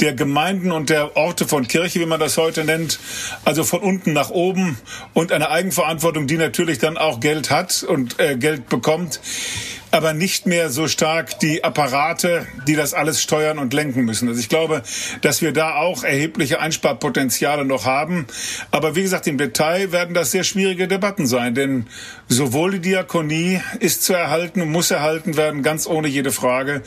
der 0.00 0.14
Gemeinden 0.14 0.72
und 0.72 0.90
der 0.90 1.16
Orte 1.16 1.46
von 1.46 1.66
Kirche, 1.68 2.00
wie 2.00 2.06
man 2.06 2.20
das 2.20 2.36
heute 2.36 2.64
nennt, 2.64 2.98
also 3.44 3.62
von 3.62 3.80
unten 3.80 4.12
nach 4.12 4.30
oben 4.30 4.78
und 5.14 5.32
eine 5.32 5.48
Eigenverantwortung, 5.50 6.26
die 6.26 6.36
natürlich 6.36 6.78
dann 6.78 6.98
auch 6.98 7.20
Geld 7.20 7.50
hat 7.50 7.84
und 7.84 8.18
äh, 8.18 8.36
Geld 8.36 8.68
bekommt 8.68 9.20
aber 9.90 10.12
nicht 10.12 10.46
mehr 10.46 10.70
so 10.70 10.88
stark 10.88 11.38
die 11.40 11.64
Apparate, 11.64 12.46
die 12.66 12.76
das 12.76 12.94
alles 12.94 13.22
steuern 13.22 13.58
und 13.58 13.72
lenken 13.74 14.04
müssen. 14.04 14.28
Also 14.28 14.40
ich 14.40 14.48
glaube, 14.48 14.82
dass 15.22 15.42
wir 15.42 15.52
da 15.52 15.76
auch 15.76 16.04
erhebliche 16.04 16.60
Einsparpotenziale 16.60 17.64
noch 17.64 17.84
haben. 17.84 18.26
Aber 18.70 18.94
wie 18.94 19.02
gesagt, 19.02 19.26
im 19.26 19.38
Detail 19.38 19.92
werden 19.92 20.14
das 20.14 20.30
sehr 20.30 20.44
schwierige 20.44 20.88
Debatten 20.88 21.26
sein, 21.26 21.54
denn 21.54 21.86
sowohl 22.28 22.72
die 22.72 22.90
Diakonie 22.90 23.60
ist 23.80 24.04
zu 24.04 24.14
erhalten, 24.14 24.70
muss 24.70 24.90
erhalten 24.90 25.36
werden, 25.36 25.62
ganz 25.62 25.86
ohne 25.86 26.08
jede 26.08 26.32
Frage 26.32 26.82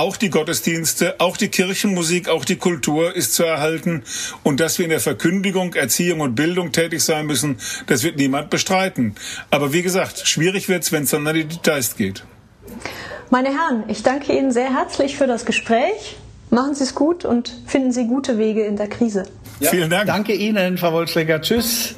auch 0.00 0.16
die 0.16 0.30
Gottesdienste, 0.30 1.16
auch 1.18 1.36
die 1.36 1.48
Kirchenmusik, 1.48 2.30
auch 2.30 2.46
die 2.46 2.56
Kultur 2.56 3.14
ist 3.14 3.34
zu 3.34 3.44
erhalten. 3.44 4.02
Und 4.42 4.58
dass 4.58 4.78
wir 4.78 4.84
in 4.84 4.90
der 4.90 5.00
Verkündigung, 5.00 5.74
Erziehung 5.74 6.20
und 6.20 6.34
Bildung 6.34 6.72
tätig 6.72 7.02
sein 7.02 7.26
müssen, 7.26 7.58
das 7.86 8.02
wird 8.02 8.16
niemand 8.16 8.48
bestreiten. 8.48 9.14
Aber 9.50 9.74
wie 9.74 9.82
gesagt, 9.82 10.26
schwierig 10.26 10.70
wird 10.70 10.84
es, 10.84 10.92
wenn 10.92 11.02
es 11.02 11.10
dann 11.10 11.26
an 11.26 11.34
die 11.34 11.44
Details 11.44 11.96
geht. 11.96 12.24
Meine 13.28 13.50
Herren, 13.50 13.84
ich 13.88 14.02
danke 14.02 14.32
Ihnen 14.32 14.52
sehr 14.52 14.72
herzlich 14.74 15.18
für 15.18 15.26
das 15.26 15.44
Gespräch. 15.44 16.16
Machen 16.48 16.74
Sie 16.74 16.84
es 16.84 16.94
gut 16.94 17.26
und 17.26 17.54
finden 17.66 17.92
Sie 17.92 18.06
gute 18.06 18.38
Wege 18.38 18.64
in 18.64 18.76
der 18.76 18.88
Krise. 18.88 19.24
Ja, 19.60 19.70
Vielen 19.70 19.90
Dank. 19.90 20.06
Danke 20.06 20.32
Ihnen, 20.32 20.78
Frau 20.78 20.92
Wolschläger. 20.94 21.42
Tschüss. 21.42 21.96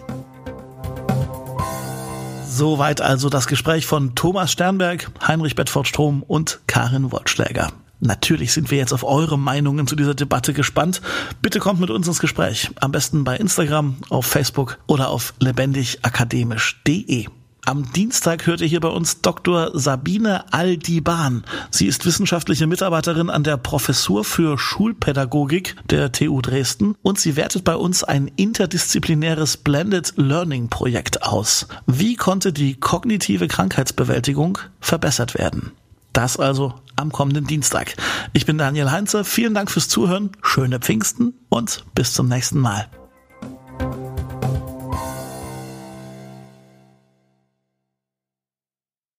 Soweit 2.49 3.01
also 3.01 3.29
das 3.29 3.47
Gespräch 3.47 3.87
von 3.87 4.17
Thomas 4.17 4.51
Sternberg, 4.51 5.09
Heinrich 5.27 5.55
Bedford 5.55 5.87
Strom 5.87 6.25
und 6.27 6.61
Karin 6.67 7.13
Wortschläger. 7.13 7.69
Natürlich 8.05 8.53
sind 8.53 8.73
wir 8.73 8.79
jetzt 8.79 8.93
auf 8.93 9.05
eure 9.05 9.39
Meinungen 9.39 9.87
zu 9.87 9.95
dieser 9.95 10.15
Debatte 10.15 10.53
gespannt. 10.53 11.01
Bitte 11.41 11.61
kommt 11.61 11.79
mit 11.79 11.89
uns 11.89 12.09
ins 12.09 12.19
Gespräch. 12.19 12.69
Am 12.81 12.91
besten 12.91 13.23
bei 13.23 13.37
Instagram, 13.37 13.97
auf 14.11 14.27
Facebook 14.27 14.79
oder 14.89 15.09
auf 15.09 15.35
lebendigakademisch.de. 15.39 17.29
Am 17.65 17.93
Dienstag 17.93 18.49
hört 18.49 18.61
ihr 18.61 18.67
hier 18.67 18.81
bei 18.81 18.89
uns 18.89 19.21
Dr. 19.21 19.71
Sabine 19.79 20.53
Aldiban. 20.53 21.45
Sie 21.71 21.87
ist 21.87 22.05
wissenschaftliche 22.05 22.67
Mitarbeiterin 22.67 23.31
an 23.31 23.45
der 23.45 23.57
Professur 23.57 24.25
für 24.25 24.59
Schulpädagogik 24.59 25.77
der 25.89 26.11
TU 26.11 26.41
Dresden 26.41 26.97
und 27.03 27.21
sie 27.21 27.37
wertet 27.37 27.63
bei 27.63 27.77
uns 27.77 28.03
ein 28.03 28.27
interdisziplinäres 28.35 29.59
Blended 29.59 30.15
Learning 30.17 30.71
Projekt 30.71 31.23
aus. 31.23 31.69
Wie 31.87 32.17
konnte 32.17 32.53
die 32.53 32.75
kognitive 32.75 33.47
Krankheitsbewältigung 33.47 34.59
verbessert 34.81 35.39
werden? 35.39 35.71
Das 36.13 36.37
also 36.37 36.75
am 36.97 37.11
kommenden 37.11 37.47
Dienstag. 37.47 37.95
Ich 38.33 38.47
bin 38.47 38.59
Daniel 38.59 38.91
Heinze. 38.91 39.25
Vielen 39.25 39.55
Dank 39.55 39.71
fürs 39.71 39.89
Zuhören. 39.89 40.31
Schöne 40.43 40.79
Pfingsten 40.79 41.35
und 41.49 41.85
bis 41.95 42.13
zum 42.13 42.29
nächsten 42.29 42.59
Mal. 42.59 42.89